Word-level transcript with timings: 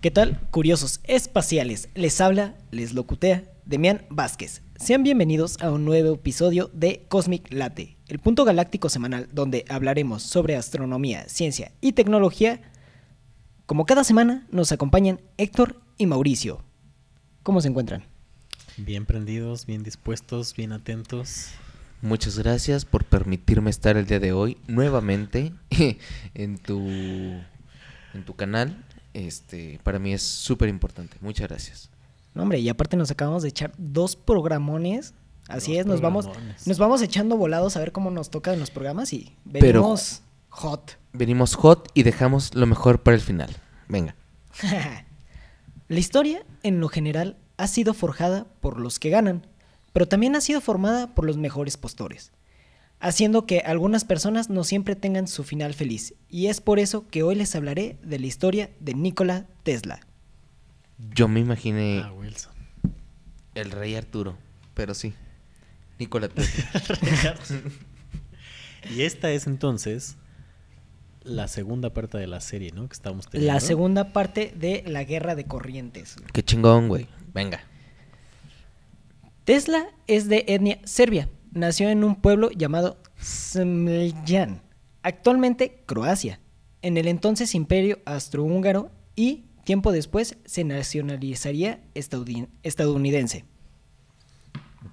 ¿Qué 0.00 0.10
tal, 0.10 0.40
curiosos 0.50 1.00
espaciales? 1.04 1.90
Les 1.94 2.22
habla, 2.22 2.54
les 2.70 2.94
locutea 2.94 3.44
Demian 3.66 4.00
Vázquez. 4.08 4.62
Sean 4.76 5.02
bienvenidos 5.02 5.60
a 5.60 5.70
un 5.70 5.84
nuevo 5.84 6.14
episodio 6.14 6.70
de 6.72 7.04
Cosmic 7.10 7.52
Late, 7.52 7.98
el 8.08 8.18
punto 8.18 8.46
galáctico 8.46 8.88
semanal 8.88 9.28
donde 9.30 9.66
hablaremos 9.68 10.22
sobre 10.22 10.56
astronomía, 10.56 11.28
ciencia 11.28 11.72
y 11.82 11.92
tecnología. 11.92 12.62
Como 13.66 13.84
cada 13.84 14.02
semana 14.02 14.46
nos 14.50 14.72
acompañan 14.72 15.20
Héctor 15.36 15.82
y 15.98 16.06
Mauricio. 16.06 16.64
¿Cómo 17.42 17.60
se 17.60 17.68
encuentran? 17.68 18.02
Bien 18.78 19.04
prendidos, 19.04 19.66
bien 19.66 19.82
dispuestos, 19.82 20.56
bien 20.56 20.72
atentos. 20.72 21.50
Muchas 22.00 22.38
gracias 22.38 22.86
por 22.86 23.04
permitirme 23.04 23.68
estar 23.68 23.98
el 23.98 24.06
día 24.06 24.18
de 24.18 24.32
hoy 24.32 24.56
nuevamente 24.66 25.52
en 26.32 26.56
tu 26.56 26.88
en 26.88 28.24
tu 28.24 28.34
canal. 28.34 28.82
Este, 29.14 29.80
para 29.82 29.98
mí 29.98 30.12
es 30.12 30.22
súper 30.22 30.68
importante. 30.68 31.16
Muchas 31.20 31.48
gracias. 31.48 31.90
No, 32.34 32.42
hombre, 32.42 32.58
y 32.60 32.68
aparte 32.68 32.96
nos 32.96 33.10
acabamos 33.10 33.42
de 33.42 33.48
echar 33.48 33.72
dos 33.76 34.16
programones. 34.16 35.14
Así 35.48 35.72
Dos 35.72 35.80
es, 35.80 35.86
nos 35.86 36.00
vamos, 36.00 36.28
nos 36.66 36.78
vamos 36.78 37.02
echando 37.02 37.36
volados 37.36 37.76
a 37.76 37.80
ver 37.80 37.90
cómo 37.90 38.10
nos 38.12 38.30
toca 38.30 38.52
en 38.54 38.60
los 38.60 38.70
programas 38.70 39.12
y 39.12 39.34
Pero- 39.52 39.80
venimos 39.82 40.22
hot. 40.50 40.96
Venimos 41.12 41.54
hot 41.56 41.88
y 41.94 42.04
dejamos 42.04 42.54
lo 42.54 42.66
mejor 42.66 43.02
para 43.02 43.16
el 43.16 43.20
final. 43.20 43.50
Venga. 43.88 44.14
La 45.88 45.98
historia, 45.98 46.44
en 46.62 46.78
lo 46.78 46.88
general, 46.88 47.36
ha 47.56 47.66
sido 47.66 47.94
forjada 47.94 48.46
por 48.60 48.78
los 48.78 49.00
que 49.00 49.10
ganan, 49.10 49.44
pero 49.92 50.06
también 50.06 50.36
ha 50.36 50.40
sido 50.40 50.60
formada 50.60 51.14
por 51.14 51.24
los 51.24 51.36
mejores 51.36 51.76
postores, 51.76 52.30
haciendo 53.00 53.46
que 53.46 53.60
algunas 53.60 54.04
personas 54.04 54.50
no 54.50 54.62
siempre 54.64 54.94
tengan 54.94 55.26
su 55.26 55.42
final 55.42 55.74
feliz. 55.74 56.14
Y 56.28 56.46
es 56.46 56.60
por 56.60 56.78
eso 56.78 57.08
que 57.08 57.22
hoy 57.22 57.34
les 57.34 57.54
hablaré 57.56 57.98
de 58.02 58.18
la 58.18 58.26
historia 58.26 58.70
de 58.80 58.94
Nikola 58.94 59.46
Tesla. 59.62 60.00
Yo 61.14 61.26
me 61.28 61.40
imaginé 61.40 62.02
Ah, 62.04 62.12
Wilson. 62.12 62.52
el 63.54 63.70
rey 63.70 63.94
Arturo, 63.94 64.36
pero 64.74 64.94
sí. 64.94 65.14
Nikola 65.98 66.28
Tesla. 66.28 67.34
y 68.94 69.02
esta 69.02 69.30
es 69.30 69.46
entonces 69.46 70.16
la 71.22 71.48
segunda 71.48 71.92
parte 71.92 72.16
de 72.18 72.26
la 72.26 72.40
serie, 72.40 72.72
¿no? 72.72 72.88
Que 72.88 72.94
estamos 72.94 73.28
teniendo. 73.28 73.52
La 73.52 73.60
segunda 73.60 74.12
parte 74.12 74.52
de 74.56 74.82
la 74.86 75.04
Guerra 75.04 75.34
de 75.34 75.44
Corrientes. 75.44 76.16
Qué 76.32 76.42
chingón, 76.42 76.88
güey. 76.88 77.06
Venga. 77.34 77.60
Tesla 79.44 79.86
es 80.06 80.28
de 80.28 80.44
etnia 80.48 80.80
serbia. 80.84 81.28
Nació 81.52 81.88
en 81.88 82.04
un 82.04 82.16
pueblo 82.16 82.50
llamado 82.50 82.96
Smiljan, 83.20 84.62
actualmente 85.02 85.82
Croacia, 85.86 86.40
en 86.82 86.96
el 86.96 87.08
entonces 87.08 87.54
Imperio 87.54 87.98
Austrohúngaro 88.04 88.90
y 89.16 89.44
tiempo 89.64 89.92
después 89.92 90.36
se 90.44 90.64
nacionalizaría 90.64 91.80
estadouni- 91.94 92.48
estadounidense. 92.62 93.44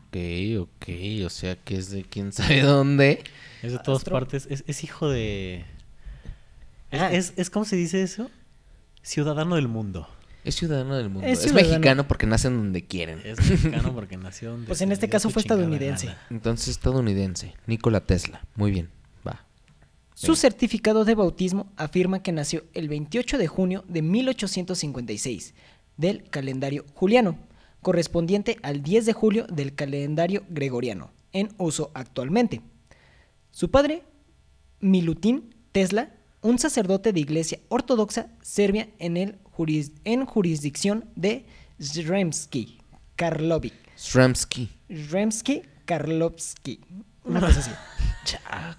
Ok, 0.09 0.17
ok. 0.61 1.25
O 1.25 1.30
sea 1.30 1.55
que 1.55 1.78
es 1.78 1.89
de 1.91 2.03
quién 2.03 2.31
sabe 2.31 2.61
dónde. 2.61 3.23
Es 3.61 3.72
de 3.73 3.80
todas 3.80 4.02
Astro- 4.02 4.13
partes. 4.13 4.47
Es, 4.50 4.63
es 4.67 4.83
hijo 4.83 5.09
de. 5.09 5.66
Es, 6.91 7.02
Ah. 7.02 7.11
es, 7.13 7.33
es- 7.38 7.50
¿Cómo 7.50 7.66
se 7.66 7.75
dice 7.75 8.02
eso? 8.02 8.30
Ciudadano 9.03 9.55
del 9.55 9.67
mundo. 9.67 10.08
Es 10.43 10.55
ciudadano 10.55 10.95
del 10.95 11.09
mundo. 11.09 11.27
Es 11.27 11.52
mexicano 11.53 12.07
porque 12.07 12.25
nacen 12.25 12.55
donde 12.55 12.85
quieren. 12.85 13.19
Es 13.23 13.38
mexicano 13.38 13.93
porque 13.93 14.17
nació 14.17 14.52
donde 14.52 14.67
Pues 14.67 14.81
en 14.81 14.91
este 14.91 15.09
caso 15.09 15.29
fue 15.29 15.41
estadounidense. 15.41 16.07
gana. 16.07 16.19
Entonces 16.29 16.69
estadounidense. 16.69 17.53
Nikola 17.66 18.02
Tesla. 18.02 18.45
Muy 18.55 18.71
bien. 18.71 18.89
Va. 19.27 19.45
Su 20.13 20.28
Venga. 20.28 20.41
certificado 20.41 21.06
de 21.06 21.16
bautismo 21.16 21.72
afirma 21.75 22.23
que 22.23 22.31
nació 22.31 22.63
el 22.73 22.88
28 22.88 23.38
de 23.38 23.47
junio 23.47 23.84
de 23.88 24.01
1856 24.01 25.53
del 25.97 26.29
calendario 26.29 26.85
juliano, 26.94 27.38
correspondiente 27.81 28.57
al 28.63 28.83
10 28.83 29.06
de 29.06 29.13
julio 29.13 29.47
del 29.47 29.75
calendario 29.75 30.44
gregoriano, 30.50 31.12
en 31.33 31.50
uso 31.57 31.91
actualmente. 31.94 32.62
Su 33.51 33.72
padre, 33.72 34.03
Milutin 34.79 35.56
Tesla, 35.72 36.12
un 36.41 36.59
sacerdote 36.59 37.12
de 37.13 37.19
iglesia 37.19 37.59
ortodoxa 37.69 38.28
serbia 38.41 38.89
en, 39.00 39.17
el 39.17 39.38
juris- 39.57 39.91
en 40.03 40.25
jurisdicción 40.25 41.06
de 41.16 41.45
Sremski, 41.81 42.79
Karlovic. 43.16 43.73
Sramsky. 43.95 44.69
Sremski, 44.90 45.63
Karlovsky. 45.85 46.79
Una 47.23 47.40
cosa 47.45 47.59
así. 47.59 47.72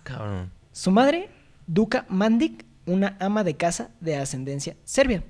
Cabrón. 0.02 0.50
Su 0.72 0.90
madre, 0.90 1.30
Duka 1.66 2.06
Mandik, 2.08 2.64
una 2.86 3.16
ama 3.20 3.44
de 3.44 3.56
casa 3.56 3.90
de 4.00 4.16
ascendencia 4.16 4.76
serbia, 4.84 5.24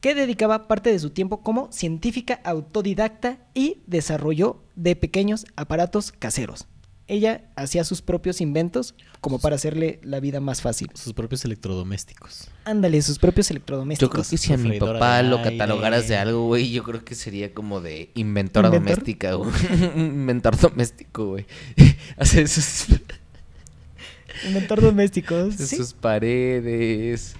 que 0.00 0.14
dedicaba 0.14 0.66
parte 0.68 0.90
de 0.90 0.98
su 0.98 1.10
tiempo 1.10 1.42
como 1.42 1.70
científica 1.72 2.40
autodidacta 2.44 3.38
y 3.54 3.82
desarrolló 3.86 4.62
de 4.76 4.96
pequeños 4.96 5.46
aparatos 5.56 6.12
caseros. 6.12 6.66
Ella 7.06 7.42
hacía 7.54 7.84
sus 7.84 8.00
propios 8.00 8.40
inventos 8.40 8.94
como 9.20 9.38
para 9.38 9.56
hacerle 9.56 10.00
la 10.02 10.20
vida 10.20 10.40
más 10.40 10.62
fácil. 10.62 10.90
Sus 10.94 11.12
propios 11.12 11.44
electrodomésticos. 11.44 12.48
Ándale, 12.64 13.00
sus 13.02 13.18
propios 13.18 13.48
Yo 13.48 13.52
electrodomésticos. 13.52 14.10
creo 14.10 14.24
que 14.30 14.38
si 14.38 14.52
a 14.54 14.56
mi 14.56 14.78
papá 14.78 15.22
lo 15.22 15.42
catalogaras 15.42 16.08
de 16.08 16.16
algo, 16.16 16.46
güey, 16.46 16.70
yo 16.70 16.82
creo 16.82 17.04
que 17.04 17.14
sería 17.14 17.52
como 17.52 17.82
de 17.82 18.10
inventora 18.14 18.68
¿Inventor? 18.68 18.88
doméstica, 18.96 19.34
güey. 19.34 19.50
Inventor 19.96 20.58
doméstico, 20.58 21.26
güey. 21.26 21.46
Hacer 22.16 22.48
sus, 22.48 22.86
Inventor 24.46 24.80
domésticos. 24.80 25.56
¿sí? 25.56 25.76
sus 25.76 25.92
paredes, 25.92 27.34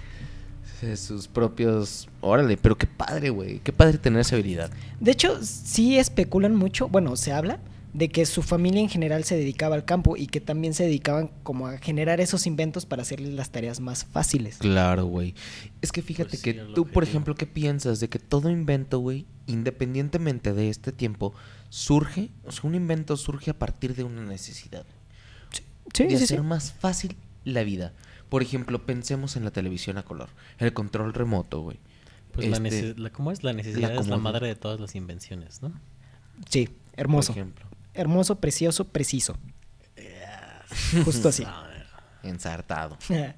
sus 0.95 1.27
propios... 1.27 2.07
Órale, 2.21 2.57
pero 2.57 2.77
qué 2.77 2.85
padre, 2.85 3.31
güey. 3.31 3.59
Qué 3.59 3.73
padre 3.73 3.97
tener 3.97 4.21
esa 4.21 4.35
habilidad. 4.35 4.69
De 4.99 5.11
hecho, 5.11 5.39
sí 5.43 5.97
especulan 5.97 6.55
mucho, 6.55 6.87
bueno, 6.87 7.15
se 7.15 7.31
habla 7.31 7.59
de 7.95 8.09
que 8.09 8.25
su 8.25 8.41
familia 8.41 8.81
en 8.81 8.89
general 8.89 9.23
se 9.23 9.37
dedicaba 9.37 9.75
al 9.75 9.85
campo 9.85 10.17
y 10.17 10.27
que 10.27 10.41
también 10.41 10.73
se 10.73 10.83
dedicaban 10.83 11.29
como 11.43 11.67
a 11.67 11.77
generar 11.77 12.19
esos 12.19 12.45
inventos 12.45 12.85
para 12.85 13.03
hacerles 13.03 13.33
las 13.33 13.51
tareas 13.51 13.79
más 13.79 14.03
fáciles. 14.03 14.57
Claro, 14.57 15.05
güey. 15.05 15.33
Es 15.81 15.93
que 15.93 16.01
fíjate 16.01 16.31
Pues 16.31 16.41
sí, 16.41 16.53
que 16.53 16.53
tú, 16.75 16.85
por 16.87 17.03
ejemplo, 17.03 17.35
¿qué 17.35 17.47
piensas 17.47 18.01
de 18.01 18.09
que 18.09 18.19
todo 18.19 18.49
invento, 18.49 18.99
güey, 18.99 19.25
independientemente 19.47 20.51
de 20.53 20.69
este 20.69 20.91
tiempo, 20.91 21.33
surge, 21.69 22.31
o 22.43 22.51
sea, 22.51 22.67
un 22.69 22.75
invento 22.75 23.15
surge 23.15 23.51
a 23.51 23.57
partir 23.57 23.95
de 23.95 24.03
una 24.03 24.23
necesidad? 24.23 24.85
Sí, 25.93 26.03
de 26.03 26.17
sí, 26.17 26.23
hacer 26.25 26.39
sí. 26.39 26.45
más 26.45 26.73
fácil 26.73 27.15
la 27.45 27.63
vida. 27.63 27.93
Por 28.27 28.41
ejemplo, 28.41 28.85
pensemos 28.85 29.37
en 29.37 29.45
la 29.45 29.51
televisión 29.51 29.97
a 29.97 30.03
color, 30.03 30.27
el 30.57 30.73
control 30.73 31.13
remoto, 31.13 31.61
güey. 31.61 31.79
Pues 32.33 32.47
la, 32.49 32.57
Este, 32.57 32.99
la- 32.99 33.11
¿Cómo 33.11 33.31
es? 33.31 33.41
La 33.45 33.53
necesidad 33.53 33.95
es 33.95 34.07
la 34.07 34.17
madre 34.17 34.47
de 34.47 34.55
todas 34.55 34.81
las 34.81 34.95
invenciones, 34.95 35.61
¿no? 35.61 35.71
Sí, 36.49 36.67
hermoso. 36.97 37.31
Por 37.31 37.37
ejemplo, 37.41 37.65
Hermoso, 37.95 38.39
precioso, 38.39 38.85
preciso. 38.85 39.37
Justo 41.05 41.29
así. 41.29 41.45
Ensartado. 42.23 42.97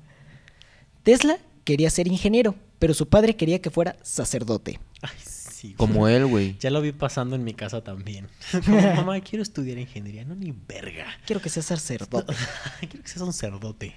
Tesla 1.04 1.38
quería 1.64 1.90
ser 1.90 2.08
ingeniero, 2.08 2.56
pero 2.80 2.94
su 2.94 3.08
padre 3.08 3.36
quería 3.36 3.62
que 3.62 3.70
fuera 3.70 3.98
sacerdote. 4.02 4.80
Ay, 5.02 5.18
sí. 5.24 5.68
güey. 5.68 5.76
Como 5.76 6.08
él, 6.08 6.26
güey. 6.26 6.58
Ya 6.60 6.70
lo 6.70 6.82
vi 6.82 6.92
pasando 6.92 7.36
en 7.36 7.44
mi 7.44 7.54
casa 7.54 7.84
también. 7.84 8.28
Como, 8.66 8.82
mamá, 8.96 9.20
quiero 9.22 9.44
estudiar 9.44 9.78
ingeniería. 9.78 10.26
No, 10.26 10.36
ni 10.36 10.52
verga. 10.52 11.06
Quiero 11.26 11.42
que 11.42 11.50
sea 11.50 11.64
sacerdote. 11.64 12.34
quiero 12.80 13.04
que 13.04 13.10
seas 13.10 13.22
un 13.22 13.34
cerdote. 13.34 13.96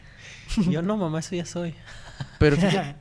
Yo, 0.68 0.82
no, 0.82 0.96
mamá, 0.96 1.20
eso 1.20 1.34
ya 1.34 1.46
soy. 1.46 1.74
Pero 2.38 2.56
fíjate, 2.56 2.96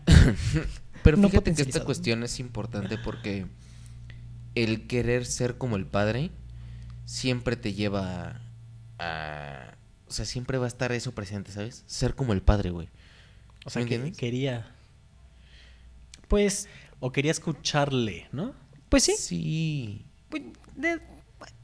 pero 1.03 1.17
No 1.17 1.29
que 1.29 1.41
esta 1.45 1.83
cuestión 1.83 2.23
es 2.23 2.39
importante 2.39 2.97
porque 2.97 3.47
el 4.55 4.87
querer 4.87 5.25
ser 5.25 5.57
como 5.57 5.75
el 5.75 5.85
padre 5.85 6.31
siempre 7.09 7.55
te 7.55 7.73
lleva 7.73 8.39
a... 8.99 9.73
O 10.07 10.11
sea, 10.11 10.25
siempre 10.25 10.57
va 10.57 10.65
a 10.65 10.67
estar 10.67 10.91
eso 10.91 11.11
presente, 11.13 11.51
¿sabes? 11.51 11.83
Ser 11.87 12.13
como 12.15 12.33
el 12.33 12.41
padre, 12.41 12.69
güey. 12.71 12.87
O 13.65 13.69
sea, 13.69 13.81
¿Me 13.81 13.87
que 13.89 13.95
entiendes? 13.95 14.19
quería. 14.19 14.75
Pues, 16.27 16.67
O 16.99 17.11
quería 17.11 17.31
escucharle, 17.31 18.27
¿no? 18.31 18.53
pues 18.89 19.03
sí. 19.03 19.15
Sí. 19.17 20.05
Pues, 20.29 20.43
de- 20.75 20.99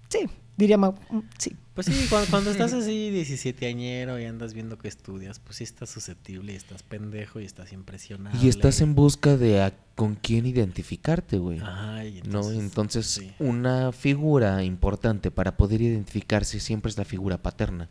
sí, 0.09 0.29
diría 0.57 0.77
Mau. 0.77 0.95
mm, 1.09 1.19
Sí. 1.37 1.55
Pues 1.73 1.87
sí, 1.87 2.05
cuando, 2.09 2.29
cuando 2.29 2.51
estás 2.51 2.71
así 2.73 3.09
17 3.09 3.67
añero 3.67 4.17
y 4.17 4.23
andas 4.23 4.53
viendo 4.53 4.77
que 4.77 4.87
estudias, 4.87 5.39
pues 5.39 5.57
sí 5.57 5.65
estás 5.65 5.89
susceptible 5.89 6.53
y 6.53 6.55
estás 6.55 6.83
pendejo 6.83 7.41
y 7.41 7.45
estás 7.45 7.73
impresionado. 7.73 8.37
Y 8.41 8.47
estás 8.47 8.79
en 8.79 8.95
busca 8.95 9.35
de 9.35 9.61
a- 9.61 9.73
con 9.95 10.15
quién 10.15 10.45
identificarte, 10.45 11.37
güey. 11.37 11.59
Ay, 11.61 12.21
¿No? 12.29 12.49
Entonces, 12.51 13.05
sí. 13.07 13.31
una 13.39 13.91
figura 13.91 14.63
importante 14.63 15.31
para 15.31 15.57
poder 15.57 15.81
identificarse 15.81 16.61
siempre 16.61 16.89
es 16.89 16.97
la 16.97 17.03
figura 17.03 17.41
paterna. 17.43 17.89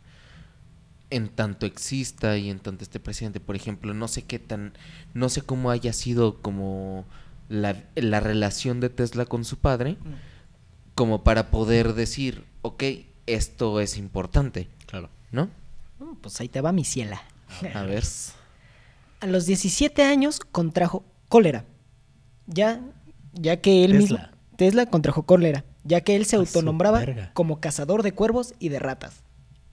En 1.11 1.29
tanto 1.29 1.67
exista 1.67 2.35
y 2.39 2.49
en 2.49 2.57
tanto 2.59 2.83
esté 2.83 2.99
presente. 2.99 3.39
Por 3.39 3.55
ejemplo, 3.55 3.93
no 3.93 4.07
sé 4.07 4.23
qué 4.23 4.39
tan. 4.39 4.73
No 5.13 5.29
sé 5.29 5.43
cómo 5.43 5.69
haya 5.69 5.93
sido 5.93 6.41
como 6.41 7.05
la, 7.49 7.83
la 7.93 8.19
relación 8.19 8.79
de 8.79 8.89
Tesla 8.89 9.25
con 9.27 9.45
su 9.45 9.57
padre, 9.59 9.97
como 10.95 11.23
para 11.23 11.51
poder 11.51 11.93
decir, 11.93 12.43
ok, 12.65 12.83
esto 13.27 13.79
es 13.79 13.97
importante, 13.97 14.67
Claro. 14.85 15.09
¿no? 15.31 15.49
Pues 16.21 16.39
ahí 16.41 16.49
te 16.49 16.61
va 16.61 16.71
mi 16.71 16.83
ciela. 16.85 17.21
A 17.73 17.83
ver. 17.83 18.03
A 19.21 19.27
los 19.27 19.45
17 19.45 20.03
años 20.03 20.39
contrajo 20.39 21.03
cólera. 21.29 21.65
Ya 22.47 22.81
ya 23.33 23.57
que 23.61 23.83
él 23.85 23.93
mismo 23.95 24.17
Tesla. 24.17 24.31
Tesla 24.57 24.85
contrajo 24.85 25.23
cólera, 25.23 25.63
ya 25.83 26.01
que 26.01 26.15
él 26.15 26.25
se 26.25 26.35
A 26.35 26.39
autonombraba 26.39 27.03
como 27.33 27.59
cazador 27.59 28.03
de 28.03 28.13
cuervos 28.13 28.53
y 28.59 28.69
de 28.69 28.79
ratas. 28.79 29.21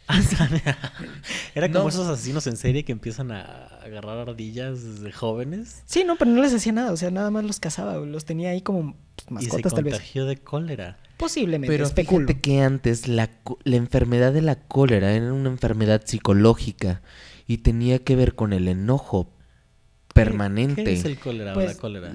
Era 1.55 1.71
como 1.71 1.85
No. 1.85 1.89
esos 1.89 2.09
asesinos 2.09 2.47
en 2.47 2.57
serie 2.57 2.85
que 2.85 2.93
empiezan 2.93 3.31
a 3.31 3.67
agarrar 3.85 4.29
ardillas 4.29 4.83
desde 4.83 5.13
jóvenes 5.13 5.83
Sí, 5.87 6.03
no, 6.05 6.17
pero 6.17 6.31
no 6.31 6.43
les 6.43 6.53
hacía 6.55 6.73
nada, 6.73 6.93
o 6.93 6.97
sea, 6.97 7.11
nada 7.11 7.31
más 7.31 7.45
los 7.45 7.61
cazaba, 7.61 7.97
los 7.97 8.25
tenía 8.25 8.51
ahí 8.51 8.63
como 8.63 8.97
pues, 9.29 9.45
y 9.45 9.47
se 9.47 9.53
mascotas 9.53 9.75
tal 9.75 9.85
vez. 9.85 9.95
contagió 9.95 10.27
de 10.27 10.37
cólera. 10.39 10.99
Posiblemente, 11.23 11.73
Pero 11.73 11.87
especulo. 11.87 12.27
fíjate 12.27 12.41
que 12.41 12.61
antes 12.63 13.07
la, 13.09 13.31
la 13.65 13.77
enfermedad 13.77 14.33
de 14.33 14.43
la 14.43 14.57
cólera 14.57 15.13
era 15.13 15.33
una 15.33 15.49
enfermedad 15.51 16.03
psicológica 16.05 17.01
y 17.47 17.59
tenía 17.59 17.99
que 18.01 18.17
ver 18.17 18.35
con 18.35 18.53
el 18.53 18.67
enojo 18.69 19.31
permanente. 20.15 20.85
¿Qué 20.85 20.93
es 20.95 21.05
el 21.05 21.19
cólera 21.19 21.53
o 21.53 21.55
Pues, 21.55 21.67
la 21.67 21.75
cólera? 21.81 22.13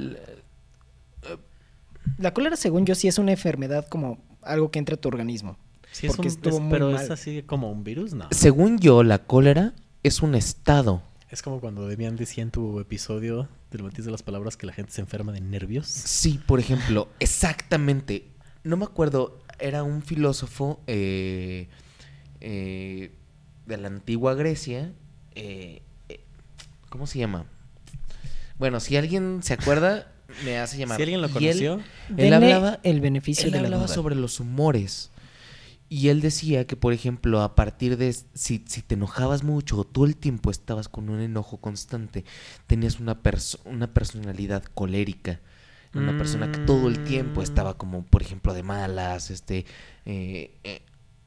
La 2.18 2.33
cólera, 2.33 2.56
según 2.56 2.86
yo, 2.86 2.95
sí 2.95 3.07
es 3.07 3.18
una 3.18 3.31
enfermedad 3.31 3.88
como 3.88 4.24
algo 4.42 4.71
que 4.71 4.80
entra 4.80 4.95
a 4.95 4.98
tu 5.01 5.07
organismo. 5.10 5.57
Sí, 5.92 6.07
es 6.07 6.18
un- 6.18 6.25
estuvo 6.25 6.56
es- 6.57 6.62
muy 6.62 6.71
pero 6.71 6.92
mal. 6.92 7.03
es 7.03 7.12
así 7.12 7.44
como 7.44 7.71
un 7.71 7.83
virus, 7.83 8.13
¿no? 8.13 8.27
Según 8.31 8.80
yo, 8.80 9.03
la 9.03 9.19
cólera 9.25 9.74
es 10.03 10.21
un 10.21 10.36
estado. 10.36 11.01
Es 11.30 11.42
como 11.42 11.60
cuando 11.60 11.88
Demian 11.88 12.15
decía 12.15 12.44
en 12.44 12.51
tu 12.51 12.80
episodio 12.80 13.50
del 13.71 13.83
matiz 13.83 14.06
de 14.06 14.12
las 14.12 14.24
palabras 14.24 14.56
que 14.56 14.65
la 14.65 14.74
gente 14.74 14.92
se 14.94 15.01
enferma 15.01 15.31
de 15.33 15.42
nervios. 15.42 15.88
Sí, 15.88 16.39
por 16.45 16.60
ejemplo, 16.60 17.10
exactamente. 17.19 18.30
No 18.68 18.78
me 18.78 18.86
acuerdo, 18.86 19.40
era 19.60 19.84
un 19.84 20.02
filósofo 20.02 20.81
eh, 20.88 21.68
eh, 22.42 23.12
de 23.66 23.78
la 23.78 23.88
antigua 23.88 24.34
Grecia. 24.36 24.94
eh, 25.36 25.81
eh, 26.10 26.19
¿Cómo 26.90 27.08
se 27.08 27.19
llama? 27.19 27.46
Bueno, 28.60 28.80
si 28.80 28.98
alguien 28.98 29.40
se 29.44 29.54
acuerda, 29.54 30.12
me 30.44 30.58
hace 30.58 30.78
llamar. 30.78 30.98
Si 30.98 31.04
alguien 31.04 31.22
lo 31.22 31.28
él- 31.28 31.34
conoció, 31.34 31.81
Él, 32.18 32.34
hablaba, 32.34 32.80
el 32.84 33.02
beneficio 33.02 33.46
él 33.46 33.52
de 33.52 33.60
la 33.60 33.66
hablaba 33.68 33.86
duda. 33.86 33.94
sobre 33.96 34.16
los 34.16 34.40
humores. 34.40 35.12
Y 35.90 36.10
él 36.10 36.20
decía 36.20 36.68
que, 36.68 36.75
por 36.75 36.92
ejemplo, 36.92 37.42
a 37.42 37.56
partir 37.56 37.96
de 37.96 38.12
si, 38.12 38.63
si 38.68 38.81
te 38.81 38.96
enojabas 38.96 39.44
mucho 39.44 39.78
o 39.78 39.84
todo 39.86 40.04
el 40.06 40.18
tiempo 40.18 40.52
estabas 40.52 40.90
con 40.90 41.10
un 41.10 41.22
enojo 41.22 41.58
constante, 41.62 42.25
tenías 42.66 43.00
una, 43.00 43.24
perso- 43.24 43.60
una 43.63 43.88
personalidad 43.94 44.63
colérica. 44.66 45.40
Una 45.98 46.18
persona 46.18 46.52
que 46.52 46.60
todo 46.60 46.88
el 46.88 47.04
tiempo 47.04 47.42
estaba 47.42 47.78
como, 47.78 48.04
por 48.04 48.22
ejemplo, 48.22 48.54
de 48.54 48.64
malas, 48.64 49.32
este, 49.32 49.66
eh, 50.06 50.52
eh, 50.64 50.82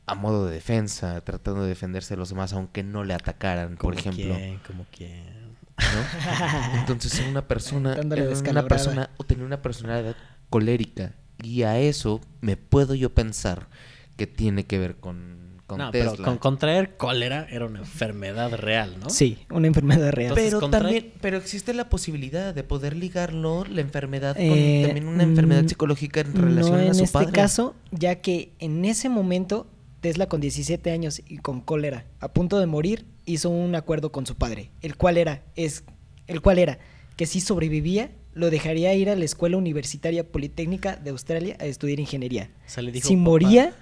a 0.07 0.15
modo 0.15 0.47
de 0.47 0.55
defensa, 0.55 1.21
tratando 1.23 1.63
de 1.63 1.69
defenderse 1.69 2.15
de 2.15 2.19
los 2.19 2.31
demás, 2.31 2.53
aunque 2.53 2.83
no 2.83 3.05
le 3.05 3.15
atacaran, 3.15 3.77
por 3.77 3.95
ejemplo. 3.95 4.35
quién, 4.35 4.59
como 4.67 4.87
quién. 4.91 5.51
¿no? 5.79 6.79
Entonces 6.81 7.23
una 7.29 7.47
persona, 7.47 7.97
una 8.51 8.67
persona 8.67 9.11
o 9.17 9.25
tenía 9.25 9.45
una 9.45 9.63
personalidad 9.63 10.17
colérica 10.51 11.15
y 11.43 11.63
a 11.63 11.79
eso 11.79 12.21
me 12.41 12.57
puedo 12.57 12.95
yo 12.95 13.15
pensar 13.15 13.69
que 14.17 14.27
tiene 14.27 14.67
que 14.67 14.79
ver 14.79 14.97
con, 14.97 15.50
con 15.71 15.79
no, 15.79 15.91
Tesla. 15.91 16.11
pero 16.13 16.25
con 16.25 16.39
contraer 16.39 16.97
cólera 16.97 17.47
era 17.51 17.67
una 17.67 17.79
enfermedad 17.79 18.53
real, 18.55 18.97
¿no? 19.01 19.09
Sí, 19.11 19.39
una 19.51 19.67
enfermedad 19.67 20.11
real. 20.13 20.31
Entonces, 20.31 20.47
pero 20.51 20.61
contrae- 20.61 20.83
también, 20.83 21.13
pero 21.21 21.39
existe 21.39 21.73
la 21.75 21.89
posibilidad 21.89 22.55
de 22.55 22.63
poder 22.63 22.97
ligarlo 22.97 23.65
la 23.65 23.81
enfermedad 23.81 24.35
con 24.37 24.45
Eh, 24.45 24.83
también 24.85 25.09
una 25.09 25.23
enfermedad 25.23 25.63
mm, 25.65 25.69
psicológica 25.69 26.21
en 26.21 26.35
relación 26.35 26.77
no 26.77 26.83
a 26.83 26.87
en 26.87 26.95
su 26.95 27.05
este 27.05 27.13
padre. 27.13 27.33
caso, 27.33 27.75
ya 27.91 28.17
que 28.17 28.53
en 28.59 28.85
ese 28.85 29.09
momento 29.09 29.67
Tesla 30.01 30.27
con 30.29 30.41
17 30.41 30.91
años 30.91 31.21
y 31.27 31.39
con 31.39 31.61
cólera, 31.61 32.07
a 32.21 32.33
punto 32.33 32.59
de 32.59 32.67
morir, 32.67 33.05
hizo 33.27 33.51
un 33.51 33.75
acuerdo 33.75 34.11
con 34.13 34.25
su 34.27 34.35
padre, 34.37 34.71
el 34.83 34.97
cual 34.97 35.17
era 35.19 35.43
es 35.57 35.85
el 36.27 36.41
cual 36.41 36.59
era 36.59 36.79
que 37.17 37.27
si 37.27 37.41
sobrevivía 37.41 38.11
lo 38.33 38.49
dejaría 38.49 38.95
ir 38.95 39.11
a 39.11 39.17
la 39.17 39.25
Escuela 39.25 39.57
Universitaria 39.57 40.27
Politécnica 40.27 40.97
de 40.97 41.11
Australia 41.11 41.57
a 41.61 41.67
estudiar 41.67 41.99
ingeniería. 42.01 42.51
O 42.67 42.71
sea, 42.71 42.83
le 42.83 42.93
dijo, 42.93 43.09
si 43.09 43.15
"Papá, 43.17 43.23
moría, 43.25 43.75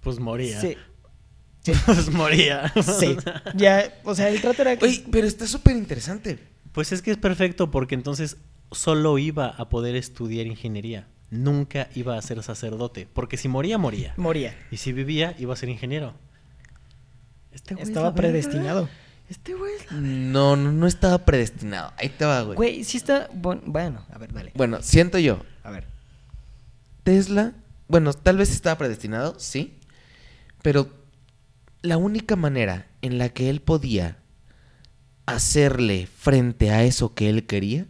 Pues 0.00 0.18
moría. 0.20 0.60
Sí, 1.72 1.80
pues 1.86 2.10
moría. 2.12 2.72
sí, 2.98 3.16
ya, 3.54 3.92
o 4.04 4.14
sea, 4.14 4.28
el 4.28 4.40
trato 4.40 4.62
era 4.62 4.76
Oye, 4.80 5.04
pero 5.10 5.26
está 5.26 5.46
súper 5.46 5.76
interesante. 5.76 6.38
Pues 6.72 6.92
es 6.92 7.02
que 7.02 7.10
es 7.10 7.16
perfecto 7.16 7.70
porque 7.70 7.94
entonces 7.94 8.36
solo 8.70 9.18
iba 9.18 9.46
a 9.48 9.68
poder 9.68 9.96
estudiar 9.96 10.46
ingeniería. 10.46 11.06
Nunca 11.30 11.88
iba 11.94 12.16
a 12.16 12.22
ser 12.22 12.42
sacerdote. 12.42 13.08
Porque 13.12 13.36
si 13.36 13.48
moría, 13.48 13.78
moría. 13.78 14.14
moría. 14.16 14.54
Y 14.70 14.76
si 14.76 14.92
vivía, 14.92 15.34
iba 15.38 15.54
a 15.54 15.56
ser 15.56 15.68
ingeniero. 15.68 16.14
Este 17.52 17.74
güey 17.74 17.82
es 17.82 17.88
Estaba 17.88 18.14
predestinado. 18.14 18.88
Este 19.28 19.54
güey 19.54 19.74
es 19.74 19.90
la- 19.90 19.98
No, 19.98 20.54
no, 20.54 20.70
no 20.70 20.86
estaba 20.86 21.18
predestinado. 21.24 21.92
Ahí 21.96 22.10
te 22.10 22.24
va, 22.24 22.42
güey. 22.42 22.56
Güey, 22.56 22.84
sí 22.84 22.96
está 22.98 23.28
bon- 23.32 23.62
bueno, 23.66 24.04
a 24.12 24.18
ver, 24.18 24.32
dale. 24.32 24.52
Bueno, 24.54 24.82
siento 24.82 25.18
yo, 25.18 25.42
A 25.64 25.70
ver. 25.70 25.84
Tesla, 27.02 27.52
bueno, 27.88 28.12
tal 28.12 28.36
vez 28.36 28.50
estaba 28.50 28.76
predestinado, 28.78 29.34
sí, 29.38 29.78
pero 30.62 30.88
la 31.82 31.96
única 31.96 32.36
manera 32.36 32.86
en 33.02 33.18
la 33.18 33.28
que 33.28 33.50
él 33.50 33.60
podía 33.60 34.18
hacerle 35.26 36.06
frente 36.06 36.70
a 36.70 36.84
eso 36.84 37.14
que 37.14 37.28
él 37.28 37.46
quería 37.46 37.86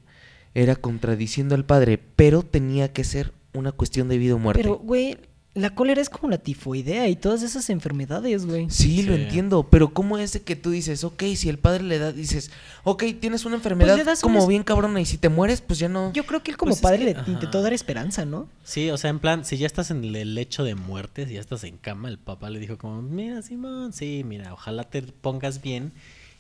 era 0.54 0.76
contradiciendo 0.76 1.54
al 1.54 1.66
padre, 1.66 1.98
pero 1.98 2.42
tenía 2.42 2.92
que 2.92 3.04
ser 3.04 3.32
una 3.52 3.72
cuestión 3.72 4.08
de 4.08 4.18
vida 4.18 4.34
o 4.34 4.38
muerte. 4.38 4.62
Pero, 4.62 4.78
güey, 4.78 5.18
la 5.56 5.75
cólera 5.75 6.00
es 6.00 6.08
como 6.11 6.31
la 6.31 6.38
tifoidea 6.38 7.08
y 7.08 7.17
todas 7.17 7.43
esas 7.43 7.69
enfermedades, 7.70 8.47
güey. 8.47 8.67
Sí, 8.70 9.03
lo 9.03 9.14
entiendo, 9.14 9.64
pero 9.70 9.93
¿cómo 9.93 10.19
es 10.19 10.32
de 10.35 10.43
que 10.43 10.55
tú 10.55 10.70
dices, 10.70 11.03
ok, 11.03 11.23
si 11.35 11.49
el 11.49 11.58
padre 11.58 11.82
le 11.82 11.99
da, 11.99 12.12
dices, 12.12 12.50
ok, 12.85 13.03
tienes 13.20 13.44
una 13.44 13.56
enfermedad 13.56 13.94
Pues 13.94 14.06
das 14.06 14.20
como 14.20 14.37
unas- 14.38 14.49
bien 14.49 14.62
cabrona 14.62 15.00
y 15.00 15.06
si 15.06 15.19
te 15.19 15.29
mueres, 15.29 15.61
pues 15.62 15.79
ya 15.79 15.88
no... 15.88 16.12
Yo 16.12 16.25
creo 16.26 16.43
que 16.43 16.50
él 16.53 16.56
como 16.56 16.69
Pues 16.70 16.76
es 16.79 16.82
padre 16.82 16.99
que- 16.99 17.05
le 17.06 17.11
ajá. 17.19 17.31
intentó 17.31 17.62
dar 17.62 17.73
esperanza, 17.73 18.25
¿no? 18.25 18.49
Sí, 18.64 18.91
o 18.91 18.99
sea, 18.99 19.11
en 19.11 19.19
plan, 19.19 19.44
si 19.44 19.56
ya 19.56 19.67
estás 19.67 19.91
en 19.91 20.05
el 20.05 20.35
lecho 20.35 20.62
de 20.62 20.75
muerte, 20.75 21.26
si 21.26 21.35
ya 21.35 21.41
estás 21.41 21.64
en 21.64 21.79
cama, 21.79 22.08
el 22.08 22.19
papá 22.19 22.50
le 22.50 22.58
dijo 22.61 22.76
como, 22.79 23.03
mira, 23.03 23.41
Simón, 23.43 23.93
sí, 23.93 24.23
mira, 24.25 24.53
ojalá 24.53 24.85
te 24.85 25.03
pongas 25.03 25.62
bien. 25.62 25.93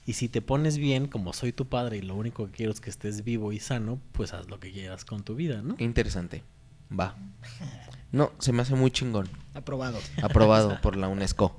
Y 0.04 0.12
si 0.12 0.28
te 0.28 0.40
pones 0.42 0.76
bien, 0.78 1.08
como 1.08 1.32
soy 1.32 1.52
tu 1.52 1.66
padre 1.66 1.96
y 1.96 2.02
lo 2.02 2.14
único 2.14 2.46
que 2.46 2.52
quiero 2.52 2.70
es 2.72 2.80
que 2.80 2.90
estés 2.90 3.24
vivo 3.24 3.50
y 3.52 3.58
sano, 3.58 3.98
pues 4.12 4.34
haz 4.34 4.48
lo 4.48 4.60
que 4.60 4.70
quieras 4.70 5.04
con 5.04 5.24
tu 5.24 5.34
vida, 5.34 5.62
¿no? 5.62 5.74
Qué 5.74 5.82
interesante. 5.84 6.42
Va. 6.96 7.16
No, 8.16 8.32
se 8.38 8.50
me 8.50 8.62
hace 8.62 8.74
muy 8.74 8.90
chingón. 8.90 9.28
Aprobado. 9.52 9.98
Aprobado 10.22 10.78
por 10.82 10.96
la 10.96 11.06
UNESCO. 11.06 11.54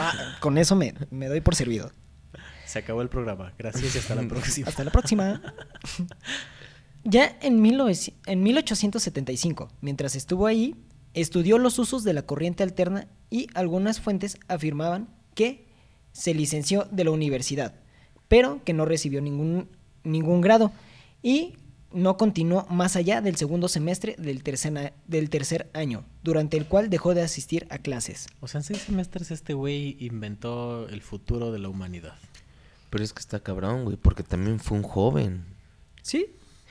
Va, 0.00 0.14
con 0.40 0.56
eso 0.56 0.74
me, 0.74 0.94
me 1.10 1.26
doy 1.28 1.42
por 1.42 1.54
servido. 1.54 1.92
Se 2.64 2.78
acabó 2.78 3.02
el 3.02 3.10
programa. 3.10 3.52
Gracias 3.58 3.94
y 3.94 3.98
hasta 3.98 4.14
la 4.14 4.22
próxima. 4.28 4.68
Hasta 4.68 4.84
la 4.84 4.90
próxima. 4.90 5.42
Ya 7.04 7.38
en, 7.40 7.62
19 7.62 7.94
en 8.26 8.42
1875, 8.42 9.70
mientras 9.80 10.16
estuvo 10.16 10.46
ahí, 10.46 10.74
estudió 11.14 11.56
los 11.56 11.78
usos 11.78 12.02
de 12.02 12.12
la 12.12 12.22
corriente 12.22 12.64
alterna 12.64 13.06
y 13.30 13.46
algunas 13.54 14.00
fuentes 14.00 14.36
afirmaban 14.48 15.08
que 15.34 15.68
se 16.12 16.34
licenció 16.34 16.86
de 16.90 17.04
la 17.04 17.12
universidad, 17.12 17.76
pero 18.26 18.62
que 18.64 18.74
no 18.74 18.84
recibió 18.84 19.22
ningún, 19.22 19.70
ningún 20.02 20.40
grado 20.40 20.72
y 21.22 21.54
no 21.92 22.16
continuó 22.16 22.66
más 22.68 22.96
allá 22.96 23.20
del 23.20 23.36
segundo 23.36 23.68
semestre 23.68 24.14
del 24.18 24.42
tercer, 24.42 24.92
del 25.06 25.30
tercer 25.30 25.70
año, 25.72 26.04
durante 26.22 26.56
el 26.56 26.66
cual 26.66 26.90
dejó 26.90 27.14
de 27.14 27.22
asistir 27.22 27.66
a 27.70 27.78
clases. 27.78 28.26
O 28.40 28.48
sea, 28.48 28.60
en 28.60 28.64
seis 28.64 28.80
semestres 28.82 29.30
este 29.30 29.54
güey 29.54 29.96
inventó 30.00 30.88
el 30.88 31.00
futuro 31.02 31.50
de 31.52 31.58
la 31.58 31.68
humanidad. 31.68 32.14
Pero 32.90 33.04
es 33.04 33.12
que 33.12 33.20
está 33.20 33.40
cabrón, 33.40 33.84
güey, 33.84 33.96
porque 33.96 34.22
también 34.22 34.60
fue 34.60 34.76
un 34.78 34.82
joven. 34.82 35.44
¿Sí? 36.02 36.26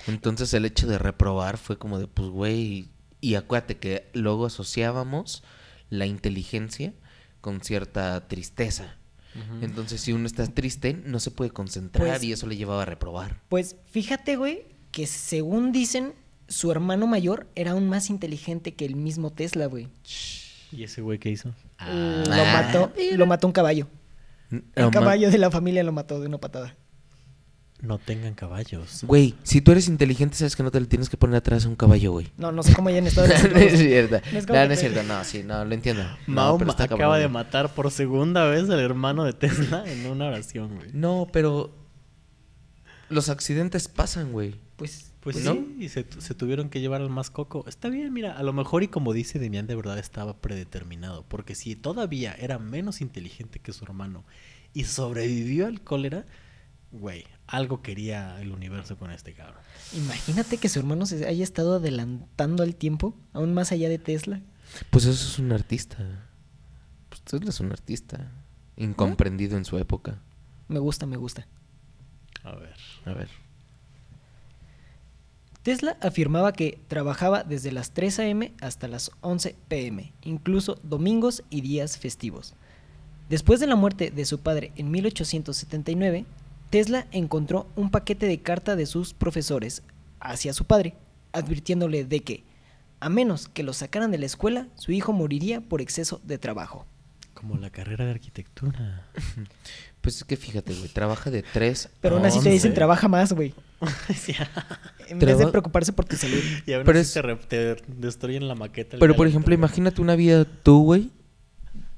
Entonces 0.07 0.53
el 0.53 0.65
hecho 0.65 0.87
de 0.87 0.97
reprobar 0.97 1.57
fue 1.57 1.77
como 1.77 1.99
de, 1.99 2.07
pues, 2.07 2.29
güey, 2.29 2.87
y 3.21 3.35
acuérdate 3.35 3.77
que 3.77 4.07
luego 4.13 4.45
asociábamos 4.45 5.43
la 5.89 6.05
inteligencia 6.05 6.93
con 7.41 7.61
cierta 7.61 8.27
tristeza. 8.27 8.95
Entonces 9.61 10.01
si 10.01 10.13
uno 10.13 10.25
está 10.25 10.47
triste, 10.47 10.93
no 11.05 11.19
se 11.19 11.29
puede 11.29 11.51
concentrar 11.51 12.07
Pues- 12.07 12.23
y 12.23 12.31
eso 12.31 12.47
le 12.47 12.57
llevaba 12.57 12.81
a 12.81 12.85
reprobar. 12.85 13.39
Pues 13.49 13.75
fíjate, 13.85 14.35
güey, 14.35 14.65
que 14.91 15.07
según 15.07 15.71
dicen, 15.71 16.13
su 16.47 16.71
hermano 16.71 17.07
mayor 17.07 17.47
era 17.55 17.71
aún 17.71 17.89
más 17.89 18.09
inteligente 18.09 18.73
que 18.73 18.85
el 18.85 18.95
mismo 18.95 19.31
Tesla, 19.31 19.65
güey. 19.65 19.87
¿Y 20.71 20.83
ese 20.83 21.01
güey 21.01 21.19
qué 21.19 21.29
hizo? 21.29 21.49
lo 21.49 21.53
Ah, 21.77 22.23
mató, 22.53 22.91
lo 23.13 23.25
mató 23.25 23.47
un 23.47 23.53
caballo. 23.53 23.87
No 24.49 24.61
El 24.75 24.91
caballo 24.91 25.29
de 25.29 25.37
la 25.37 25.51
familia 25.51 25.83
lo 25.83 25.91
mató 25.91 26.19
de 26.19 26.27
una 26.27 26.37
patada. 26.37 26.75
No 27.79 27.99
tengan 27.99 28.33
caballos. 28.33 29.03
Güey, 29.03 29.35
si 29.43 29.61
tú 29.61 29.71
eres 29.71 29.87
inteligente, 29.87 30.35
sabes 30.35 30.55
que 30.55 30.63
no 30.63 30.71
te 30.71 30.79
le 30.79 30.87
tienes 30.87 31.09
que 31.09 31.17
poner 31.17 31.35
atrás 31.35 31.65
a 31.65 31.69
un 31.69 31.75
caballo, 31.75 32.11
güey. 32.11 32.31
No, 32.35 32.51
no 32.51 32.63
sé 32.63 32.73
cómo 32.73 32.89
hayan 32.89 33.05
estado. 33.05 33.27
no 33.53 33.59
es 33.59 33.77
cierto. 33.77 34.19
No 34.31 34.39
es 34.39 34.47
No, 34.47 34.55
es 34.55 34.79
cierto. 34.79 35.03
No, 35.03 35.23
sí, 35.23 35.43
no, 35.43 35.63
lo 35.63 35.73
entiendo. 35.75 36.03
Mahoma 36.25 36.73
acaba 36.73 36.87
cabrón, 36.87 37.19
de 37.19 37.27
matar 37.27 37.75
por 37.75 37.91
segunda 37.91 38.45
vez 38.45 38.67
al 38.69 38.79
hermano 38.79 39.25
de 39.25 39.33
Tesla 39.33 39.83
en 39.85 40.07
una 40.07 40.27
oración, 40.27 40.75
güey. 40.75 40.89
No, 40.93 41.27
pero 41.31 41.71
los 43.09 43.29
accidentes 43.29 43.87
pasan, 43.87 44.31
güey. 44.31 44.55
Pues, 44.77 45.11
Pues 45.21 45.43
¿no? 45.43 45.53
sí, 45.53 45.75
y 45.79 45.89
se, 45.89 46.03
tu- 46.03 46.21
se 46.21 46.33
tuvieron 46.35 46.69
que 46.69 46.79
llevar 46.79 47.01
al 47.01 47.09
más 47.09 47.29
coco. 47.31 47.65
Está 47.67 47.89
bien, 47.89 48.13
mira, 48.13 48.37
a 48.37 48.43
lo 48.43 48.53
mejor 48.53 48.83
y 48.83 48.87
como 48.87 49.11
dice 49.11 49.39
Demián, 49.39 49.67
de 49.67 49.75
verdad 49.75 49.97
estaba 49.97 50.37
predeterminado. 50.39 51.25
Porque 51.27 51.55
si 51.55 51.75
todavía 51.75 52.33
era 52.33 52.59
menos 52.59 53.01
inteligente 53.01 53.59
que 53.59 53.73
su 53.73 53.83
hermano 53.85 54.23
y 54.73 54.83
sobrevivió 54.85 55.65
al 55.67 55.81
cólera, 55.81 56.25
güey, 56.91 57.25
algo 57.47 57.81
quería 57.81 58.39
el 58.39 58.51
universo 58.51 58.97
con 58.97 59.09
este 59.11 59.33
cabrón. 59.33 59.61
Imagínate 59.95 60.57
que 60.57 60.69
su 60.69 60.79
hermano 60.79 61.05
se 61.07 61.25
haya 61.27 61.43
estado 61.43 61.77
adelantando 61.77 62.61
al 62.63 62.75
tiempo, 62.75 63.17
aún 63.33 63.53
más 63.55 63.71
allá 63.71 63.89
de 63.89 63.97
Tesla. 63.97 64.41
Pues 64.91 65.05
eso 65.05 65.27
es 65.27 65.39
un 65.39 65.51
artista. 65.51 65.97
Pues 67.09 67.21
Tesla 67.23 67.49
es 67.49 67.59
un 67.59 67.71
artista. 67.71 68.31
Incomprendido 68.75 69.57
en 69.57 69.65
su 69.65 69.77
época. 69.79 70.21
Me 70.67 70.77
gusta, 70.79 71.07
me 71.07 71.17
gusta. 71.17 71.47
A 72.43 72.51
ver. 72.55 72.75
A 73.05 73.13
ver. 73.13 73.29
Tesla 75.67 75.97
afirmaba 75.99 76.53
que 76.53 76.79
trabajaba 76.87 77.43
desde 77.43 77.73
las 77.73 77.91
3 77.91 78.19
a.m. 78.19 78.53
hasta 78.61 78.87
las 78.87 79.11
11 79.19 79.53
p.m., 79.67 80.13
incluso 80.23 80.79
domingos 80.81 81.43
y 81.49 81.59
días 81.59 81.97
festivos. 81.97 82.53
Después 83.27 83.59
de 83.59 83.67
la 83.67 83.75
muerte 83.75 84.09
de 84.09 84.23
su 84.23 84.39
padre 84.39 84.71
en 84.77 84.89
1879, 84.91 86.23
Tesla 86.69 87.05
encontró 87.11 87.67
un 87.75 87.91
paquete 87.91 88.27
de 88.27 88.39
carta 88.39 88.77
de 88.77 88.85
sus 88.85 89.13
profesores 89.13 89.83
hacia 90.21 90.53
su 90.53 90.63
padre, 90.63 90.93
advirtiéndole 91.33 92.05
de 92.05 92.21
que, 92.21 92.45
a 93.01 93.09
menos 93.09 93.49
que 93.49 93.63
lo 93.63 93.73
sacaran 93.73 94.09
de 94.09 94.19
la 94.19 94.25
escuela, 94.25 94.69
su 94.75 94.93
hijo 94.93 95.11
moriría 95.11 95.59
por 95.59 95.81
exceso 95.81 96.21
de 96.23 96.37
trabajo. 96.37 96.85
Como 97.33 97.57
la 97.57 97.71
carrera 97.71 98.05
de 98.05 98.11
arquitectura. 98.11 99.05
Pues 99.99 100.15
es 100.15 100.23
que 100.23 100.37
fíjate, 100.37 100.73
güey. 100.73 100.87
Trabaja 100.87 101.29
de 101.29 101.43
3 101.43 101.89
Pero 101.99 102.15
aún 102.15 102.25
así 102.25 102.39
te 102.39 102.49
dicen, 102.49 102.73
trabaja 102.73 103.09
más, 103.09 103.33
güey. 103.33 103.53
En 105.09 105.19
vez 105.19 105.37
de 105.37 105.47
preocuparse 105.47 105.93
por 105.93 106.05
tu 106.05 106.15
salud. 106.15 106.39
y 106.65 106.73
aún 106.73 106.83
Pero 106.85 106.99
así 106.99 107.07
es- 107.07 107.13
te, 107.13 107.21
re- 107.21 107.35
te 107.35 107.75
destruyen 107.87 108.47
la 108.47 108.55
maqueta. 108.55 108.97
Pero 108.99 109.15
por 109.15 109.27
ejemplo, 109.27 109.53
imagínate 109.53 110.01
una 110.01 110.15
vida 110.15 110.45
tú, 110.45 110.83
güey, 110.83 111.09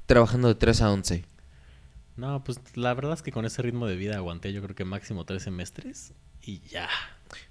trabajando 0.06 0.48
de 0.48 0.54
3 0.54 0.82
a 0.82 0.92
11. 0.92 1.24
No, 2.16 2.44
pues 2.44 2.58
la 2.74 2.92
verdad 2.94 3.14
es 3.14 3.22
que 3.22 3.32
con 3.32 3.44
ese 3.46 3.62
ritmo 3.62 3.86
de 3.86 3.96
vida 3.96 4.16
aguanté 4.16 4.52
yo 4.52 4.62
creo 4.62 4.76
que 4.76 4.84
máximo 4.84 5.24
tres 5.24 5.42
semestres 5.42 6.12
y 6.42 6.60
ya. 6.68 6.88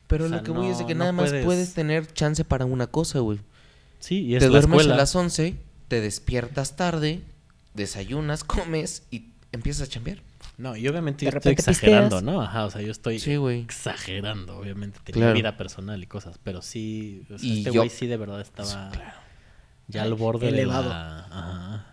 Pero 0.08 0.26
O 0.26 0.30
sea, 0.30 0.38
lo 0.38 0.44
que 0.44 0.52
voy 0.52 0.68
es 0.68 0.78
de 0.78 0.86
que 0.86 0.94
no 0.94 1.00
nada 1.00 1.12
más 1.12 1.30
puedes- 1.30 1.46
puedes 1.46 1.74
tener 1.74 2.12
chance 2.14 2.44
para 2.46 2.66
una 2.66 2.88
cosa, 2.88 3.20
güey. 3.20 3.40
Sí, 4.00 4.22
y 4.26 4.36
es 4.36 4.40
Te 4.40 4.46
la 4.46 4.52
duermes 4.52 4.80
escuela. 4.82 4.94
a 4.94 4.98
las 4.98 5.16
11, 5.16 5.56
te 5.88 6.02
despiertas 6.02 6.76
tarde, 6.76 7.22
desayunas, 7.74 8.44
comes 8.44 9.04
y 9.12 9.30
empiezas 9.52 9.88
a 9.88 9.92
chambear. 9.92 10.20
No, 10.60 10.76
y 10.76 10.88
obviamente 10.90 11.26
yo 11.26 11.32
estoy 11.32 11.54
exagerando, 11.54 12.18
pisteas. 12.18 12.24
¿no? 12.24 12.42
Ajá, 12.42 12.66
o 12.66 12.70
sea, 12.70 12.82
yo 12.82 12.92
estoy 12.92 13.18
Sí, 13.20 13.32
exagerando, 13.34 14.58
obviamente. 14.58 15.00
Tenía 15.04 15.22
Claro. 15.22 15.34
vida 15.34 15.58
personal 15.58 16.04
y 16.04 16.06
cosas, 16.06 16.38
pero 16.44 16.62
sí, 16.62 17.24
o 17.34 17.38
sea, 17.38 17.48
Y 17.50 17.58
este 17.60 17.72
yo- 17.72 17.80
güey 17.82 17.90
sí 17.90 18.08
de 18.08 18.18
verdad 18.18 18.42
estaba 18.42 18.90
Claro. 18.92 19.14
ya 19.88 20.04
al 20.04 20.14
borde 20.16 20.50
Elevado. 20.50 20.84
de 20.84 20.90
la... 20.90 21.20
Ajá. 21.32 21.86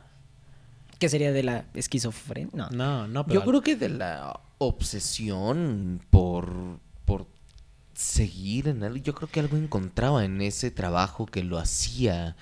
¿Qué 0.99 1.09
sería 1.09 1.31
de 1.33 1.43
la 1.45 1.65
esquizofrenia? 1.75 2.51
No. 2.55 2.69
No, 2.71 3.07
no, 3.07 3.27
pero... 3.27 3.41
Yo 3.41 3.47
creo 3.47 3.63
que 3.63 3.77
de 3.77 3.89
la 3.91 4.41
obsesión 4.59 6.01
por, 6.11 6.81
por 7.05 7.27
seguir 7.95 8.69
en 8.69 8.83
algo, 8.83 8.97
yo 8.97 9.15
creo 9.15 9.29
que 9.29 9.41
algo 9.41 9.57
encontraba 9.57 10.25
en 10.25 10.41
ese 10.41 10.71
trabajo 10.71 11.27
que 11.27 11.45
lo 11.45 11.59
hacía 11.59 12.37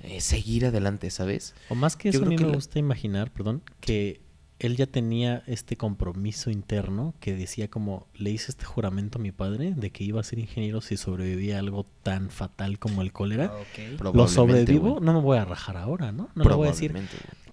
eh, 0.00 0.20
seguir 0.20 0.66
adelante, 0.66 1.10
¿sabes? 1.10 1.54
O 1.68 1.74
más 1.74 1.96
que 1.96 2.10
Yo 2.10 2.18
eso, 2.18 2.18
a 2.18 2.20
creo 2.22 2.30
mí 2.30 2.36
que 2.36 2.44
me 2.44 2.50
la- 2.50 2.56
gusta 2.56 2.78
imaginar, 2.78 3.30
perdón, 3.30 3.62
que 3.80 4.20
él 4.60 4.76
ya 4.76 4.86
tenía 4.86 5.42
este 5.46 5.76
compromiso 5.76 6.50
interno 6.50 7.14
que 7.20 7.34
decía 7.36 7.68
como, 7.68 8.08
le 8.14 8.30
hice 8.30 8.50
este 8.50 8.64
juramento 8.64 9.18
a 9.18 9.22
mi 9.22 9.30
padre 9.32 9.72
de 9.76 9.90
que 9.90 10.02
iba 10.04 10.20
a 10.20 10.24
ser 10.24 10.38
ingeniero 10.40 10.80
si 10.80 10.96
sobrevivía 10.96 11.56
a 11.56 11.58
algo 11.60 11.86
tan 12.02 12.30
fatal 12.30 12.78
como 12.78 13.02
el 13.02 13.12
cólera. 13.12 13.46
Lo 13.46 13.96
Probablemente, 13.98 14.34
sobrevivo, 14.34 14.98
no 15.00 15.12
me 15.12 15.20
voy 15.20 15.38
a 15.38 15.44
rajar 15.44 15.76
ahora, 15.76 16.10
¿no? 16.12 16.28
No 16.34 16.44
le 16.44 16.54
voy 16.54 16.68
a 16.68 16.70
decir, 16.72 16.92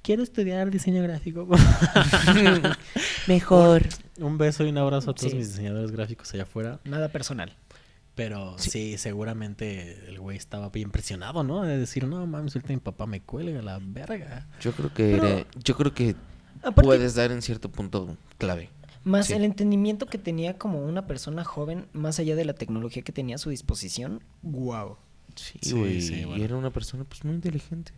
quiero 0.02 0.24
estudiar 0.24 0.72
diseño 0.72 1.04
gráfico. 1.04 1.48
Mejor. 3.28 3.84
Un 4.20 4.38
beso 4.38 4.64
y 4.66 4.70
un 4.70 4.78
abrazo 4.78 5.12
a 5.12 5.14
todos 5.16 5.32
Sí. 5.32 5.38
mis 5.38 5.50
diseñadores 5.50 5.92
gráficos 5.92 6.34
allá 6.34 6.44
afuera. 6.44 6.80
Nada 6.86 7.10
personal. 7.10 7.56
Pero 8.16 8.56
sí. 8.58 8.98
seguramente 8.98 10.06
el 10.08 10.20
güey 10.22 10.38
estaba 10.38 10.70
bien 10.70 10.88
impresionado, 10.88 11.44
¿no? 11.44 11.64
De 11.64 11.78
decir, 11.78 12.08
no 12.08 12.26
mames, 12.26 12.56
ahorita 12.56 12.74
mi 12.74 12.80
papá 12.80 13.06
me 13.08 13.22
cuelga 13.22 13.62
la 13.62 13.78
verga. 13.82 14.48
Yo 14.62 14.72
creo 14.72 14.94
que 14.94 15.12
Pero- 15.12 15.28
era- 15.28 15.46
yo 15.62 15.76
creo 15.76 15.94
que 15.94 16.16
Aparte, 16.66 16.84
puedes 16.84 17.16
dar 17.16 17.32
en 17.32 17.42
cierto 17.42 17.72
punto 17.72 18.18
clave. 18.38 18.70
más 19.04 19.28
sí. 19.28 19.34
el 19.34 19.44
entendimiento 19.44 20.08
que 20.08 20.18
tenía 20.18 20.58
como 20.58 20.84
una 20.84 21.06
persona 21.08 21.44
joven, 21.44 21.88
más 21.94 22.20
allá 22.20 22.36
de 22.36 22.44
la 22.46 22.54
tecnología 22.54 23.04
que 23.04 23.12
tenía 23.12 23.36
a 23.36 23.40
su 23.40 23.50
disposición. 23.52 24.22
Wow. 24.42 24.98
Sí, 25.36 25.60
Sí, 25.62 25.72
güey. 25.74 26.02
sí, 26.02 26.26
y 26.36 26.42
era 26.42 26.56
una 26.56 26.72
persona 26.72 27.04
pues 27.04 27.24
muy 27.24 27.36
inteligente. 27.36 27.92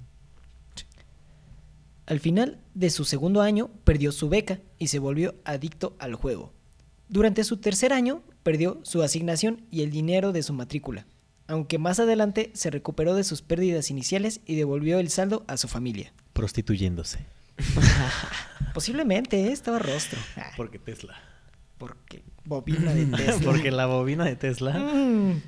Al 2.05 2.19
final 2.19 2.59
de 2.73 2.89
su 2.89 3.03
segundo 3.03 3.41
año, 3.41 3.69
perdió 3.83 4.11
su 4.11 4.29
beca 4.29 4.59
y 4.79 4.87
se 4.87 4.99
volvió 4.99 5.35
adicto 5.43 5.95
al 5.99 6.15
juego. 6.15 6.53
Durante 7.09 7.43
su 7.43 7.57
tercer 7.57 7.91
año, 7.91 8.21
perdió 8.43 8.79
su 8.83 9.01
asignación 9.03 9.65
y 9.71 9.81
el 9.81 9.91
dinero 9.91 10.31
de 10.31 10.41
su 10.41 10.53
matrícula, 10.53 11.05
aunque 11.47 11.77
más 11.77 11.99
adelante 11.99 12.51
se 12.53 12.69
recuperó 12.69 13.13
de 13.13 13.23
sus 13.25 13.41
pérdidas 13.41 13.91
iniciales 13.91 14.39
y 14.45 14.55
devolvió 14.55 14.99
el 14.99 15.09
saldo 15.09 15.43
a 15.47 15.57
su 15.57 15.67
familia. 15.67 16.13
Prostituyéndose. 16.33 17.19
Posiblemente 18.73 19.47
¿eh? 19.47 19.51
estaba 19.51 19.79
rostro. 19.79 20.19
Ah, 20.35 20.51
Porque 20.55 20.79
Tesla. 20.79 21.15
porque 21.77 22.23
bobina 22.45 22.93
de 22.93 23.05
Tesla. 23.17 23.45
Porque 23.45 23.71
la 23.71 23.85
bobina 23.85 24.25
de 24.25 24.35
Tesla. 24.35 24.73
Mm, 24.77 25.41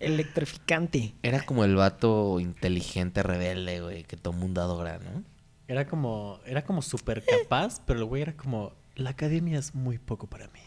electrificante. 0.00 1.14
Era 1.22 1.44
como 1.44 1.64
el 1.64 1.74
vato 1.76 2.40
inteligente, 2.40 3.22
rebelde, 3.22 3.80
güey, 3.80 4.04
que 4.04 4.16
todo 4.16 4.32
mundo 4.32 4.60
adora, 4.62 4.98
¿no? 4.98 5.24
Era 5.66 5.86
como, 5.86 6.40
era 6.46 6.64
como 6.64 6.82
súper 6.82 7.24
capaz, 7.24 7.80
pero 7.86 7.98
el 8.00 8.04
güey 8.06 8.22
era 8.22 8.36
como, 8.36 8.72
la 8.96 9.10
academia 9.10 9.58
es 9.58 9.74
muy 9.74 9.98
poco 9.98 10.26
para 10.28 10.48
mí. 10.48 10.60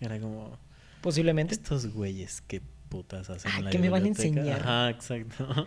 Era 0.00 0.18
como, 0.20 0.58
Posiblemente. 1.00 1.54
estos 1.54 1.86
güeyes, 1.86 2.40
qué 2.42 2.62
putas 2.88 3.28
hacen 3.30 3.50
Ah, 3.54 3.58
en 3.58 3.64
la 3.66 3.70
¿qué 3.70 3.78
me 3.78 3.88
van 3.88 4.02
a 4.02 4.04
biblioteca?" 4.04 4.40
enseñar? 4.40 4.60
Ajá, 4.60 4.90
exacto. 4.90 5.66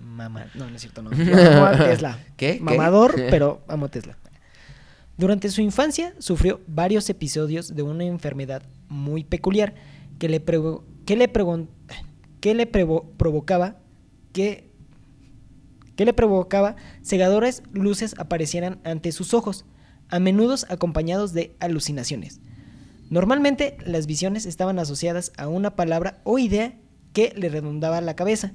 Mamá. 0.00 0.46
No, 0.54 0.68
no 0.68 0.76
es 0.76 0.80
cierto, 0.82 1.02
no. 1.02 1.12
Yo 1.16 1.34
amo 1.52 1.66
a 1.66 1.76
Tesla. 1.76 2.18
¿Qué? 2.36 2.54
¿Qué? 2.56 2.60
Mamador, 2.60 3.14
pero 3.30 3.62
amo 3.68 3.86
a 3.86 3.88
Tesla. 3.90 4.16
Durante 5.16 5.48
su 5.50 5.60
infancia 5.60 6.12
sufrió 6.18 6.60
varios 6.66 7.08
episodios 7.08 7.74
de 7.76 7.82
una 7.82 8.04
enfermedad 8.04 8.62
muy 8.88 9.22
peculiar 9.24 9.74
que 10.18 10.28
le, 10.28 10.44
prevo- 10.44 10.82
que 11.06 11.16
le, 11.16 11.30
que 12.40 12.54
le 12.54 12.70
prevo- 12.72 13.10
provocaba 13.16 13.76
que, 14.32 14.70
que 15.96 16.04
le 16.04 16.12
provocaba 16.12 16.74
cegadores 17.02 17.62
luces 17.72 18.14
aparecieran 18.18 18.80
ante 18.84 19.12
sus 19.12 19.34
ojos, 19.34 19.64
a 20.08 20.18
menudo 20.18 20.56
acompañados 20.68 21.32
de 21.32 21.54
alucinaciones. 21.60 22.40
Normalmente 23.10 23.76
las 23.84 24.06
visiones 24.06 24.46
estaban 24.46 24.78
asociadas 24.78 25.32
a 25.36 25.48
una 25.48 25.76
palabra 25.76 26.20
o 26.24 26.38
idea 26.38 26.78
que 27.12 27.32
le 27.36 27.48
redondaba 27.48 28.00
la 28.00 28.16
cabeza. 28.16 28.52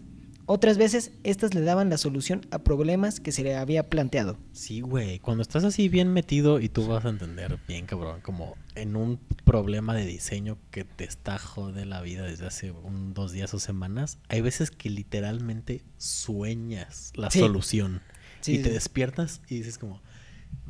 Otras 0.52 0.80
veces 0.80 1.12
estas 1.24 1.54
le 1.54 1.62
daban 1.62 1.92
la 1.92 1.98
solución 2.00 2.42
a 2.50 2.60
problemas 2.64 3.20
que 3.20 3.32
se 3.32 3.44
le 3.44 3.56
había 3.56 3.88
planteado. 3.88 4.40
Sí, 4.52 4.82
güey. 4.82 5.20
Cuando 5.20 5.44
estás 5.44 5.64
así 5.64 5.90
bien 5.90 6.12
metido 6.12 6.60
y 6.60 6.70
tú 6.70 6.88
vas 6.88 7.06
a 7.06 7.10
entender 7.10 7.60
bien, 7.68 7.86
cabrón, 7.86 8.22
como 8.22 8.56
en 8.74 8.96
un 8.96 9.20
problema 9.46 9.94
de 9.94 10.08
diseño 10.08 10.58
que 10.72 10.86
te 10.86 11.04
está 11.04 11.38
jode 11.38 11.86
la 11.86 12.02
vida 12.02 12.24
desde 12.24 12.48
hace 12.48 12.72
un, 12.72 13.14
dos 13.14 13.32
días 13.32 13.54
o 13.54 13.60
semanas, 13.60 14.18
hay 14.28 14.42
veces 14.42 14.72
que 14.72 14.90
literalmente 14.90 15.84
sueñas 15.98 17.12
la 17.16 17.30
Sí. 17.30 17.40
solución. 17.40 18.02
Sí, 18.42 18.54
y 18.54 18.58
sí. 18.58 18.64
te 18.64 18.70
despiertas 18.72 19.42
y 19.50 19.58
dices 19.58 19.78
como, 19.78 20.02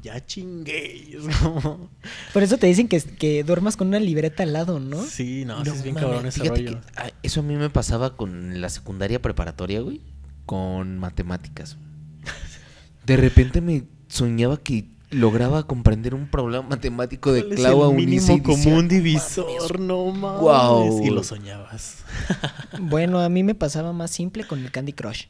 ya 0.02 0.26
chingué. 0.26 1.18
Como, 1.42 1.90
Por 2.34 2.44
eso 2.44 2.58
te 2.58 2.68
dicen 2.68 2.88
que, 2.88 3.02
que 3.02 3.44
duermas 3.44 3.78
con 3.78 3.88
una 3.88 4.00
libreta 4.00 4.44
al 4.44 4.54
lado, 4.54 4.80
¿no? 4.80 5.04
Sí, 5.04 5.46
no, 5.46 5.64
sí 5.64 5.70
No 5.70 5.76
es 5.76 5.84
bien 5.84 5.96
cabrón 5.96 6.26
ese 6.26 6.42
fíjate 6.42 6.62
rollo. 6.62 6.82
que, 6.82 6.88
ah, 6.98 7.12
eso 7.24 7.40
a 7.42 7.44
mí 7.44 7.56
me 7.56 7.70
pasaba 7.70 8.16
con 8.16 8.62
la 8.62 8.70
secundaria 8.70 9.22
preparatoria, 9.22 9.82
güey. 9.82 10.02
Con 10.46 10.98
matemáticas. 10.98 11.78
De 13.06 13.18
repente 13.18 13.62
me 13.62 13.84
soñaba 14.08 14.58
que 14.58 14.90
lograba 15.12 15.66
comprender 15.66 16.14
un 16.14 16.28
problema 16.28 16.68
matemático 16.70 17.32
de 17.32 17.42
¿Cuál 17.42 17.54
es 17.54 17.60
clavo 17.60 17.88
a 17.88 17.92
y 17.92 17.96
mínimo 17.96 18.22
decía, 18.22 18.44
común 18.44 18.88
divisor, 18.88 19.80
no 19.80 20.06
mames. 20.12 20.42
Guau. 20.42 21.04
Y 21.04 21.10
lo 21.10 21.24
soñabas. 21.24 22.04
Bueno, 22.80 23.20
a 23.20 23.30
mí 23.30 23.44
me 23.44 23.56
pasaba 23.56 23.94
más 23.94 24.12
simple 24.12 24.46
con 24.46 24.60
el 24.60 24.72
Candy 24.72 24.94
Crush. 24.94 25.26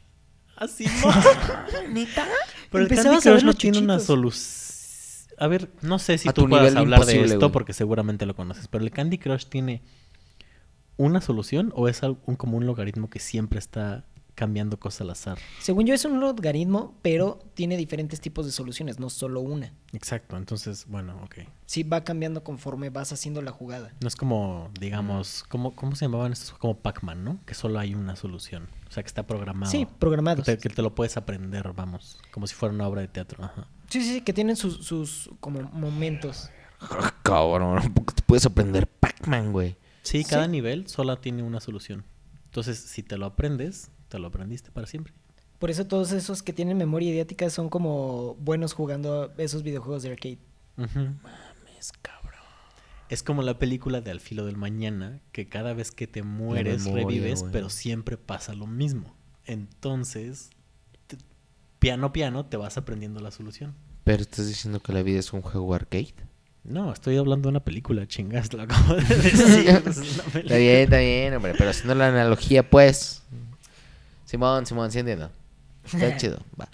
Así 0.56 0.84
¿Neta? 1.90 2.26
Pero 2.70 2.84
el 2.84 2.88
Candy 2.90 3.20
Crush 3.20 3.44
no 3.44 3.54
tiene 3.54 3.78
una 3.78 3.98
solución. 3.98 4.60
A 5.38 5.46
ver, 5.48 5.70
no 5.80 5.98
sé 5.98 6.18
si 6.18 6.28
A 6.28 6.32
tú 6.32 6.48
puedas 6.48 6.76
hablar 6.76 7.04
de 7.06 7.22
esto 7.24 7.38
güey. 7.38 7.50
porque 7.52 7.72
seguramente 7.72 8.26
lo 8.26 8.36
conoces, 8.36 8.68
pero 8.68 8.84
el 8.84 8.90
Candy 8.90 9.16
Crush 9.18 9.46
tiene 9.46 9.82
una 10.98 11.20
solución 11.22 11.72
o 11.74 11.88
es 11.88 12.02
al- 12.02 12.18
un 12.26 12.36
como 12.36 12.58
un 12.58 12.66
logaritmo 12.66 13.08
que 13.08 13.20
siempre 13.20 13.58
está 13.58 14.04
cambiando 14.40 14.80
cosas 14.80 15.02
al 15.02 15.10
azar. 15.10 15.38
Según 15.60 15.84
yo 15.84 15.92
es 15.92 16.02
un 16.06 16.18
logaritmo, 16.18 16.94
pero 17.02 17.38
tiene 17.52 17.76
diferentes 17.76 18.22
tipos 18.22 18.46
de 18.46 18.52
soluciones, 18.52 18.98
no 18.98 19.10
solo 19.10 19.40
una. 19.40 19.74
Exacto, 19.92 20.38
entonces, 20.38 20.86
bueno, 20.88 21.20
ok. 21.22 21.40
Sí 21.66 21.82
va 21.82 22.04
cambiando 22.04 22.42
conforme 22.42 22.88
vas 22.88 23.12
haciendo 23.12 23.42
la 23.42 23.50
jugada. 23.52 23.92
No 24.00 24.08
es 24.08 24.16
como, 24.16 24.70
digamos, 24.80 25.44
¿cómo, 25.50 25.76
cómo 25.76 25.94
se 25.94 26.06
llamaban 26.06 26.32
estos? 26.32 26.52
Como 26.52 26.78
Pac-Man, 26.78 27.22
¿no? 27.22 27.38
Que 27.44 27.52
solo 27.52 27.78
hay 27.78 27.94
una 27.94 28.16
solución. 28.16 28.66
O 28.88 28.92
sea, 28.92 29.02
que 29.02 29.08
está 29.08 29.26
programado. 29.26 29.70
Sí, 29.70 29.86
programados. 29.98 30.46
Que 30.46 30.56
te, 30.56 30.68
que 30.68 30.74
te 30.74 30.80
lo 30.80 30.94
puedes 30.94 31.18
aprender, 31.18 31.70
vamos. 31.74 32.18
Como 32.30 32.46
si 32.46 32.54
fuera 32.54 32.74
una 32.74 32.88
obra 32.88 33.02
de 33.02 33.08
teatro. 33.08 33.44
Ajá. 33.44 33.66
Sí, 33.90 34.00
sí, 34.02 34.14
sí, 34.14 34.20
que 34.22 34.32
tienen 34.32 34.56
sus, 34.56 34.86
sus 34.86 35.28
como 35.40 35.60
momentos. 35.62 36.48
"Ah, 36.80 37.12
Cabrón, 37.22 37.92
¿por 37.92 38.06
qué 38.06 38.14
te 38.14 38.22
puedes 38.22 38.46
aprender 38.46 38.86
Pac-Man, 38.86 39.52
güey. 39.52 39.76
Sí, 40.02 40.24
cada 40.24 40.46
Sí. 40.46 40.50
nivel 40.50 40.88
solo 40.88 41.18
tiene 41.18 41.42
una 41.42 41.60
solución. 41.60 42.04
Entonces, 42.46 42.78
si 42.80 43.02
te 43.04 43.18
lo 43.18 43.26
aprendes, 43.26 43.90
te 44.10 44.18
lo 44.18 44.26
aprendiste 44.28 44.70
para 44.70 44.86
siempre. 44.86 45.14
Por 45.58 45.70
eso 45.70 45.86
todos 45.86 46.12
esos 46.12 46.42
que 46.42 46.52
tienen 46.52 46.76
memoria 46.76 47.10
idiática 47.10 47.48
son 47.50 47.68
como 47.70 48.34
buenos 48.36 48.72
jugando 48.74 49.32
esos 49.38 49.62
videojuegos 49.62 50.02
de 50.02 50.10
arcade. 50.10 50.38
Mames, 50.76 51.92
cabrón. 52.02 52.30
Es 53.08 53.22
como 53.22 53.42
la 53.42 53.58
película 53.58 54.00
de 54.00 54.10
Al 54.10 54.20
filo 54.20 54.44
del 54.46 54.56
mañana, 54.56 55.20
que 55.32 55.48
cada 55.48 55.72
vez 55.74 55.90
que 55.90 56.06
te 56.06 56.22
mueres 56.22 56.84
memoria, 56.84 57.06
revives, 57.06 57.44
pero 57.52 57.68
siempre 57.70 58.16
pasa 58.16 58.54
lo 58.54 58.66
mismo. 58.66 59.14
Entonces, 59.46 60.50
te- 61.06 61.18
piano 61.78 62.12
piano 62.12 62.46
te 62.46 62.56
vas 62.56 62.76
aprendiendo 62.78 63.20
la 63.20 63.30
solución. 63.30 63.74
Pero 64.04 64.22
estás 64.22 64.48
diciendo 64.48 64.80
que 64.80 64.92
la 64.92 65.02
vida 65.02 65.18
es 65.18 65.32
un 65.32 65.42
juego 65.42 65.74
arcade. 65.74 66.14
No, 66.64 66.92
estoy 66.92 67.16
hablando 67.16 67.48
de 67.48 67.50
una 67.50 67.64
película, 67.64 68.06
chingas, 68.06 68.52
lo 68.52 68.62
acabo 68.62 68.94
de 68.94 69.02
decir. 69.16 69.68
es 69.68 69.96
una 69.98 70.40
Está 70.40 70.56
bien, 70.56 70.76
está 70.84 70.98
bien, 70.98 71.34
hombre. 71.34 71.54
Pero 71.56 71.70
haciendo 71.70 71.94
la 71.94 72.08
analogía, 72.08 72.68
pues. 72.68 73.22
Simón, 74.30 74.64
Simón, 74.64 74.92
sí 74.92 75.00
entiendo. 75.00 75.28
Está 75.84 76.16
chido. 76.16 76.38
Va. 76.58 76.68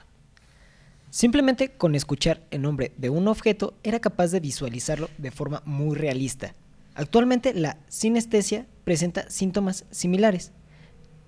Simplemente 1.09 1.71
con 1.71 1.95
escuchar 1.95 2.43
el 2.51 2.61
nombre 2.61 2.93
de 2.99 3.09
un 3.09 3.29
objeto 3.29 3.73
era 3.83 3.99
capaz 3.99 4.27
de 4.27 4.41
visualizarlo 4.41 5.09
de 5.17 5.31
forma 5.31 5.63
muy 5.65 5.97
realista. 5.97 6.55
Actualmente 6.95 7.55
la 7.55 7.79
sinestesia 7.89 8.67
presenta 8.85 9.31
síntomas 9.31 9.87
similares. 9.91 10.53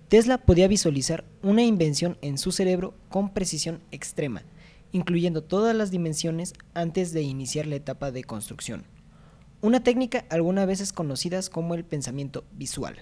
Tesla 0.09 0.37
podía 0.37 0.69
visualizar 0.69 1.25
una 1.43 1.63
invención 1.63 2.19
en 2.21 2.37
su 2.37 2.53
cerebro 2.53 2.93
con 3.09 3.33
precisión 3.33 3.81
extrema, 3.91 4.43
incluyendo 4.93 5.43
todas 5.43 5.75
las 5.75 5.91
dimensiones 5.91 6.53
antes 6.75 7.15
de 7.15 7.23
iniciar 7.23 7.67
la 7.67 7.77
etapa 7.77 8.11
de 8.11 8.25
construcción. 8.25 8.85
Una 9.63 9.83
técnica 9.83 10.27
algunas 10.29 10.67
veces 10.67 10.93
conocida 10.93 11.41
como 11.51 11.75
el 11.75 11.87
pensamiento 11.87 12.45
visual. 12.53 12.99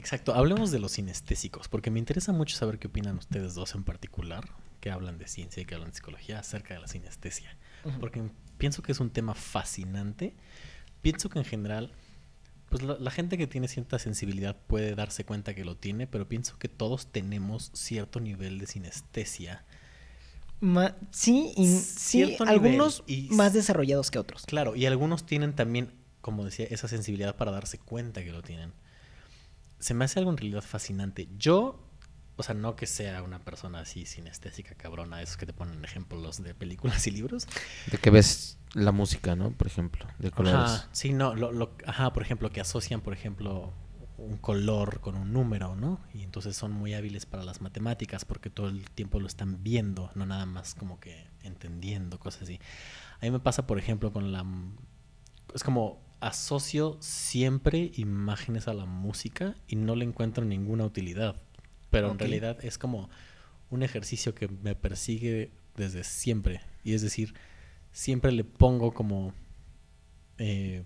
Exacto, 0.00 0.34
hablemos 0.34 0.70
de 0.70 0.78
los 0.78 0.92
sinestésicos, 0.92 1.68
porque 1.68 1.90
me 1.90 1.98
interesa 1.98 2.32
mucho 2.32 2.56
saber 2.56 2.78
qué 2.78 2.86
opinan 2.88 3.18
ustedes 3.18 3.54
dos 3.54 3.74
en 3.74 3.84
particular, 3.84 4.48
que 4.80 4.90
hablan 4.90 5.18
de 5.18 5.28
ciencia 5.28 5.62
y 5.62 5.66
que 5.66 5.74
hablan 5.74 5.90
de 5.90 5.96
psicología, 5.96 6.38
acerca 6.38 6.72
de 6.72 6.80
la 6.80 6.88
sinestesia. 6.88 7.54
Porque 8.00 8.22
pienso 8.56 8.82
que 8.82 8.92
es 8.92 9.00
un 9.00 9.10
tema 9.10 9.34
fascinante. 9.34 10.34
Pienso 11.02 11.28
que 11.28 11.38
en 11.38 11.44
general, 11.44 11.92
pues 12.70 12.82
la, 12.82 12.96
la 12.98 13.10
gente 13.10 13.36
que 13.36 13.46
tiene 13.46 13.68
cierta 13.68 13.98
sensibilidad 13.98 14.56
puede 14.66 14.94
darse 14.94 15.24
cuenta 15.24 15.54
que 15.54 15.64
lo 15.66 15.76
tiene, 15.76 16.06
pero 16.06 16.26
pienso 16.28 16.58
que 16.58 16.68
todos 16.68 17.06
tenemos 17.12 17.70
cierto 17.74 18.20
nivel 18.20 18.58
de 18.58 18.66
sinestesia. 18.66 19.64
Ma- 20.60 20.96
sí, 21.10 21.52
y, 21.56 21.66
sí, 21.68 22.36
algunos 22.46 23.02
y- 23.06 23.28
más 23.32 23.52
desarrollados 23.52 24.10
que 24.10 24.18
otros. 24.18 24.46
Claro, 24.46 24.76
y 24.76 24.86
algunos 24.86 25.24
tienen 25.26 25.54
también, 25.54 25.92
como 26.22 26.44
decía, 26.44 26.66
esa 26.70 26.88
sensibilidad 26.88 27.36
para 27.36 27.50
darse 27.50 27.78
cuenta 27.78 28.22
que 28.24 28.32
lo 28.32 28.42
tienen. 28.42 28.72
Se 29.80 29.94
me 29.94 30.04
hace 30.04 30.18
algo 30.20 30.30
en 30.30 30.36
realidad 30.36 30.62
fascinante. 30.62 31.28
Yo, 31.38 31.80
o 32.36 32.42
sea, 32.42 32.54
no 32.54 32.76
que 32.76 32.86
sea 32.86 33.22
una 33.22 33.44
persona 33.44 33.80
así 33.80 34.06
sinestésica, 34.06 34.74
cabrona, 34.76 35.22
esos 35.22 35.36
que 35.36 35.46
te 35.46 35.52
ponen 35.52 35.84
ejemplos 35.84 36.42
de 36.42 36.54
películas 36.54 37.06
y 37.06 37.10
libros. 37.10 37.46
De 37.86 37.98
que 37.98 38.10
ves 38.10 38.58
la 38.74 38.92
música, 38.92 39.34
¿no? 39.36 39.52
Por 39.52 39.66
ejemplo, 39.66 40.06
de 40.18 40.30
colores. 40.30 40.84
Ajá, 40.84 40.88
sí, 40.92 41.12
no, 41.12 41.34
lo, 41.34 41.52
lo- 41.52 41.72
ajá, 41.86 42.12
por 42.12 42.22
ejemplo, 42.22 42.50
que 42.50 42.60
asocian, 42.60 43.00
por 43.00 43.12
ejemplo, 43.12 43.72
un 44.16 44.36
color 44.38 45.00
con 45.00 45.16
un 45.16 45.32
número, 45.32 45.74
¿no? 45.76 46.00
Y 46.14 46.22
entonces 46.22 46.56
son 46.56 46.72
muy 46.72 46.94
hábiles 46.94 47.26
para 47.26 47.42
las 47.44 47.60
matemáticas 47.60 48.24
porque 48.24 48.50
todo 48.50 48.68
el 48.68 48.88
tiempo 48.90 49.18
lo 49.20 49.26
están 49.26 49.62
viendo, 49.62 50.10
no 50.14 50.26
nada 50.26 50.46
más 50.46 50.74
como 50.74 51.00
que 51.00 51.26
entendiendo 51.42 52.18
cosas 52.18 52.42
así. 52.42 52.60
A 53.20 53.24
mí 53.24 53.30
me 53.30 53.40
pasa, 53.40 53.66
por 53.66 53.78
ejemplo, 53.78 54.12
con 54.12 54.32
la... 54.32 54.44
Es 55.54 55.64
como 55.64 56.00
asocio 56.20 56.96
siempre 57.00 57.90
imágenes 57.94 58.68
a 58.68 58.74
la 58.74 58.84
música 58.84 59.56
y 59.66 59.76
no 59.76 59.96
le 59.96 60.04
encuentro 60.04 60.44
ninguna 60.44 60.84
utilidad. 60.84 61.36
Pero 61.90 62.10
en 62.10 62.18
realidad 62.18 62.64
es 62.64 62.78
como 62.78 63.10
un 63.70 63.82
ejercicio 63.82 64.34
que 64.34 64.48
me 64.48 64.74
persigue 64.74 65.50
desde 65.76 66.04
siempre. 66.04 66.60
Y 66.84 66.94
es 66.94 67.02
decir, 67.02 67.34
siempre 67.92 68.32
le 68.32 68.44
pongo 68.44 68.92
como 68.92 69.32
eh, 70.38 70.84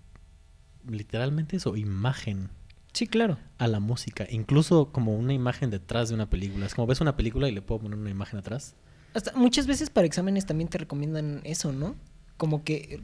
literalmente 0.87 1.57
eso, 1.57 1.75
imagen 1.75 2.49
Sí, 2.93 3.07
claro. 3.07 3.37
a 3.57 3.67
la 3.67 3.81
música, 3.81 4.25
incluso 4.29 4.91
como 4.93 5.15
una 5.15 5.33
imagen 5.33 5.69
detrás 5.69 6.09
de 6.09 6.15
una 6.15 6.29
película. 6.29 6.65
Es 6.65 6.75
como 6.75 6.87
ves 6.87 7.01
una 7.01 7.17
película 7.17 7.49
y 7.49 7.51
le 7.51 7.61
puedo 7.61 7.81
poner 7.81 7.99
una 7.99 8.09
imagen 8.09 8.39
atrás. 8.39 8.75
Hasta 9.13 9.33
muchas 9.33 9.67
veces 9.67 9.89
para 9.89 10.07
exámenes 10.07 10.45
también 10.45 10.69
te 10.69 10.77
recomiendan 10.77 11.41
eso, 11.43 11.73
¿no? 11.73 11.95
Como 12.37 12.63
que 12.63 13.01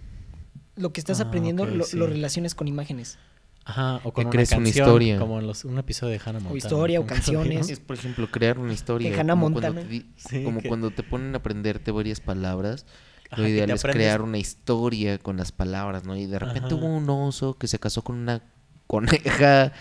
lo 0.75 0.93
que 0.93 0.99
estás 1.01 1.19
Ah, 1.19 1.23
aprendiendo 1.23 1.63
ok, 1.63 1.69
lo, 1.71 1.83
sí. 1.85 1.97
lo 1.97 2.07
relaciones 2.07 2.55
con 2.55 2.67
imágenes. 2.67 3.17
Ajá, 3.63 4.01
o 4.03 4.11
con 4.11 4.25
una 4.25 4.31
crees 4.31 4.49
una 4.53 4.63
canción, 4.63 4.85
historia. 4.87 5.19
como 5.19 5.39
en 5.39 5.45
los- 5.45 5.65
un 5.65 5.77
episodio 5.77 6.13
de 6.13 6.19
Hannah 6.25 6.39
Montana. 6.39 6.57
historia 6.57 6.99
o 6.99 7.03
¿nunca 7.03 7.13
lo 7.15 7.21
canciones. 7.21 7.69
Es, 7.69 7.79
por 7.79 7.95
ejemplo, 7.95 8.27
crear 8.31 8.57
una 8.57 8.73
historia. 8.73 9.11
De 9.11 9.19
Hannah 9.19 9.33
como 9.33 9.51
cuando 9.51 9.61
Montana. 9.61 9.81
te 9.87 9.87
di- 9.93 10.05
Sí, 10.17 10.43
como 10.43 10.61
que- 10.61 10.67
cuando 10.67 10.89
te 10.91 11.03
ponen 11.03 11.35
a 11.35 11.37
aprenderte 11.37 11.91
varias 11.91 12.19
palabras. 12.19 12.85
Ajá, 13.29 13.43
lo 13.43 13.47
ideal 13.47 13.67
te 13.67 13.73
es 13.75 13.81
aprendes- 13.81 13.93
crear 13.95 14.21
una 14.23 14.39
historia 14.39 15.19
con 15.19 15.37
las 15.37 15.51
palabras, 15.51 16.03
¿no? 16.05 16.15
Y 16.17 16.25
de 16.25 16.39
repente 16.39 16.67
Ajá. 16.67 16.75
hubo 16.75 16.87
un 16.87 17.07
oso 17.09 17.53
que 17.53 17.67
se 17.67 17.77
casó 17.79 18.01
con 18.03 18.15
una 18.17 18.41
coneja 18.87 19.71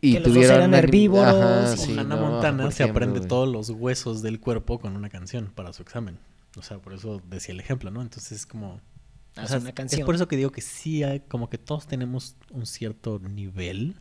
y 0.00 0.12
Que 0.12 0.20
los 0.20 0.24
dos 0.28 0.34
tuvieron 0.34 0.56
eran 0.58 0.68
una- 0.70 0.78
herbívoros 0.78 1.34
Ajá, 1.34 1.72
O 1.72 1.76
sí, 1.76 1.92
Hannah 1.98 2.14
no, 2.16 2.30
Montana 2.30 2.70
se 2.70 2.84
aprende 2.84 3.18
güey. 3.20 3.28
todos 3.28 3.48
los 3.48 3.70
huesos 3.70 4.22
del 4.22 4.38
cuerpo 4.38 4.78
con 4.78 4.94
una 4.94 5.08
canción 5.08 5.50
para 5.54 5.72
su 5.72 5.82
examen. 5.82 6.18
O 6.56 6.62
sea, 6.62 6.78
por 6.78 6.92
eso 6.92 7.20
decía 7.28 7.52
el 7.52 7.60
ejemplo, 7.60 7.90
¿no? 7.90 8.00
Entonces 8.02 8.32
es 8.32 8.46
como... 8.46 8.80
O 9.38 9.44
es 9.44 9.50
sea, 9.50 9.58
una 9.58 9.72
canción. 9.72 10.00
Es 10.00 10.06
por 10.06 10.14
eso 10.14 10.28
que 10.28 10.36
digo 10.36 10.50
que 10.50 10.60
sí, 10.60 11.02
hay, 11.02 11.20
como 11.20 11.48
que 11.48 11.58
todos 11.58 11.86
tenemos 11.86 12.36
un 12.50 12.66
cierto 12.66 13.18
nivel 13.18 13.96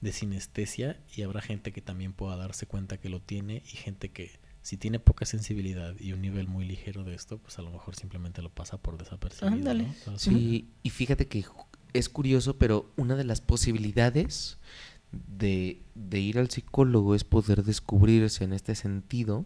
de 0.00 0.12
sinestesia 0.12 1.00
y 1.14 1.22
habrá 1.22 1.40
gente 1.40 1.72
que 1.72 1.80
también 1.80 2.12
pueda 2.12 2.36
darse 2.36 2.66
cuenta 2.66 2.98
que 2.98 3.08
lo 3.08 3.20
tiene 3.20 3.62
y 3.64 3.76
gente 3.76 4.10
que 4.10 4.32
si 4.60 4.76
tiene 4.76 4.98
poca 4.98 5.26
sensibilidad 5.26 5.94
y 5.98 6.12
un 6.12 6.22
nivel 6.22 6.48
muy 6.48 6.64
ligero 6.64 7.04
de 7.04 7.14
esto, 7.14 7.38
pues 7.38 7.58
a 7.58 7.62
lo 7.62 7.70
mejor 7.70 7.96
simplemente 7.96 8.40
lo 8.40 8.50
pasa 8.50 8.78
por 8.78 8.96
desapercibido. 8.96 9.52
Ándale. 9.52 9.86
Sí, 10.16 10.70
y 10.82 10.90
fíjate 10.90 11.26
que 11.26 11.44
es 11.92 12.08
curioso, 12.08 12.56
pero 12.58 12.90
una 12.96 13.14
de 13.14 13.24
las 13.24 13.42
posibilidades 13.42 14.58
de, 15.12 15.82
de 15.94 16.20
ir 16.20 16.38
al 16.38 16.50
psicólogo 16.50 17.14
es 17.14 17.24
poder 17.24 17.62
descubrirse 17.62 18.44
en 18.44 18.52
este 18.54 18.74
sentido 18.74 19.44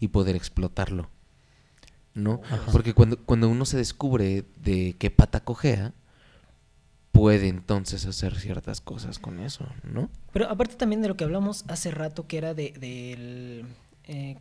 y 0.00 0.08
poder 0.08 0.34
explotarlo. 0.34 1.10
¿No? 2.16 2.40
Ajá. 2.50 2.72
Porque 2.72 2.92
cuando, 2.94 3.16
cuando 3.18 3.48
uno 3.48 3.64
se 3.64 3.76
descubre 3.76 4.44
de 4.60 4.96
qué 4.98 5.10
pata 5.12 5.44
cojea, 5.44 5.92
puede 7.12 7.48
entonces 7.48 8.04
hacer 8.06 8.36
ciertas 8.38 8.80
cosas 8.80 9.18
con 9.18 9.38
eso, 9.38 9.66
¿no? 9.84 10.10
Pero 10.32 10.48
aparte 10.50 10.74
también 10.76 11.00
de 11.02 11.08
lo 11.08 11.16
que 11.16 11.24
hablamos 11.24 11.64
hace 11.68 11.90
rato, 11.90 12.26
que 12.26 12.38
era 12.38 12.52
de, 12.54 12.72
del... 12.72 13.64
eh, 14.04 14.36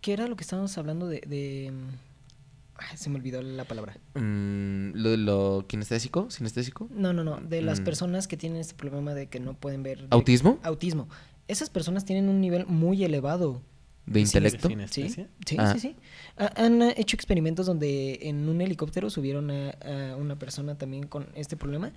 ¿Qué 0.00 0.12
era 0.12 0.26
lo 0.28 0.36
que 0.36 0.42
estábamos 0.42 0.76
hablando 0.78 1.06
de... 1.08 1.20
de 1.26 1.72
ay, 2.76 2.96
se 2.96 3.10
me 3.10 3.16
olvidó 3.16 3.42
la 3.42 3.64
palabra. 3.64 3.98
Mm, 4.14 4.92
lo 4.94 5.10
de 5.10 5.16
lo 5.16 5.64
kinestésico, 5.68 6.30
sinestésico, 6.30 6.88
No, 6.90 7.12
no, 7.12 7.24
no. 7.24 7.40
De 7.40 7.62
las 7.62 7.80
Mm. 7.80 7.84
personas 7.84 8.28
que 8.28 8.36
tienen 8.36 8.60
este 8.60 8.74
problema 8.74 9.14
de 9.14 9.28
que 9.28 9.40
no 9.40 9.54
pueden 9.54 9.82
ver... 9.82 10.02
de- 10.02 10.08
autismo, 10.10 10.58
Autismo. 10.62 11.08
Esas 11.48 11.70
personas 11.70 12.04
tienen 12.04 12.28
un 12.28 12.40
nivel 12.40 12.66
muy 12.66 13.02
elevado. 13.04 13.62
De 14.06 14.20
¿Sí, 14.20 14.26
intelecto. 14.26 14.68
sí, 14.68 15.08
Sí, 15.08 15.26
sí, 15.46 15.56
Ah. 15.58 15.72
sí, 15.74 15.80
sí. 15.80 15.96
Ha- 16.38 16.64
Han 16.64 16.82
hecho 16.82 17.16
experimentos 17.16 17.66
donde 17.66 18.20
en 18.22 18.48
un 18.48 18.60
helicóptero 18.60 19.10
subieron 19.10 19.50
a, 19.50 19.70
a 20.12 20.16
una 20.16 20.38
persona 20.38 20.76
también 20.78 21.06
con 21.06 21.26
este 21.34 21.56
problema 21.56 21.92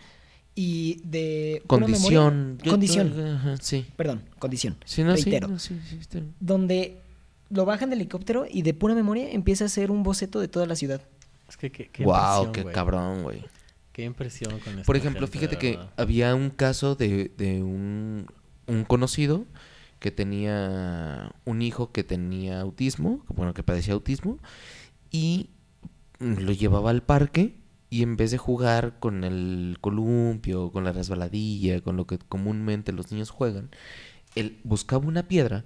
y 0.55 1.01
de 1.03 1.61
memoria- 1.69 1.87
Condición. 1.87 2.57
condición, 2.67 3.27
ajá, 3.35 3.57
sí. 3.61 3.85
perdón, 3.95 4.23
condición. 4.39 4.75
Sí, 4.85 5.03
no, 5.03 5.15
sí, 5.15 5.39
no, 5.39 5.59
sí, 5.59 5.79
está. 5.99 6.19
Donde 6.39 6.97
lo 7.49 7.65
bajan 7.65 7.89
del 7.89 7.99
helicóptero 7.99 8.45
y 8.49 8.61
de 8.63 8.73
pura 8.73 8.95
memoria 8.95 9.29
empieza 9.31 9.65
a 9.65 9.67
hacer 9.67 9.91
un 9.91 10.03
boceto 10.03 10.39
de 10.39 10.47
toda 10.47 10.65
la 10.65 10.75
ciudad. 10.75 11.01
Es 11.47 11.57
que 11.57 11.71
qué, 11.71 11.89
qué 11.89 12.03
Wow, 12.03 12.51
qué 12.51 12.63
cabrón, 12.65 13.23
güey. 13.23 13.43
Qué 13.91 14.03
impresión 14.03 14.59
con 14.59 14.81
Por 14.83 14.95
ejemplo, 14.97 15.27
gente, 15.27 15.39
fíjate 15.39 15.57
que 15.57 15.79
había 15.97 16.33
un 16.35 16.49
caso 16.51 16.95
de, 16.95 17.31
de 17.37 17.61
un, 17.63 18.27
un 18.67 18.83
conocido 18.85 19.45
que 19.99 20.12
tenía 20.12 21.33
un 21.45 21.62
hijo 21.62 21.91
que 21.91 22.03
tenía 22.03 22.62
autismo, 22.62 23.23
bueno, 23.27 23.53
que 23.53 23.63
padecía 23.63 23.93
autismo, 23.93 24.39
y 25.12 25.49
lo 26.19 26.51
llevaba 26.51 26.89
al 26.91 27.03
parque 27.03 27.55
y 27.89 28.03
en 28.03 28.17
vez 28.17 28.31
de 28.31 28.38
jugar 28.38 28.99
con 28.99 29.23
el 29.23 29.77
columpio, 29.81 30.71
con 30.71 30.83
la 30.83 30.91
resbaladilla, 30.91 31.81
con 31.81 31.97
lo 31.97 32.05
que 32.07 32.17
comúnmente 32.19 32.91
los 32.91 33.12
niños 33.12 33.29
juegan, 33.29 33.69
él 34.35 34.59
buscaba 34.63 35.07
una 35.07 35.27
piedra 35.27 35.65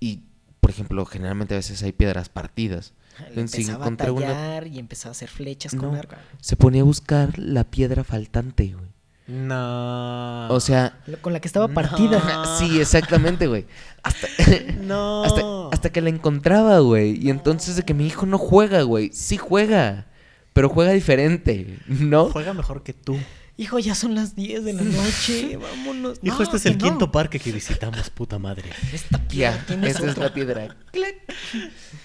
y, 0.00 0.24
por 0.60 0.70
ejemplo, 0.70 1.04
generalmente 1.04 1.54
a 1.54 1.58
veces 1.58 1.82
hay 1.82 1.92
piedras 1.92 2.28
partidas. 2.28 2.94
Le 3.34 3.42
empezaba 3.42 3.84
a 3.84 3.88
encontraba 3.88 4.12
una- 4.12 4.26
tallar 4.26 4.66
y 4.68 4.78
empezaba 4.78 5.10
a 5.10 5.12
hacer 5.12 5.28
flechas 5.28 5.74
con 5.74 5.94
arco. 5.94 6.16
Se 6.40 6.56
ponía 6.56 6.80
a 6.80 6.84
buscar 6.84 7.38
la 7.38 7.64
piedra 7.70 8.04
faltante, 8.04 8.72
güey. 8.74 8.88
No. 9.26 10.48
O 10.50 10.60
sea, 10.60 10.98
Con 11.20 11.32
la 11.32 11.40
que 11.40 11.48
estaba 11.48 11.68
partida. 11.68 12.56
Sí, 12.58 12.80
exactamente, 12.80 13.46
güey. 13.46 13.66
Hasta, 14.02 14.26
no. 14.80 15.24
hasta, 15.24 15.42
hasta 15.72 15.90
que 15.90 16.00
la 16.00 16.08
encontraba, 16.10 16.78
güey. 16.80 17.18
Y 17.24 17.30
entonces 17.30 17.76
de 17.76 17.82
que 17.84 17.94
mi 17.94 18.06
hijo 18.06 18.26
no 18.26 18.38
juega, 18.38 18.82
güey. 18.82 19.10
Sí 19.12 19.36
juega, 19.36 20.06
pero 20.52 20.68
juega 20.68 20.92
diferente, 20.92 21.78
¿no? 21.86 22.30
Juega 22.30 22.52
mejor 22.54 22.82
que 22.82 22.92
tú. 22.92 23.16
Hijo, 23.58 23.78
ya 23.78 23.94
son 23.94 24.14
las 24.14 24.34
10 24.34 24.64
de 24.64 24.72
la 24.72 24.82
noche, 24.82 25.56
vámonos. 25.62 26.18
Hijo, 26.22 26.38
No, 26.38 26.42
este 26.42 26.56
es 26.56 26.66
el 26.66 26.78
no. 26.78 26.84
quinto 26.84 27.12
parque 27.12 27.38
que 27.38 27.52
visitamos, 27.52 28.08
puta 28.10 28.38
madre. 28.38 28.70
Esta 28.92 29.18
piedra 29.28 29.62
Ya, 29.68 29.88
esa 29.88 30.06
es 30.10 30.16
la 30.16 30.32
piedra. 30.32 30.74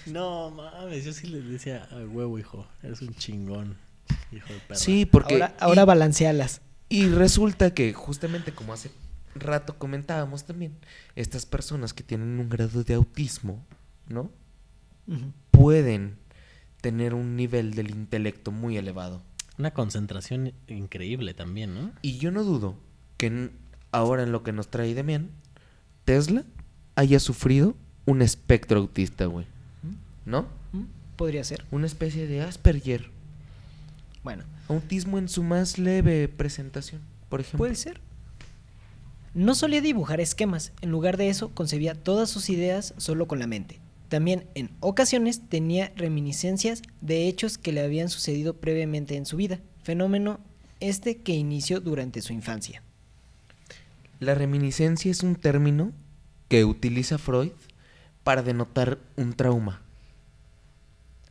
No 0.06 0.50
mames, 0.50 1.04
yo 1.04 1.12
sí 1.12 1.26
les 1.26 1.48
decía, 1.48 1.88
huevo, 2.12 2.38
hijo, 2.38 2.66
eres 2.82 3.00
un 3.02 3.14
chingón, 3.14 3.76
hijo 4.30 4.52
de 4.52 4.58
perra. 4.60 4.78
Sí, 4.78 5.06
porque... 5.06 5.34
Ahora, 5.34 5.54
ahora 5.58 5.82
y- 5.82 5.86
balancealas. 5.86 6.60
Y 6.88 7.08
resulta 7.08 7.74
que 7.74 7.92
justamente 7.92 8.52
como 8.52 8.72
hace 8.72 8.90
rato 9.34 9.78
comentábamos 9.78 10.44
también, 10.44 10.72
estas 11.16 11.46
personas 11.46 11.92
que 11.92 12.02
tienen 12.02 12.40
un 12.40 12.48
grado 12.48 12.82
de 12.82 12.94
autismo, 12.94 13.64
¿no? 14.08 14.30
Pueden 15.50 16.16
tener 16.80 17.14
un 17.14 17.36
nivel 17.36 17.74
del 17.74 17.90
intelecto 17.90 18.50
muy 18.52 18.76
elevado. 18.76 19.22
Una 19.58 19.72
concentración 19.72 20.52
increíble 20.68 21.34
también, 21.34 21.74
¿no? 21.74 21.92
Y 22.02 22.18
yo 22.18 22.30
no 22.30 22.44
dudo 22.44 22.76
que 23.16 23.50
ahora 23.90 24.22
en 24.22 24.32
lo 24.32 24.42
que 24.42 24.52
nos 24.52 24.68
trae 24.68 24.94
Demian, 24.94 25.30
Tesla 26.04 26.44
haya 26.94 27.20
sufrido 27.20 27.74
un 28.06 28.22
espectro 28.22 28.78
autista, 28.78 29.26
güey. 29.26 29.46
¿No? 30.24 30.46
Podría 31.16 31.42
ser. 31.42 31.64
Una 31.70 31.86
especie 31.86 32.26
de 32.26 32.42
Asperger. 32.42 33.10
Bueno, 34.28 34.44
Autismo 34.68 35.16
en 35.16 35.26
su 35.30 35.42
más 35.42 35.78
leve 35.78 36.28
presentación, 36.28 37.00
por 37.30 37.40
ejemplo. 37.40 37.60
puede 37.60 37.76
ser. 37.76 37.98
No 39.32 39.54
solía 39.54 39.80
dibujar 39.80 40.20
esquemas, 40.20 40.72
en 40.82 40.90
lugar 40.90 41.16
de 41.16 41.30
eso 41.30 41.48
concebía 41.54 41.94
todas 41.94 42.28
sus 42.28 42.50
ideas 42.50 42.92
solo 42.98 43.26
con 43.26 43.38
la 43.38 43.46
mente. 43.46 43.80
También 44.10 44.44
en 44.54 44.68
ocasiones 44.80 45.48
tenía 45.48 45.94
reminiscencias 45.96 46.82
de 47.00 47.26
hechos 47.26 47.56
que 47.56 47.72
le 47.72 47.80
habían 47.80 48.10
sucedido 48.10 48.52
previamente 48.52 49.16
en 49.16 49.24
su 49.24 49.38
vida, 49.38 49.60
fenómeno 49.82 50.40
este 50.80 51.16
que 51.16 51.32
inició 51.32 51.80
durante 51.80 52.20
su 52.20 52.34
infancia. 52.34 52.82
La 54.20 54.34
reminiscencia 54.34 55.10
es 55.10 55.22
un 55.22 55.36
término 55.36 55.90
que 56.50 56.66
utiliza 56.66 57.16
Freud 57.16 57.52
para 58.24 58.42
denotar 58.42 58.98
un 59.16 59.32
trauma. 59.32 59.80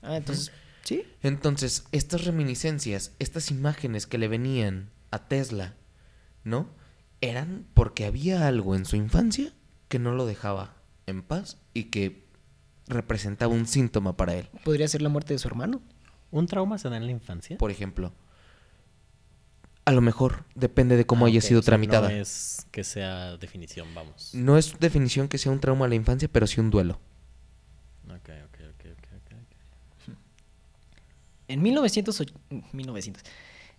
Ah, 0.01 0.17
entonces, 0.17 0.51
¿sí? 0.87 1.03
Entonces, 1.21 1.85
estas 1.91 2.23
reminiscencias, 2.23 3.11
estas 3.19 3.51
imágenes 3.51 4.07
que 4.07 4.17
le 4.17 4.29
venían 4.29 4.89
a 5.11 5.27
Tesla, 5.27 5.75
¿no? 6.45 6.69
Eran 7.19 7.65
porque 7.73 8.05
había 8.05 8.47
algo 8.47 8.73
en 8.73 8.85
su 8.85 8.95
infancia 8.95 9.51
que 9.89 9.99
no 9.99 10.13
lo 10.13 10.25
dejaba 10.25 10.77
en 11.05 11.23
paz 11.23 11.57
y 11.73 11.85
que 11.85 12.25
representaba 12.87 13.53
un 13.53 13.67
síntoma 13.67 14.15
para 14.15 14.35
él. 14.35 14.47
Podría 14.63 14.87
ser 14.87 15.01
la 15.01 15.09
muerte 15.09 15.33
de 15.33 15.39
su 15.39 15.49
hermano. 15.49 15.81
¿Un 16.31 16.47
trauma 16.47 16.77
se 16.77 16.87
da 16.87 16.95
en 16.95 17.05
la 17.05 17.11
infancia? 17.11 17.57
Por 17.57 17.69
ejemplo, 17.69 18.13
a 19.83 19.91
lo 19.91 19.99
mejor 19.99 20.45
depende 20.55 20.95
de 20.95 21.05
cómo 21.05 21.25
Ah, 21.25 21.27
haya 21.27 21.41
sido 21.41 21.59
o 21.59 21.63
sea, 21.63 21.71
tramitada. 21.71 22.07
No 22.07 22.15
es 22.15 22.65
que 22.71 22.85
sea 22.85 23.35
definición, 23.35 23.93
vamos. 23.93 24.31
No 24.33 24.57
es 24.57 24.79
definición 24.79 25.27
que 25.27 25.37
sea 25.37 25.51
un 25.51 25.59
trauma 25.59 25.85
a 25.85 25.89
la 25.89 25.95
infancia, 25.95 26.29
pero 26.31 26.47
sí 26.47 26.61
un 26.61 26.69
duelo. 26.69 26.97
Ok, 28.09 28.29
ok. 28.45 28.56
En 31.47 31.61
1900, 31.61 32.21
och- 32.21 32.33
1900. 32.73 33.23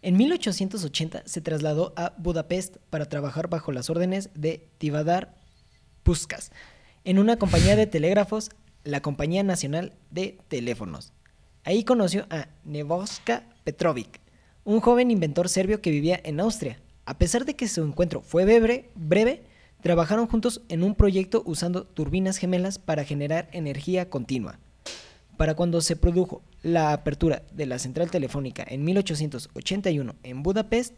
En 0.02 0.16
1880 0.16 1.22
se 1.26 1.40
trasladó 1.40 1.92
a 1.96 2.14
Budapest 2.18 2.76
para 2.90 3.06
trabajar 3.08 3.48
bajo 3.48 3.72
las 3.72 3.90
órdenes 3.90 4.30
de 4.34 4.68
Tivadar 4.78 5.34
Puskas 6.02 6.52
en 7.04 7.18
una 7.18 7.36
compañía 7.36 7.76
de 7.76 7.86
telégrafos, 7.96 8.50
la 8.84 9.00
Compañía 9.02 9.42
Nacional 9.42 9.92
de 10.10 10.38
Teléfonos. 10.48 11.12
Ahí 11.64 11.84
conoció 11.84 12.26
a 12.30 12.48
Nebojska 12.64 13.42
Petrovic, 13.64 14.20
un 14.64 14.80
joven 14.80 15.10
inventor 15.10 15.48
serbio 15.48 15.82
que 15.82 15.90
vivía 15.90 16.20
en 16.24 16.40
Austria. 16.40 16.80
A 17.04 17.18
pesar 17.18 17.44
de 17.44 17.56
que 17.56 17.68
su 17.68 17.82
encuentro 17.82 18.22
fue 18.22 18.44
breve, 18.44 18.90
breve, 18.94 19.42
trabajaron 19.82 20.26
juntos 20.28 20.62
en 20.68 20.82
un 20.82 20.94
proyecto 20.94 21.42
usando 21.44 21.84
turbinas 21.84 22.36
gemelas 22.36 22.78
para 22.78 23.04
generar 23.04 23.48
energía 23.52 24.08
continua. 24.10 24.58
Para 25.38 25.54
cuando 25.54 25.80
se 25.80 25.94
produjo 25.94 26.42
la 26.64 26.92
apertura 26.92 27.44
de 27.52 27.64
la 27.64 27.78
central 27.78 28.10
telefónica 28.10 28.64
en 28.68 28.84
1881 28.84 30.16
en 30.24 30.42
Budapest, 30.42 30.96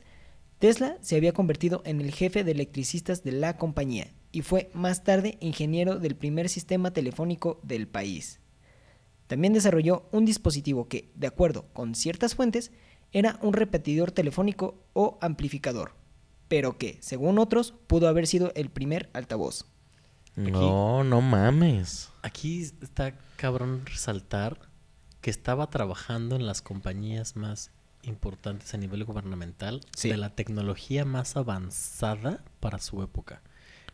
Tesla 0.59 0.97
se 1.03 1.17
había 1.17 1.35
convertido 1.35 1.83
en 1.85 2.01
el 2.01 2.11
jefe 2.11 2.43
de 2.43 2.53
electricistas 2.53 3.23
de 3.23 3.33
la 3.33 3.59
compañía 3.59 4.15
y 4.33 4.41
fue 4.41 4.71
más 4.73 5.05
tarde 5.05 5.37
ingeniero 5.41 5.99
del 5.99 6.17
primer 6.17 6.49
sistema 6.49 6.91
telefónico 6.91 7.61
del 7.63 7.87
país. 7.87 8.41
También 9.27 9.53
desarrolló 9.53 10.09
un 10.11 10.25
dispositivo 10.25 10.89
que, 10.89 11.11
de 11.15 11.27
acuerdo 11.27 11.67
con 11.75 11.95
ciertas 11.95 12.35
fuentes, 12.35 12.73
era 13.13 13.39
un 13.43 13.53
repetidor 13.53 14.11
telefónico 14.11 14.83
o 14.95 15.19
amplificador, 15.21 15.93
pero 16.49 16.79
que, 16.79 16.97
según 17.03 17.39
otros, 17.39 17.75
pudo 17.87 18.09
haber 18.09 18.27
sido 18.27 18.53
el 18.55 18.71
primer 18.71 19.11
altavoz. 19.13 19.67
No, 20.45 21.05
no 21.05 21.21
mames. 21.21 22.09
Aquí 22.23 22.63
está 22.83 23.15
cabrón 23.37 23.83
resaltar 23.87 24.59
que 25.21 25.31
estaba 25.31 25.69
trabajando 25.69 26.37
en 26.37 26.47
las 26.47 26.63
compañías 26.63 27.37
más 27.37 27.71
importantes 28.03 28.73
a 28.73 28.79
nivel 28.79 29.05
gubernamental 29.05 29.83
Sí. 29.97 30.09
de 30.09 30.17
la 30.17 30.31
tecnología 30.31 31.05
más 31.05 31.37
avanzada 31.37 32.43
para 32.61 32.79
su 32.79 33.03
época. 33.03 33.43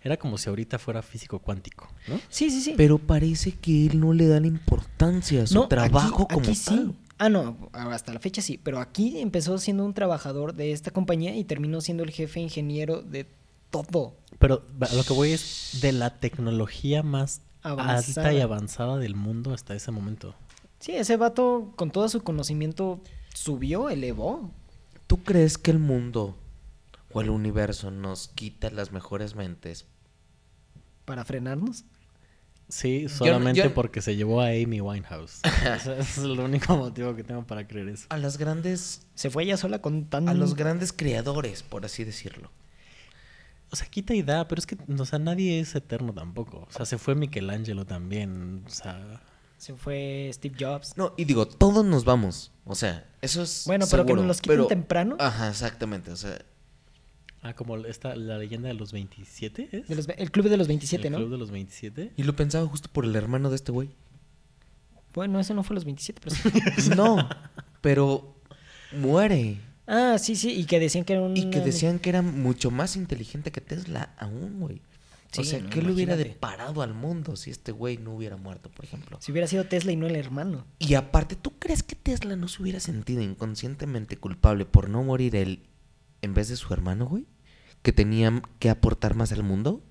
Era 0.02 0.16
como 0.18 0.38
si 0.38 0.48
ahorita 0.48 0.78
fuera 0.78 1.02
físico 1.02 1.40
cuántico, 1.40 1.88
¿no? 2.06 2.20
Sí, 2.28 2.50
sí, 2.50 2.60
sí. 2.60 2.74
Pero 2.76 2.98
parece 2.98 3.52
que 3.52 3.86
él 3.86 3.98
no 3.98 4.12
le 4.12 4.28
da 4.28 4.38
la 4.38 4.46
importancia 4.46 5.42
a 5.42 5.46
su 5.48 5.54
No, 5.54 5.66
trabajo 5.68 6.22
aquí- 6.24 6.34
como 6.34 6.48
aquí 6.48 6.60
tal. 6.64 6.86
sí. 6.86 6.96
Ah, 7.18 7.28
no, 7.30 7.56
hasta 7.72 8.12
la 8.12 8.20
fecha 8.20 8.42
sí, 8.42 8.60
pero 8.62 8.78
aquí 8.78 9.18
empezó 9.20 9.56
siendo 9.58 9.84
un 9.84 9.94
trabajador 9.94 10.54
de 10.54 10.70
esta 10.72 10.90
compañía 10.92 11.34
y 11.34 11.44
terminó 11.44 11.80
siendo 11.80 12.04
el 12.04 12.10
jefe 12.10 12.38
ingeniero 12.40 13.00
de 13.02 13.26
todo. 13.70 14.14
Pero 14.38 14.62
lo 14.94 15.04
que 15.04 15.12
voy 15.12 15.32
es 15.32 15.78
de 15.80 15.92
la 15.92 16.18
tecnología 16.18 17.02
más 17.02 17.40
Avanzada. 17.62 18.28
alta 18.28 18.32
y 18.32 18.40
avanzada 18.40 18.98
del 18.98 19.14
mundo 19.14 19.52
hasta 19.54 19.74
ese 19.74 19.90
momento. 19.90 20.34
Sí, 20.78 20.92
ese 20.92 21.16
vato 21.16 21.72
con 21.76 21.90
todo 21.90 22.08
su 22.08 22.22
conocimiento 22.22 23.00
subió, 23.34 23.88
elevó. 23.90 24.50
¿Tú 25.06 25.22
crees 25.22 25.56
que 25.58 25.70
el 25.70 25.78
mundo 25.78 26.36
o 27.12 27.20
el 27.22 27.30
universo 27.30 27.90
nos 27.90 28.28
quita 28.28 28.70
las 28.70 28.92
mejores 28.92 29.34
mentes? 29.34 29.86
para 31.04 31.24
frenarnos. 31.24 31.84
Sí, 32.68 33.08
solamente 33.08 33.60
yo- 33.62 33.72
porque 33.74 34.02
se 34.02 34.16
llevó 34.16 34.40
a 34.40 34.48
Amy 34.48 34.80
Winehouse. 34.80 35.40
Ese 35.76 36.00
es 36.00 36.18
el 36.18 36.40
único 36.40 36.76
motivo 36.76 37.14
que 37.14 37.22
tengo 37.22 37.46
para 37.46 37.68
creer 37.68 37.88
eso. 37.90 38.06
A 38.10 38.18
las 38.18 38.38
grandes, 38.38 39.02
Se 39.14 39.30
fue 39.30 39.44
ella 39.44 39.56
sola 39.56 39.80
con 39.80 40.06
tan... 40.06 40.28
a 40.28 40.34
los 40.34 40.56
grandes 40.56 40.92
creadores, 40.92 41.62
por 41.62 41.84
así 41.84 42.02
decirlo. 42.02 42.50
O 43.70 43.76
sea, 43.76 43.86
quita 43.88 44.14
y 44.14 44.22
da, 44.22 44.46
pero 44.48 44.60
es 44.60 44.66
que, 44.66 44.76
o 44.98 45.04
sea, 45.04 45.18
nadie 45.18 45.58
es 45.60 45.74
eterno 45.74 46.12
tampoco. 46.12 46.66
O 46.68 46.72
sea, 46.72 46.86
se 46.86 46.98
fue 46.98 47.14
Michelangelo 47.14 47.84
también. 47.84 48.62
O 48.66 48.70
sea, 48.70 49.20
Se 49.58 49.74
fue 49.74 50.30
Steve 50.32 50.54
Jobs. 50.58 50.96
No, 50.96 51.14
y 51.16 51.24
digo, 51.24 51.46
todos 51.46 51.84
nos 51.84 52.04
vamos. 52.04 52.52
O 52.64 52.74
sea, 52.74 53.08
eso 53.22 53.42
es 53.42 53.64
Bueno, 53.66 53.86
pero 53.90 54.04
que 54.06 54.14
nos 54.14 54.24
los 54.26 54.40
quiten 54.40 54.56
pero- 54.56 54.66
temprano. 54.68 55.16
Ajá, 55.18 55.48
exactamente. 55.48 56.10
O 56.12 56.16
sea, 56.16 56.38
ah, 57.42 57.54
como 57.54 57.76
esta, 57.78 58.14
la 58.14 58.38
leyenda 58.38 58.68
de 58.68 58.74
los 58.74 58.92
27, 58.92 59.68
¿es? 59.72 59.88
De 59.88 59.94
los 59.96 60.06
ve- 60.06 60.14
el 60.18 60.30
club 60.30 60.48
de 60.48 60.56
los 60.58 60.68
27, 60.68 61.08
el 61.08 61.12
¿no? 61.12 61.18
club 61.18 61.30
de 61.30 61.38
los 61.38 61.50
27. 61.50 62.12
y 62.16 62.22
lo 62.22 62.36
pensaba 62.36 62.66
justo 62.68 62.88
por 62.92 63.04
el 63.04 63.16
hermano 63.16 63.48
de 63.50 63.56
este 63.56 63.72
güey. 63.72 63.90
Bueno, 65.14 65.40
eso 65.40 65.54
no 65.54 65.62
fue 65.62 65.74
los 65.74 65.84
27, 65.84 66.20
pero 66.22 66.36
sí. 66.36 66.90
No, 66.96 67.28
pero 67.80 68.36
muere. 68.92 69.58
Ah, 69.86 70.16
sí, 70.18 70.36
sí, 70.36 70.52
y 70.52 70.64
que 70.64 70.80
decían 70.80 71.04
que 71.04 71.14
era 71.14 71.22
un... 71.22 71.36
Y 71.36 71.50
que 71.50 71.60
decían 71.60 71.98
que 71.98 72.10
era 72.10 72.22
mucho 72.22 72.70
más 72.70 72.96
inteligente 72.96 73.50
que 73.52 73.60
Tesla 73.60 74.14
aún, 74.18 74.60
güey. 74.60 74.76
o 74.76 74.82
Sí, 75.32 75.44
sea, 75.44 75.60
no, 75.60 75.70
¿qué 75.70 75.82
le 75.82 75.92
hubiera 75.92 76.16
deparado 76.16 76.82
al 76.82 76.94
mundo 76.94 77.36
si 77.36 77.50
este 77.50 77.72
güey 77.72 77.98
no 77.98 78.14
hubiera 78.14 78.36
muerto, 78.36 78.70
por 78.70 78.84
ejemplo? 78.84 79.18
Si 79.20 79.32
hubiera 79.32 79.46
sido 79.48 79.64
Tesla 79.64 79.92
y 79.92 79.96
no 79.96 80.06
el 80.06 80.16
hermano. 80.16 80.66
Y 80.78 80.94
aparte, 80.94 81.36
¿tú 81.36 81.58
crees 81.58 81.82
que 81.82 81.94
Tesla 81.96 82.36
no 82.36 82.48
se 82.48 82.62
hubiera 82.62 82.80
sentido 82.80 83.22
inconscientemente 83.22 84.16
culpable 84.16 84.64
por 84.64 84.88
no 84.88 85.02
morir 85.02 85.36
él 85.36 85.66
en 86.22 86.34
vez 86.34 86.48
de 86.48 86.56
su 86.56 86.72
hermano, 86.72 87.06
güey? 87.06 87.26
Que 87.82 87.92
tenía 87.92 88.42
que 88.58 88.70
aportar 88.70 89.14
más 89.14 89.32
al 89.32 89.42
mundo. 89.42 89.82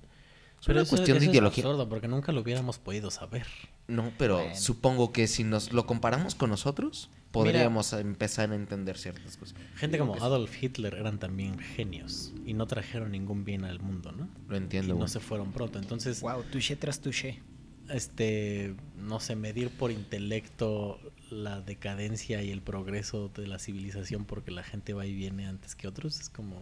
Es 0.60 0.68
una 0.68 0.82
eso- 0.82 0.90
cuestión 0.90 1.18
de 1.18 1.24
eso 1.24 1.30
es 1.30 1.34
ideología. 1.34 1.64
absurdo, 1.64 1.88
porque 1.88 2.08
nunca 2.08 2.32
lo 2.32 2.40
hubiéramos 2.40 2.78
podido 2.78 3.10
saber. 3.10 3.46
No, 3.88 4.10
pero 4.18 4.38
Bueno. 4.38 4.56
supongo 4.56 5.12
que 5.12 5.26
si 5.28 5.44
nos 5.44 5.72
lo 5.72 5.86
comparamos 5.86 6.34
con 6.34 6.50
nosotros, 6.50 7.08
podríamos 7.30 7.92
empezar 7.92 8.50
a 8.50 8.54
entender 8.56 8.96
ciertas 8.98 9.36
cosas. 9.36 9.56
Gente 9.76 9.96
Digo 9.98 10.08
como 10.08 10.24
Adolf 10.24 10.62
Hitler 10.62 10.94
eran 10.94 11.18
también 11.18 11.58
genios 11.58 12.32
y 12.44 12.54
no 12.54 12.66
trajeron 12.66 13.12
ningún 13.12 13.44
bien 13.44 13.64
al 13.64 13.78
mundo, 13.80 14.10
¿no? 14.12 14.28
Lo 14.48 14.54
y 14.56 14.58
entiendo, 14.58 14.94
no 14.94 15.00
güey. 15.00 15.08
se 15.08 15.20
fueron 15.20 15.52
pronto. 15.52 15.78
Entonces, 15.78 16.20
Wow, 16.22 16.42
touché 16.50 16.74
tras 16.76 17.00
touché. 17.00 17.42
este, 17.88 18.74
no 18.96 19.20
sé, 19.20 19.36
medir 19.36 19.70
por 19.70 19.92
intelecto 19.92 20.98
la 21.30 21.60
decadencia 21.60 22.42
y 22.42 22.50
el 22.50 22.60
progreso 22.62 23.28
de 23.28 23.46
la 23.46 23.58
civilización 23.60 24.24
porque 24.24 24.50
la 24.50 24.62
gente 24.64 24.92
va 24.94 25.06
y 25.06 25.14
viene 25.14 25.46
antes 25.46 25.74
que 25.76 25.86
otros 25.86 26.18
es 26.20 26.28
como... 26.28 26.60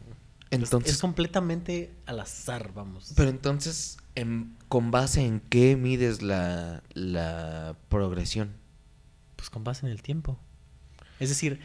es- 0.50 0.58
Entonces- 0.60 0.92
es, 0.94 1.00
completamente 1.00 1.94
al 2.06 2.20
azar, 2.20 2.72
vamos. 2.74 3.12
Pero 3.16 3.28
entonces, 3.30 3.96
en- 4.14 4.56
¿con 4.68 4.90
base 4.90 5.24
en 5.24 5.40
qué 5.40 5.76
mides 5.76 6.22
la, 6.22 6.82
la 6.94 7.76
progresión? 7.88 8.62
pues 9.36 9.50
con 9.50 9.62
base 9.64 9.84
en 9.84 9.92
el 9.92 10.00
tiempo. 10.00 10.38
Es 11.20 11.28
decir, 11.28 11.60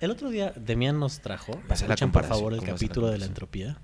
El 0.00 0.10
otro 0.10 0.28
día 0.30 0.52
Demian 0.56 1.00
nos 1.00 1.20
trajo, 1.20 1.52
Hacer 1.70 1.88
la 1.88 1.94
escuchen 1.94 2.12
por 2.12 2.24
favor 2.24 2.52
el 2.52 2.58
¿cómo 2.60 2.72
hacer 2.74 2.82
la 2.82 2.88
capítulo 2.88 3.06
de 3.10 3.18
la 3.18 3.24
entropía. 3.26 3.78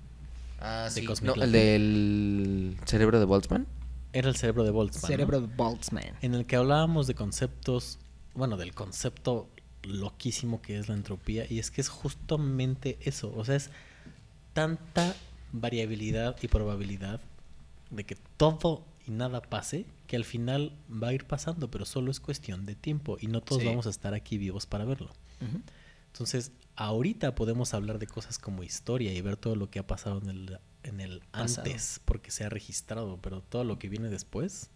Ah, 0.59 0.83
De 0.93 1.01
sí. 1.01 1.05
Cosmic 1.05 1.35
No, 1.35 1.35
Life. 1.35 1.45
el 1.45 1.51
del 1.51 2.77
cerebro 2.85 3.19
de 3.19 3.25
Boltzmann. 3.25 3.65
Era 4.13 4.29
el 4.29 4.35
cerebro 4.35 4.63
de 4.63 4.69
Boltzmann. 4.71 5.01
¿no? 5.01 5.07
Cerebro 5.07 5.41
de 5.41 5.47
Boltzmann. 5.47 6.03
En 6.21 6.35
el 6.35 6.45
que 6.45 6.55
hablábamos 6.57 7.07
de 7.07 7.15
conceptos, 7.15 7.97
bueno, 8.35 8.55
del 8.57 8.73
concepto 8.75 9.49
loquísimo 9.83 10.61
que 10.61 10.77
es 10.77 10.87
la 10.89 10.95
entropía. 10.95 11.45
Y 11.49 11.59
es 11.59 11.71
que 11.71 11.81
es 11.81 11.89
justamente 11.89 12.99
eso. 13.01 13.33
O 13.35 13.43
sea, 13.43 13.55
es 13.55 13.71
tanta 14.53 15.15
variabilidad 15.53 16.35
y 16.41 16.47
probabilidad 16.47 17.19
de 17.89 18.03
que 18.05 18.15
todo 18.37 18.85
y 19.07 19.11
nada 19.11 19.41
pase 19.41 19.85
que 20.07 20.15
al 20.15 20.25
final 20.25 20.71
va 20.91 21.09
a 21.09 21.13
ir 21.13 21.25
pasando, 21.25 21.69
pero 21.71 21.85
solo 21.85 22.11
es 22.11 22.19
cuestión 22.19 22.65
de 22.65 22.75
tiempo 22.75 23.17
y 23.19 23.27
no 23.27 23.41
todos 23.41 23.61
Sí. 23.61 23.67
vamos 23.67 23.87
a 23.87 23.89
estar 23.89 24.13
aquí 24.13 24.37
vivos 24.37 24.65
para 24.65 24.85
verlo. 24.85 25.11
Entonces, 26.07 26.51
ahorita 26.75 27.33
podemos 27.35 27.73
hablar 27.73 27.97
de 27.99 28.07
cosas 28.07 28.37
como 28.37 28.63
historia 28.63 29.13
y 29.13 29.21
ver 29.21 29.37
todo 29.37 29.55
lo 29.55 29.69
que 29.69 29.79
ha 29.79 29.87
pasado 29.87 30.21
en 30.21 30.29
el, 30.29 30.59
en 30.83 30.99
el 30.99 31.21
Pasado. 31.31 31.63
antes, 31.67 31.99
porque 32.05 32.29
se 32.31 32.43
ha 32.43 32.49
registrado, 32.49 33.17
pero 33.21 33.41
todo 33.41 33.63
lo 33.63 33.79
que 33.79 33.89
viene 33.89 34.09
después, 34.09 34.69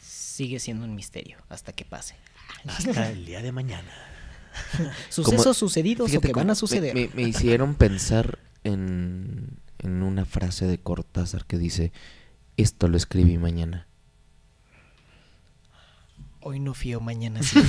Sigue 0.00 0.58
siendo 0.58 0.84
un 0.84 0.96
misterio 0.96 1.38
hasta 1.48 1.72
que 1.72 1.84
pase. 1.84 2.16
hasta 2.66 3.10
el 3.10 3.24
día 3.24 3.40
de 3.40 3.52
mañana. 3.52 3.92
Sucesos 5.08 5.56
sucedidos 5.56 6.14
o 6.14 6.20
que 6.20 6.32
van 6.32 6.50
a 6.50 6.54
suceder. 6.54 6.94
Me, 6.94 7.10
me 7.14 7.22
hicieron 7.22 7.74
pensar 7.74 8.38
en, 8.64 9.58
en 9.78 10.02
una 10.02 10.24
frase 10.24 10.66
de 10.66 10.78
Cortázar 10.78 11.44
que 11.46 11.58
dice, 11.58 11.92
esto 12.56 12.88
lo 12.88 12.96
escribí 12.96 13.38
mañana. 13.38 13.86
Hoy 16.40 16.60
no 16.60 16.74
fío, 16.74 17.00
mañana 17.00 17.42
sí. 17.42 17.58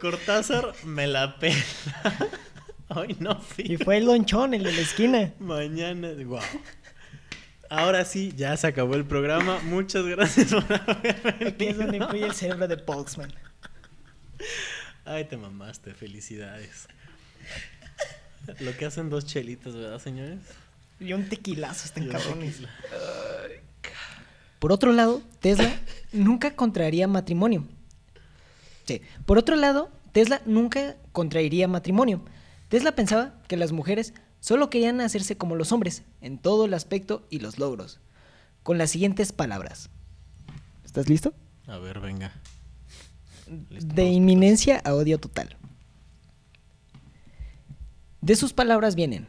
Cortázar 0.00 0.74
me 0.84 1.06
la 1.06 1.38
pela. 1.38 1.62
Hoy 2.88 3.16
no 3.20 3.40
y 3.56 3.76
fui. 3.76 3.76
fue 3.76 3.98
el 3.98 4.06
lonchón, 4.06 4.54
el 4.54 4.64
de 4.64 4.72
la 4.72 4.80
esquina. 4.80 5.32
Mañana, 5.38 6.08
wow. 6.26 6.40
Ahora 7.70 8.04
sí, 8.04 8.32
ya 8.36 8.56
se 8.56 8.66
acabó 8.66 8.96
el 8.96 9.04
programa. 9.04 9.60
Muchas 9.60 10.04
gracias 10.04 10.52
por 10.52 10.64
haber 10.72 11.46
Aquí 11.46 11.66
es 11.68 11.76
donde 11.76 11.92
venido. 11.92 12.04
influye 12.06 12.26
el 12.26 12.34
cerebro 12.34 12.66
de 12.68 12.74
Boltzmann. 12.76 13.32
Ay, 15.04 15.24
te 15.26 15.36
mamaste, 15.36 15.94
felicidades. 15.94 16.88
Lo 18.58 18.76
que 18.76 18.86
hacen 18.86 19.08
dos 19.08 19.24
chelitas, 19.24 19.74
¿verdad, 19.74 20.00
señores? 20.00 20.40
Y 20.98 21.12
un 21.12 21.28
tequilazo 21.28 21.86
están 21.86 22.08
cabrones. 22.08 22.56
tequila. 22.56 22.70
Por 24.58 24.72
otro 24.72 24.92
lado, 24.92 25.22
Tesla 25.40 25.72
nunca 26.12 26.54
contraería 26.56 27.06
matrimonio. 27.06 27.64
Sí. 28.84 29.00
Por 29.26 29.38
otro 29.38 29.54
lado, 29.56 29.90
Tesla 30.12 30.42
nunca 30.44 30.96
contraería 31.12 31.68
matrimonio. 31.68 32.22
Tesla 32.68 32.92
pensaba 32.92 33.34
que 33.46 33.56
las 33.56 33.70
mujeres 33.72 34.12
solo 34.40 34.70
querían 34.70 35.00
hacerse 35.00 35.36
como 35.36 35.54
los 35.56 35.72
hombres 35.72 36.02
en 36.20 36.38
todo 36.38 36.64
el 36.64 36.74
aspecto 36.74 37.26
y 37.30 37.38
los 37.40 37.58
logros. 37.58 38.00
Con 38.62 38.78
las 38.78 38.90
siguientes 38.90 39.32
palabras. 39.32 39.88
¿Estás 40.84 41.08
listo? 41.08 41.32
A 41.66 41.78
ver, 41.78 42.00
venga. 42.00 42.32
De 43.46 44.04
inminencia 44.04 44.80
a 44.84 44.94
odio 44.94 45.18
total. 45.18 45.56
De 48.20 48.36
sus 48.36 48.52
palabras 48.52 48.94
vienen, 48.96 49.26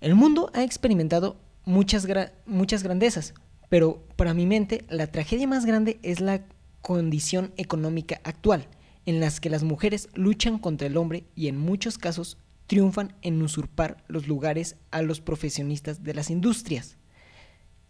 el 0.00 0.14
mundo 0.14 0.50
ha 0.54 0.62
experimentado 0.62 1.36
muchas, 1.64 2.08
gra- 2.08 2.32
muchas 2.46 2.82
grandezas, 2.82 3.34
pero 3.68 4.02
para 4.16 4.32
mi 4.34 4.46
mente 4.46 4.84
la 4.88 5.06
tragedia 5.06 5.46
más 5.46 5.66
grande 5.66 5.98
es 6.02 6.20
la 6.20 6.42
condición 6.80 7.52
económica 7.56 8.20
actual, 8.24 8.66
en 9.04 9.20
las 9.20 9.38
que 9.38 9.50
las 9.50 9.62
mujeres 9.64 10.08
luchan 10.14 10.58
contra 10.58 10.86
el 10.86 10.96
hombre 10.96 11.24
y 11.36 11.48
en 11.48 11.58
muchos 11.58 11.98
casos 11.98 12.38
triunfan 12.72 13.14
en 13.20 13.42
usurpar 13.42 14.02
los 14.08 14.28
lugares 14.28 14.76
a 14.90 15.02
los 15.02 15.20
profesionistas 15.20 16.02
de 16.02 16.14
las 16.14 16.30
industrias. 16.30 16.96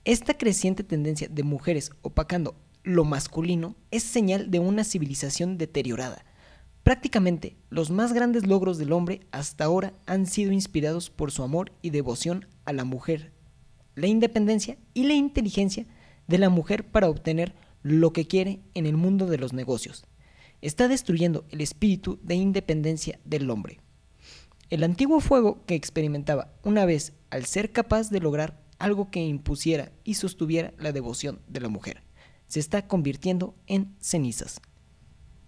Esta 0.05 0.37
creciente 0.37 0.83
tendencia 0.83 1.29
de 1.31 1.45
mujeres 1.45 1.92
opacando 2.03 2.57
lo 2.83 3.05
masculino 3.05 3.77
es 3.92 4.03
señal 4.03 4.51
de 4.51 4.59
una 4.59 4.83
civilización 4.83 5.57
deteriorada. 5.57 6.25
Prácticamente 6.83 7.55
los 7.71 7.92
más 7.92 8.12
grandes 8.12 8.45
logros 8.45 8.77
del 8.77 8.90
hombre 8.90 9.21
hasta 9.31 9.62
ahora 9.62 9.95
han 10.07 10.27
sido 10.27 10.51
inspirados 10.51 11.11
por 11.11 11.31
su 11.31 11.45
amor 11.45 11.71
y 11.81 11.90
devoción 11.90 12.49
a 12.64 12.73
la 12.73 12.83
mujer, 12.83 13.33
la 13.95 14.09
independencia 14.09 14.79
y 14.95 15.05
la 15.05 15.14
inteligencia 15.14 15.87
de 16.27 16.38
la 16.38 16.49
mujer 16.49 16.90
para 16.90 17.09
obtener 17.09 17.55
lo 17.85 18.12
que 18.12 18.27
quiere 18.27 18.59
en 18.75 18.87
el 18.87 18.97
mundo 18.97 19.27
de 19.27 19.38
los 19.38 19.53
negocios. 19.53 20.07
Está 20.61 20.88
destruyendo 20.88 21.45
el 21.51 21.61
espíritu 21.61 22.18
de 22.25 22.35
independencia 22.35 23.21
del 23.25 23.49
hombre. 23.49 23.82
El 24.73 24.85
antiguo 24.85 25.21
fuego 25.21 25.63
que 25.67 25.75
experimentaba 25.75 26.49
una 26.63 26.87
vez 26.87 27.13
al 27.29 27.45
ser 27.45 27.73
capaz 27.73 28.09
de 28.09 28.21
lograr 28.21 28.59
algo 28.79 29.11
que 29.11 29.21
impusiera 29.21 29.93
y 30.03 30.15
sostuviera 30.15 30.73
la 30.79 30.93
devoción 30.93 31.43
de 31.47 31.61
la 31.61 31.69
mujer, 31.69 32.03
se 32.47 32.59
está 32.59 32.89
convirtiendo 32.89 33.55
en 33.67 33.95
cenizas. 34.01 34.63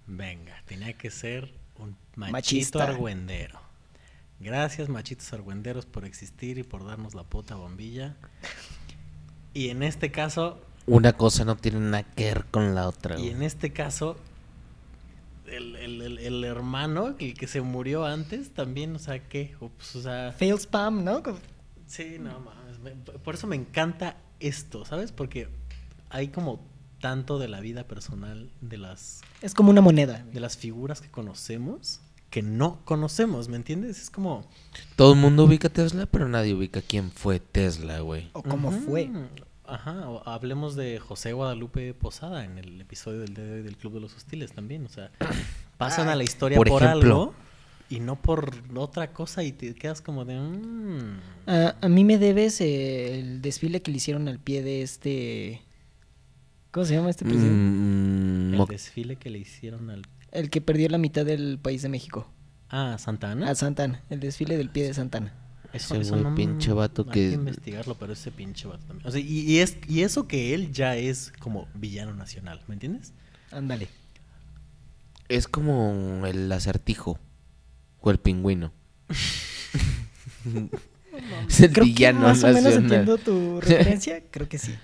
Venga, 0.06 0.62
tenía 0.66 0.92
que 0.92 1.10
ser 1.10 1.54
un 1.78 1.96
machito 2.16 2.32
Machista. 2.32 2.84
argüendero. 2.84 3.58
Gracias, 4.40 4.90
machitos 4.90 5.32
argüenderos, 5.32 5.86
por 5.86 6.04
existir 6.04 6.58
y 6.58 6.62
por 6.62 6.84
darnos 6.84 7.14
la 7.14 7.24
puta 7.24 7.54
bombilla. 7.54 8.18
Y 9.54 9.70
en 9.70 9.82
este 9.82 10.10
caso, 10.12 10.60
Una 10.84 11.14
cosa 11.14 11.46
no 11.46 11.56
tiene 11.56 11.80
nada 11.80 12.02
que 12.02 12.24
ver 12.24 12.44
con 12.50 12.74
la 12.74 12.86
otra. 12.86 13.18
y 13.18 13.30
en 13.30 13.42
este 13.42 13.72
caso, 13.72 14.18
el, 15.54 15.76
el- 15.76 16.02
el- 16.02 16.18
el 16.18 16.44
hermano, 16.44 17.14
el 17.18 17.34
que 17.34 17.46
se 17.46 17.60
murió 17.60 18.04
antes, 18.04 18.50
también, 18.54 18.94
o 18.96 18.98
sea, 18.98 19.20
¿qué? 19.28 19.54
O, 19.60 19.68
pues, 19.70 19.96
o 19.96 20.02
sea, 20.02 20.32
Fail 20.36 20.54
spam, 20.58 21.04
¿no? 21.04 21.22
sí, 21.86 22.16
no 22.20 22.40
mames. 22.40 22.78
me- 22.80 22.90
por 23.18 23.34
eso 23.34 23.46
me 23.46 23.56
encanta 23.56 24.16
esto, 24.40 24.84
¿sabes? 24.84 25.12
Porque 25.12 25.48
hay 26.10 26.28
como 26.28 26.60
tanto 27.00 27.38
de 27.38 27.48
la 27.48 27.60
vida 27.60 27.84
personal 27.86 28.50
de 28.60 28.78
las 28.78 29.20
Es 29.42 29.54
como 29.54 29.70
una 29.70 29.80
moneda. 29.80 30.24
de 30.32 30.40
las 30.40 30.56
figuras 30.56 31.00
que 31.00 31.10
conocemos 31.10 32.00
que 32.30 32.42
no 32.42 32.80
conocemos, 32.84 33.48
¿me 33.48 33.54
entiendes? 33.54 34.00
Es 34.02 34.10
como... 34.10 34.44
Todo 34.96 35.12
el 35.12 35.20
mundo 35.20 35.44
ubica 35.44 35.68
a 35.68 35.72
Tesla, 35.72 36.06
pero 36.06 36.28
nadie 36.28 36.52
ubica 36.52 36.82
quién 36.82 37.12
fue 37.12 37.38
Tesla, 37.38 38.00
güey. 38.00 38.28
O 38.32 38.42
cómo 38.42 38.70
Ujú. 38.70 38.80
fue. 38.80 39.08
Ajá, 39.66 40.04
hablemos 40.26 40.76
de 40.76 40.98
José 40.98 41.32
Guadalupe 41.32 41.94
Posada 41.94 42.44
en 42.44 42.58
el 42.58 42.80
episodio 42.80 43.20
del 43.20 43.34
día 43.34 43.44
de 43.44 43.52
hoy 43.54 43.62
del 43.62 43.76
Club 43.76 43.94
de 43.94 44.00
los 44.00 44.14
Hostiles 44.14 44.52
también, 44.52 44.84
o 44.84 44.88
sea, 44.88 45.10
pasan 45.78 46.08
a 46.08 46.14
la 46.16 46.22
historia 46.22 46.56
por, 46.58 46.68
por 46.68 46.82
ejemplo. 46.82 47.14
algo 47.14 47.34
y 47.88 48.00
no 48.00 48.20
por 48.20 48.52
otra 48.76 49.12
cosa 49.12 49.42
y 49.42 49.52
te 49.52 49.74
quedas 49.74 50.00
como 50.00 50.24
de... 50.24 50.38
mm. 50.38 51.20
A, 51.46 51.76
a 51.80 51.88
mí 51.88 52.04
me 52.04 52.18
debes 52.18 52.60
eh, 52.60 53.18
el 53.20 53.40
desfile 53.42 53.82
que 53.82 53.90
le 53.90 53.98
hicieron 53.98 54.28
al 54.28 54.38
pie 54.38 54.62
de 54.62 54.82
este... 54.82 55.62
¿Cómo 56.70 56.86
se 56.86 56.94
llama 56.94 57.10
este 57.10 57.24
presidente? 57.24 57.54
Mm, 57.54 58.54
el 58.54 58.66
desfile 58.66 59.16
que 59.16 59.30
le 59.30 59.38
hicieron 59.38 59.90
al... 59.90 60.02
El 60.32 60.50
que 60.50 60.60
perdió 60.60 60.88
la 60.88 60.98
mitad 60.98 61.24
del 61.24 61.58
país 61.58 61.82
de 61.82 61.88
México. 61.88 62.28
Ah, 62.68 62.96
Santana. 62.98 63.48
A 63.48 63.54
Santana. 63.54 64.02
El 64.10 64.18
desfile 64.18 64.56
del 64.56 64.70
pie 64.70 64.84
de 64.84 64.94
Santana. 64.94 65.32
Eso, 65.74 65.94
Ese 65.96 66.02
eso 66.14 66.22
güey, 66.22 66.34
pinche 66.36 66.72
vato 66.72 67.02
hay 67.02 67.08
que- 67.12 67.28
que 67.30 67.34
investigarlo, 67.34 67.96
pero 67.96 68.12
ese 68.12 68.30
pinche 68.30 68.68
vato 68.68 68.84
también. 68.86 69.06
O 69.06 69.10
sea, 69.10 69.20
y, 69.20 69.40
y 69.40 69.58
es, 69.58 69.76
y 69.88 70.02
eso 70.02 70.28
que 70.28 70.54
él 70.54 70.72
ya 70.72 70.96
es 70.96 71.32
como 71.40 71.66
villano 71.74 72.14
nacional, 72.14 72.62
¿me 72.68 72.74
entiendes? 72.74 73.12
Ándale. 73.50 73.88
es 75.28 75.48
como 75.48 76.24
el 76.26 76.50
acertijo 76.52 77.18
o 78.00 78.10
el 78.10 78.18
pingüino. 78.18 78.72
es 81.48 81.60
el 81.60 81.72
Creo 81.72 81.84
que 81.84 81.90
villano 81.90 82.20
más 82.20 82.42
o 82.44 82.48
menos 82.48 82.62
nacional. 82.64 82.82
entiendo 82.84 83.18
tu 83.18 83.60
referencia. 83.60 84.22
Creo 84.30 84.48
que 84.48 84.58
sí. 84.58 84.74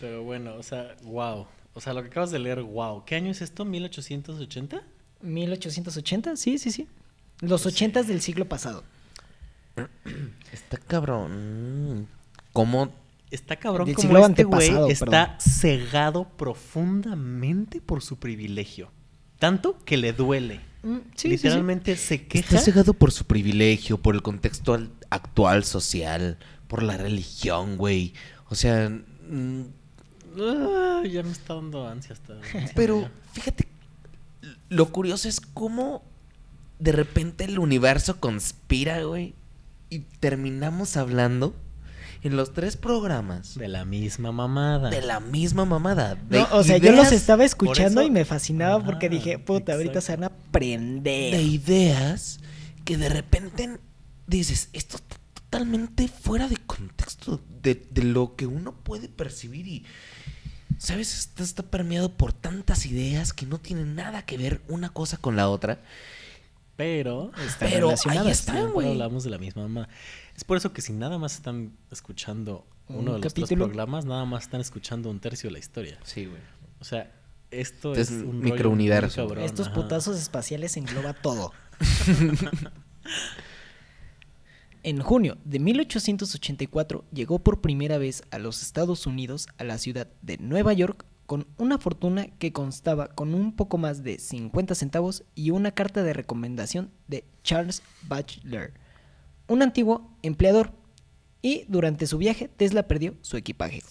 Pero 0.00 0.22
bueno, 0.22 0.54
o 0.54 0.62
sea, 0.62 0.96
wow. 1.02 1.46
O 1.74 1.80
sea, 1.80 1.92
lo 1.92 2.02
que 2.02 2.08
acabas 2.08 2.30
de 2.30 2.38
leer, 2.38 2.62
wow. 2.62 3.04
¿Qué 3.04 3.16
año 3.16 3.30
es 3.30 3.42
esto? 3.42 3.64
¿1880? 3.64 4.80
1880, 5.22 6.36
sí, 6.36 6.58
sí, 6.58 6.70
sí. 6.70 6.86
Los 7.40 7.66
ochentas 7.66 8.06
del 8.06 8.20
siglo 8.22 8.48
pasado. 8.48 8.84
Está 10.52 10.78
cabrón. 10.78 12.06
¿Cómo? 12.52 12.92
Está 13.30 13.56
cabrón 13.56 13.92
como 13.92 13.98
este 13.98 14.06
güey 14.08 14.24
antepasado, 14.24 14.88
está 14.88 15.36
cegado 15.40 16.24
profundamente 16.36 17.80
por 17.80 18.02
su 18.02 18.16
privilegio. 18.16 18.90
Tanto 19.38 19.78
que 19.84 19.96
le 19.96 20.12
duele. 20.12 20.60
Mm, 20.82 20.94
sí, 20.94 21.00
sí, 21.16 21.22
sí. 21.22 21.28
Literalmente 21.28 21.96
se 21.96 22.26
queja. 22.26 22.44
Está 22.56 22.60
cegado 22.60 22.94
por 22.94 23.10
su 23.10 23.24
privilegio, 23.24 23.98
por 23.98 24.14
el 24.14 24.22
contexto 24.22 24.74
al- 24.74 24.90
actual 25.10 25.64
social, 25.64 26.38
por 26.68 26.82
la 26.82 26.96
religión, 26.96 27.76
güey. 27.76 28.14
O 28.48 28.54
sea, 28.54 28.88
mm, 28.88 29.62
ya 30.36 31.22
me 31.22 31.32
está 31.32 31.54
dando 31.54 31.86
ansia 31.88 32.12
hasta. 32.12 32.38
pero 32.74 33.08
fíjate, 33.32 33.66
lo 34.68 34.86
curioso 34.92 35.28
es 35.28 35.40
cómo 35.40 36.02
de 36.78 36.92
repente 36.92 37.44
el 37.44 37.58
universo 37.58 38.20
conspira, 38.20 39.02
güey, 39.02 39.34
y 39.90 40.00
terminamos 40.00 40.96
hablando 40.96 41.54
en 42.22 42.36
los 42.36 42.52
tres 42.52 42.76
programas 42.76 43.56
De 43.56 43.68
la 43.68 43.84
misma 43.84 44.32
mamada. 44.32 44.90
de 44.90 45.02
la 45.02 45.20
misma 45.20 45.64
mamada. 45.64 46.16
de 46.16 46.40
No, 46.40 46.48
o 46.52 46.64
sea, 46.64 46.78
yo 46.78 46.92
los 46.92 47.12
estaba 47.12 47.44
escuchando 47.44 48.02
y 48.02 48.10
me 48.10 48.24
fascinaba 48.24 48.84
porque 48.84 49.08
dije, 49.08 49.38
puta, 49.38 49.74
ahorita 49.74 50.00
se 50.00 50.16
van 50.16 50.24
a 50.24 50.32
prender. 50.50 51.34
de 51.34 51.42
ideas 51.42 52.40
que 52.84 52.96
de 52.96 53.08
repente 53.08 53.78
dices, 54.26 54.70
esto 54.72 54.96
está 54.96 55.16
totalmente 55.34 56.08
fuera 56.08 56.48
de 56.48 56.56
contexto 56.56 57.40
de, 57.62 57.86
de 57.90 58.02
lo 58.02 58.34
que 58.34 58.46
uno 58.46 58.72
puede 58.72 59.08
percibir 59.08 59.66
y, 59.68 59.84
¿sabes? 60.78 61.16
Esto 61.16 61.42
está 61.44 61.62
permeado 61.62 62.16
por 62.16 62.32
tantas 62.32 62.86
ideas 62.86 63.32
que 63.32 63.46
no 63.46 63.58
tienen 63.58 63.94
nada 63.94 64.22
que 64.22 64.38
ver 64.38 64.62
una 64.68 64.88
cosa 64.88 65.16
con 65.16 65.36
la 65.36 65.48
otra. 65.48 65.80
Pero, 66.76 67.32
Están 67.46 67.70
Pero 67.70 67.74
ahí 67.88 67.94
relacionadas. 67.96 68.38
está, 68.40 68.52
siempre 68.52 68.72
güey. 68.72 68.90
hablamos 68.92 69.24
de 69.24 69.30
la 69.30 69.38
misma 69.38 69.62
mamada. 69.62 69.88
Es 70.36 70.44
por 70.44 70.56
eso 70.58 70.72
que 70.72 70.82
si 70.82 70.92
nada 70.92 71.16
más 71.18 71.34
están 71.34 71.76
escuchando 71.90 72.66
Un 72.88 72.96
uno 72.98 73.14
de 73.14 73.20
los 73.20 73.32
tres 73.34 73.48
programas, 73.48 74.04
nada 74.04 74.24
más 74.26 74.44
están 74.44 74.60
escuchando 74.60 75.08
un 75.10 75.18
tercio 75.18 75.48
de 75.48 75.52
la 75.54 75.58
historia. 75.58 75.98
Sí, 76.04 76.26
güey. 76.26 76.40
O 76.78 76.84
sea, 76.84 77.10
esto 77.50 77.94
Este 77.94 78.14
es 78.14 78.22
un 78.22 78.40
microuniverso. 78.40 79.34
Estos 79.36 79.68
ajá. 79.68 79.74
putazos 79.74 80.18
espaciales 80.18 80.76
engloba 80.76 81.14
todo. 81.22 81.52
en 84.82 85.00
junio 85.00 85.36
de 85.44 85.58
1884 85.58 87.04
llegó 87.12 87.38
por 87.40 87.60
primera 87.60 87.98
vez 87.98 88.22
a 88.30 88.38
los 88.38 88.62
Estados 88.62 89.06
Unidos 89.06 89.48
a 89.58 89.64
la 89.64 89.78
ciudad 89.78 90.08
de 90.22 90.38
Nueva 90.38 90.72
York 90.74 91.04
con 91.26 91.46
una 91.58 91.78
fortuna 91.78 92.28
que 92.38 92.52
constaba 92.52 93.08
con 93.08 93.34
un 93.34 93.54
poco 93.54 93.78
más 93.78 94.02
de 94.02 94.18
50 94.18 94.74
centavos 94.74 95.24
y 95.34 95.50
una 95.50 95.72
carta 95.72 96.02
de 96.02 96.12
recomendación 96.12 96.90
de 97.08 97.24
Charles 97.42 97.82
Batchelor, 98.08 98.72
un 99.48 99.62
antiguo 99.62 100.16
empleador. 100.22 100.72
Y 101.42 101.64
durante 101.68 102.06
su 102.06 102.18
viaje 102.18 102.48
Tesla 102.48 102.88
perdió 102.88 103.14
su 103.22 103.36
equipaje. 103.36 103.82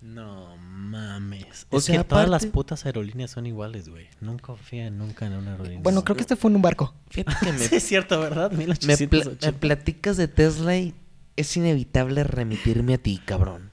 No 0.00 0.56
mames. 0.56 1.66
O 1.70 1.76
es 1.76 1.84
sea, 1.84 1.98
que 1.98 2.04
todas 2.04 2.28
las 2.28 2.46
putas 2.46 2.86
aerolíneas 2.86 3.30
son 3.32 3.44
iguales, 3.46 3.88
güey. 3.90 4.06
Nunca 4.20 4.46
confía 4.46 4.90
nunca 4.90 5.26
en 5.26 5.34
una 5.34 5.52
aerolínea. 5.52 5.80
Bueno, 5.82 6.02
creo 6.04 6.16
que 6.16 6.22
este 6.22 6.36
fue 6.36 6.50
en 6.50 6.56
un 6.56 6.62
barco. 6.62 6.94
Fíjate 7.10 7.36
que 7.44 7.52
me, 7.52 7.58
Sí, 7.58 7.76
es 7.76 7.82
cierto, 7.86 8.18
¿verdad? 8.18 8.50
me, 8.50 8.64
pla- 8.64 8.76
1880. 8.80 9.46
me 9.46 9.52
platicas 9.52 10.16
de 10.16 10.26
Tesla 10.28 10.76
y 10.78 10.94
es 11.36 11.54
inevitable 11.56 12.24
remitirme 12.24 12.94
a 12.94 12.98
ti, 12.98 13.20
cabrón. 13.24 13.69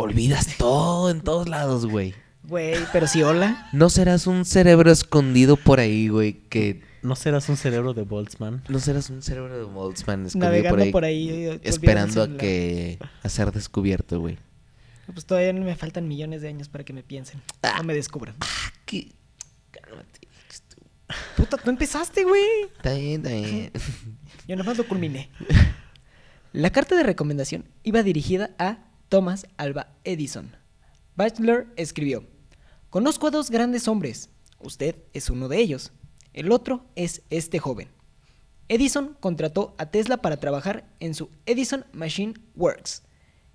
Olvidas 0.00 0.46
todo 0.58 1.10
en 1.10 1.22
todos 1.22 1.48
lados, 1.48 1.84
güey. 1.84 2.14
Güey, 2.44 2.76
pero 2.92 3.08
si 3.08 3.24
hola. 3.24 3.68
No 3.72 3.90
serás 3.90 4.28
un 4.28 4.44
cerebro 4.44 4.92
escondido 4.92 5.56
por 5.56 5.80
ahí, 5.80 6.06
güey, 6.06 6.34
que 6.48 6.82
¿No 7.02 7.16
serás 7.16 7.48
un 7.48 7.56
cerebro 7.56 7.94
de 7.94 8.02
Boltzmann? 8.02 8.62
no 8.68 8.78
serás 8.78 9.10
un 9.10 9.22
cerebro 9.22 9.58
de 9.58 9.64
Boltzmann 9.64 10.26
escondido 10.26 10.50
Navegando 10.52 10.76
por 10.76 10.82
ahí, 10.84 10.92
por 10.92 11.04
ahí, 11.04 11.28
eh, 11.30 11.60
esperando 11.64 12.22
a 12.22 12.28
que 12.36 13.00
a 13.24 13.28
ser 13.28 13.50
descubierto, 13.50 14.20
güey. 14.20 14.38
Pues 15.12 15.26
todavía 15.26 15.52
me 15.52 15.74
faltan 15.74 16.06
millones 16.06 16.42
de 16.42 16.48
años 16.48 16.68
para 16.68 16.84
que 16.84 16.92
me 16.92 17.02
piensen. 17.02 17.42
No 17.76 17.82
me 17.82 17.92
descubran. 17.92 18.36
Ah, 18.38 18.72
qué 18.84 19.10
cálmate. 19.72 20.20
Puta, 21.36 21.56
tú 21.56 21.70
empezaste, 21.70 22.22
güey. 22.22 22.42
Está 22.76 22.92
bien, 22.94 23.26
está 23.26 23.30
bien. 23.30 23.72
Yo 24.46 24.54
nomás 24.54 24.78
lo 24.78 24.86
culminé. 24.86 25.28
La 26.52 26.70
carta 26.70 26.96
de 26.96 27.02
recomendación 27.02 27.64
iba 27.82 28.04
dirigida 28.04 28.50
a 28.60 28.87
Thomas 29.08 29.46
Alba 29.56 29.96
Edison. 30.04 30.54
Bachelor 31.16 31.66
escribió: 31.76 32.24
Conozco 32.90 33.28
a 33.28 33.30
dos 33.30 33.50
grandes 33.50 33.88
hombres. 33.88 34.30
Usted 34.60 34.96
es 35.14 35.30
uno 35.30 35.48
de 35.48 35.58
ellos. 35.58 35.92
El 36.34 36.52
otro 36.52 36.84
es 36.94 37.22
este 37.30 37.58
joven. 37.58 37.88
Edison 38.68 39.16
contrató 39.18 39.74
a 39.78 39.86
Tesla 39.90 40.18
para 40.18 40.36
trabajar 40.36 40.94
en 41.00 41.14
su 41.14 41.30
Edison 41.46 41.86
Machine 41.92 42.34
Works. 42.54 43.02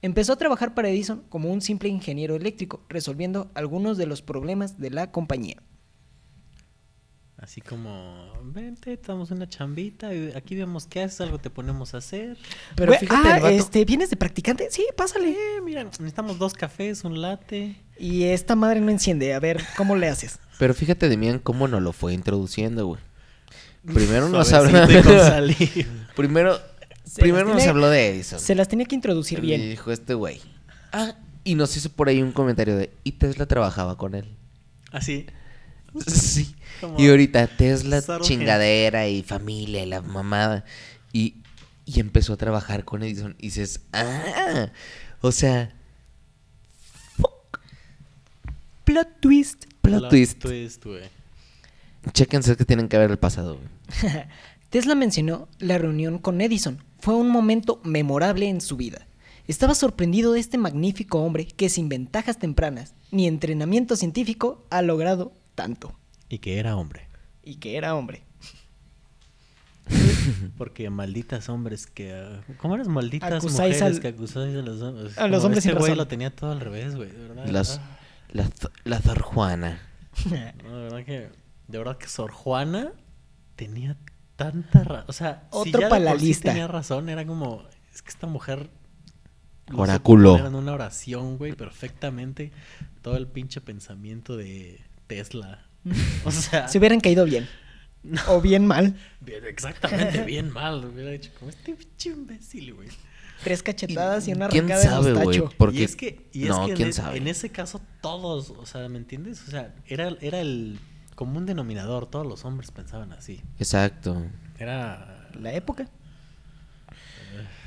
Empezó 0.02 0.34
a 0.34 0.38
trabajar 0.38 0.74
para 0.74 0.90
Edison 0.90 1.24
como 1.30 1.52
un 1.52 1.62
simple 1.62 1.88
ingeniero 1.88 2.36
eléctrico, 2.36 2.84
resolviendo 2.90 3.52
algunos 3.54 3.98
de 3.98 4.08
los 4.08 4.24
problemas 4.24 4.80
de 4.80 4.90
la 4.90 5.12
compañía. 5.12 5.62
Así 7.44 7.60
como, 7.60 8.32
vente, 8.42 8.94
estamos 8.94 9.30
una 9.32 9.50
chambita, 9.50 10.14
y 10.16 10.32
aquí 10.34 10.56
vemos 10.56 10.88
qué 10.88 11.02
haces, 11.04 11.20
algo 11.20 11.40
te 11.40 11.50
ponemos 11.50 11.94
a 11.94 11.98
hacer. 11.98 12.38
Pero 12.74 12.94
fíjate, 12.94 13.28
ah, 13.28 13.36
el 13.36 13.44
vato- 13.44 13.50
este, 13.54 13.84
¿vienes 13.84 14.10
de 14.10 14.16
practicante? 14.16 14.70
Sí, 14.72 14.86
pásale. 14.96 15.32
Eh, 15.32 15.62
mira, 15.62 15.84
necesitamos 15.84 16.40
dos 16.40 16.54
cafés, 16.54 17.04
un 17.04 17.20
latte. 17.22 17.76
Y 18.00 18.24
esta 18.24 18.56
madre 18.56 18.80
no 18.80 18.90
enciende. 18.92 19.34
A 19.34 19.42
ver, 19.42 19.62
¿cómo 19.76 19.98
le 19.98 20.08
haces? 20.08 20.40
Pero 20.58 20.74
fíjate, 20.74 21.10
Demian, 21.10 21.38
cómo 21.40 21.68
nos 21.68 21.82
lo 21.82 21.92
fue 21.92 22.14
introduciendo, 22.14 22.88
güey. 22.88 23.02
Primero 23.94 24.30
nos 24.30 24.54
habló. 24.54 24.86
y 25.52 25.86
primero 26.16 26.58
Se 27.04 27.20
primero 27.22 27.48
nos 27.48 27.58
tiene- 27.58 27.70
habló 27.72 27.90
de 27.90 28.08
Edison. 28.08 28.40
Se 28.40 28.56
las 28.56 28.70
tenía 28.70 28.86
que 28.86 28.96
introducir 28.96 29.40
Y 29.40 29.42
bien. 29.42 29.62
dijo 29.70 29.92
este 29.92 30.14
güey. 30.14 30.40
Ah, 30.94 31.16
y 31.44 31.56
nos 31.56 31.76
hizo 31.76 31.90
por 31.90 32.08
ahí 32.08 32.22
un 32.22 32.32
comentario 32.32 32.78
de. 32.78 32.94
Y 33.04 33.12
Tesla 33.14 33.46
trabajaba 33.48 33.98
con 33.98 34.16
él. 34.16 34.34
Así. 34.94 35.26
Sí. 36.08 36.56
Como 36.82 37.00
Y 37.00 37.08
ahorita 37.08 37.48
Tesla, 37.48 38.02
Sargent. 38.02 38.28
chingadera 38.28 39.08
y 39.08 39.24
familia 39.24 39.84
y 39.84 39.86
la 39.86 40.02
mamada. 40.02 40.66
Y, 41.14 41.36
y 41.86 42.00
empezó 42.00 42.34
a 42.34 42.38
trabajar 42.38 42.84
con 42.86 43.04
Edison. 43.04 43.36
Y 43.40 43.44
dices, 43.48 43.82
ah, 43.94 44.72
o 45.22 45.32
sea, 45.32 45.74
Plot 48.84 49.08
twist. 49.22 49.66
plot 49.82 50.10
twist. 50.10 50.40
twist, 50.40 50.84
güey. 50.86 51.04
Chéquense 52.12 52.58
que 52.58 52.66
tienen 52.66 52.90
que 52.90 52.98
ver 52.98 53.12
el 53.12 53.18
pasado. 53.18 53.58
Tesla 54.70 54.94
mencionó 54.96 55.48
la 55.60 55.78
reunión 55.78 56.18
con 56.18 56.42
Edison. 56.42 56.84
Fue 57.00 57.16
un 57.16 57.30
momento 57.30 57.80
memorable 57.84 58.50
en 58.50 58.60
su 58.60 58.76
vida. 58.76 59.08
Estaba 59.48 59.74
sorprendido 59.76 60.34
de 60.34 60.40
este 60.40 60.58
magnífico 60.58 61.20
hombre 61.22 61.46
que 61.48 61.70
sin 61.70 61.88
ventajas 61.90 62.40
tempranas 62.40 62.94
ni 63.12 63.28
entrenamiento 63.28 63.96
científico 63.96 64.66
ha 64.70 64.82
logrado 64.82 65.34
tanto. 65.56 65.98
Y 66.30 66.40
que 66.40 66.60
era 66.60 66.76
hombre. 66.76 67.08
Y 67.44 67.56
que 67.56 67.78
era 67.78 67.96
hombre. 67.96 68.24
Porque 70.58 70.90
malditas 70.90 71.50
hombres 71.50 71.88
que... 71.88 72.14
ah, 72.14 72.42
¿Cómo 72.58 72.76
eras 72.76 72.88
malditas 72.88 73.32
Acusáis 73.32 73.76
mujeres 73.76 73.82
al- 73.82 74.00
que 74.02 74.08
acusáis 74.10 74.56
a 74.56 74.62
los 74.62 74.82
hombres? 74.82 75.18
a 75.18 75.28
los 75.28 75.38
Como 75.38 75.46
hombres 75.48 75.64
sin 75.64 75.72
Este 75.72 75.80
güey 75.80 75.90
razón. 75.92 75.98
lo 75.98 76.08
tenía 76.08 76.34
todo 76.36 76.52
al 76.52 76.60
revés, 76.62 76.96
güey, 76.96 77.10
de 77.12 77.28
verdad. 77.28 77.46
Las, 77.48 77.82
la, 78.32 78.50
la 78.86 79.02
Sor 79.02 79.22
Juana. 79.22 79.82
no, 80.64 80.78
de 80.78 80.84
verdad 80.84 81.04
que... 81.06 81.30
De 81.68 81.78
verdad 81.78 81.98
que 81.98 82.08
Sor 82.08 82.32
Juana 82.32 82.92
tenía 83.56 83.98
tanta 84.36 84.84
razón. 84.84 85.06
O 85.08 85.14
sea, 85.14 85.48
si 85.52 85.58
Otro 85.70 85.82
ya 85.82 85.90
de 85.90 86.06
por 86.10 86.20
sí 86.20 86.26
lista. 86.28 86.50
tenía 86.50 86.68
razón, 86.68 87.10
era 87.10 87.26
como... 87.26 87.64
Es 87.94 88.02
que 88.02 88.10
esta 88.10 88.28
mujer... 88.28 88.70
lo 89.68 89.80
Oráculo. 89.80 90.38
En 90.46 90.56
una 90.56 90.74
oración, 90.74 91.38
güey, 91.38 91.54
perfectamente. 91.54 92.52
Todo 93.02 93.18
el 93.18 93.28
pinche 93.28 93.60
pensamiento 93.62 94.38
de 94.38 94.82
Tesla. 95.08 95.66
O 96.26 96.32
sea... 96.32 96.68
Se 96.68 96.78
hubieran 96.78 97.00
caído 97.02 97.26
bien. 97.26 97.48
O 98.28 98.42
bien 98.42 98.66
mal. 98.68 98.96
Bien, 99.22 99.44
exactamente, 99.46 100.24
bien 100.26 100.50
mal. 100.52 100.84
Hubiera 100.86 101.12
dicho, 101.12 101.32
como 101.40 101.50
este 101.50 101.74
pinche 101.76 102.10
imbécil, 102.10 102.74
güey. 102.74 102.90
Tres 103.44 103.62
cachetadas 103.64 104.28
y, 104.28 104.34
una 104.34 104.48
¿Quién 104.50 104.66
arrancada 104.72 104.84
sabe, 104.96 105.08
de 105.08 105.14
güey? 105.14 105.26
mostacho. 105.40 105.58
Porque 105.58 105.80
y 105.80 105.84
es 105.84 105.96
que, 105.98 106.30
y 106.32 106.44
es 106.44 106.50
no, 106.50 106.66
que 106.66 106.72
en, 106.72 106.78
quién 106.78 106.90
e- 106.90 106.94
sabe. 106.94 107.18
en 107.18 107.28
ese 107.28 107.50
caso 107.50 107.82
todos, 108.02 108.52
o 108.52 108.66
sea, 108.66 108.88
¿me 108.88 108.98
entiendes? 108.98 109.42
O 109.48 109.52
sea, 109.52 109.74
era, 109.86 110.16
era 110.22 110.40
el 110.40 110.80
común 111.16 111.46
denominador, 111.46 112.06
todos 112.10 112.26
los 112.26 112.46
hombres 112.46 112.72
pensaban 112.72 113.12
así. 113.14 113.42
Exacto. 113.60 114.26
Era... 114.60 115.30
La 115.40 115.52
época. 115.54 115.90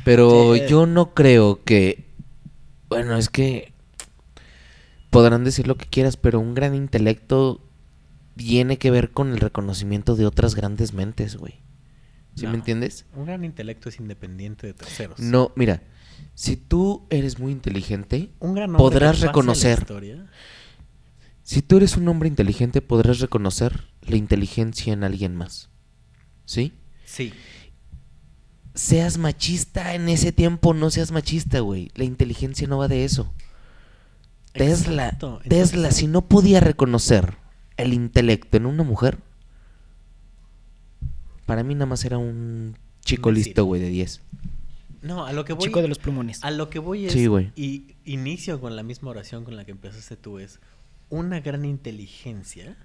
Pero 0.04 0.54
Sí. 0.54 0.62
yo 0.68 0.86
no 0.86 1.14
creo 1.14 1.64
que. 1.64 2.06
Bueno, 2.88 3.16
es 3.16 3.28
que. 3.28 3.72
Podrán 5.16 5.44
decir 5.44 5.66
lo 5.66 5.76
que 5.78 5.86
quieras, 5.86 6.18
pero 6.18 6.40
un 6.40 6.54
gran 6.54 6.74
intelecto 6.74 7.66
tiene 8.36 8.76
que 8.76 8.90
ver 8.90 9.12
con 9.12 9.32
el 9.32 9.40
reconocimiento 9.40 10.14
de 10.14 10.26
otras 10.26 10.54
grandes 10.54 10.92
mentes, 10.92 11.36
güey. 11.36 11.54
¿Sí 12.34 12.44
No. 12.44 12.50
me 12.50 12.58
entiendes? 12.58 13.06
Un 13.14 13.24
gran 13.24 13.42
intelecto 13.42 13.88
es 13.88 13.98
independiente 13.98 14.66
de 14.66 14.74
terceros. 14.74 15.18
No, 15.18 15.52
mira. 15.56 15.82
Si 16.34 16.56
tú 16.58 17.06
eres 17.08 17.38
muy 17.38 17.50
inteligente, 17.52 18.28
Un 18.40 18.54
gran 18.54 18.74
podrás 18.74 19.20
reconocer. 19.20 19.86
Si 21.42 21.62
tú 21.62 21.78
eres 21.78 21.96
un 21.96 22.08
hombre 22.08 22.28
inteligente, 22.28 22.82
podrás 22.82 23.20
reconocer 23.20 23.84
la 24.02 24.16
inteligencia 24.16 24.92
en 24.92 25.02
alguien 25.02 25.34
más. 25.34 25.70
¿Sí? 26.44 26.74
Sí. 27.06 27.32
Seas 28.74 29.16
machista 29.16 29.94
en 29.94 30.10
ese 30.10 30.32
tiempo, 30.32 30.74
no 30.74 30.90
seas 30.90 31.10
machista, 31.10 31.60
güey. 31.60 31.90
La 31.94 32.04
inteligencia 32.04 32.68
no 32.68 32.76
va 32.76 32.88
de 32.88 33.06
eso. 33.06 33.32
Tesla, 34.56 35.04
Exacto. 35.06 35.40
Tesla, 35.48 35.76
Entonces, 35.76 35.96
si 35.96 36.06
no 36.06 36.28
podía 36.28 36.60
reconocer 36.60 37.34
el 37.76 37.92
intelecto 37.92 38.56
en 38.56 38.66
una 38.66 38.82
mujer, 38.82 39.18
para 41.46 41.62
mí 41.62 41.74
nada 41.74 41.86
más 41.86 42.04
era 42.04 42.18
un 42.18 42.76
chico 43.04 43.30
listo, 43.30 43.64
güey, 43.64 43.80
de 43.80 43.88
10. 43.88 44.22
No, 45.02 45.24
a 45.24 45.32
lo 45.32 45.44
que 45.44 45.52
voy... 45.52 45.66
Chico 45.66 45.82
de 45.82 45.88
los 45.88 45.98
plumones. 45.98 46.42
A 46.42 46.50
lo 46.50 46.68
que 46.68 46.80
voy 46.80 47.06
es... 47.06 47.12
Sí, 47.12 47.26
güey. 47.26 47.52
Y 47.54 47.94
inicio 48.04 48.60
con 48.60 48.74
la 48.74 48.82
misma 48.82 49.10
oración 49.10 49.44
con 49.44 49.56
la 49.56 49.64
que 49.64 49.70
empezaste 49.70 50.16
tú, 50.16 50.38
es 50.38 50.58
una 51.08 51.40
gran 51.40 51.64
inteligencia. 51.64 52.76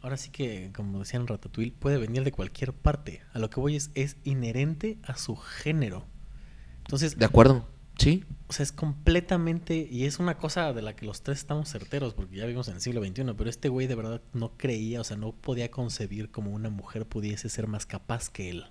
Ahora 0.00 0.16
sí 0.16 0.30
que, 0.30 0.72
como 0.74 0.98
decía 0.98 1.20
en 1.20 1.28
Ratatouille, 1.28 1.72
puede 1.78 1.98
venir 1.98 2.24
de 2.24 2.32
cualquier 2.32 2.72
parte. 2.72 3.22
A 3.32 3.38
lo 3.38 3.50
que 3.50 3.60
voy 3.60 3.76
es, 3.76 3.92
es 3.94 4.16
inherente 4.24 4.98
a 5.04 5.16
su 5.16 5.36
género. 5.36 6.04
Entonces, 6.78 7.16
De 7.16 7.24
acuerdo. 7.24 7.68
Sí. 8.02 8.24
o 8.48 8.52
sea, 8.52 8.64
es 8.64 8.72
completamente, 8.72 9.88
y 9.90 10.04
es 10.04 10.18
una 10.18 10.36
cosa 10.36 10.72
de 10.72 10.82
la 10.82 10.94
que 10.94 11.06
los 11.06 11.22
tres 11.22 11.38
estamos 11.38 11.70
certeros, 11.70 12.14
porque 12.14 12.36
ya 12.36 12.44
vivimos 12.44 12.68
en 12.68 12.74
el 12.74 12.80
siglo 12.80 13.02
XXI, 13.04 13.34
pero 13.36 13.48
este 13.48 13.68
güey 13.68 13.86
de 13.86 13.94
verdad 13.94 14.20
no 14.32 14.52
creía, 14.56 15.00
o 15.00 15.04
sea, 15.04 15.16
no 15.16 15.32
podía 15.32 15.70
concebir 15.70 16.30
como 16.30 16.50
una 16.50 16.68
mujer 16.70 17.06
pudiese 17.06 17.48
ser 17.48 17.66
más 17.66 17.86
capaz 17.86 18.28
que 18.30 18.50
él. 18.50 18.64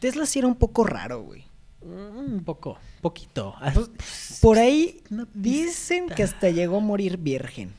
Tesla 0.00 0.26
sí 0.26 0.38
era 0.38 0.48
un 0.48 0.56
poco 0.56 0.84
raro, 0.84 1.22
güey. 1.22 1.44
Mm, 1.82 2.34
Un 2.34 2.44
poco, 2.44 2.78
poquito. 3.00 3.54
Ah, 3.58 3.72
Por 4.40 4.58
ahí 4.58 5.02
dicen 5.34 6.08
que 6.08 6.22
hasta 6.22 6.50
llegó 6.50 6.78
a 6.78 6.80
morir 6.80 7.16
virgen. 7.16 7.72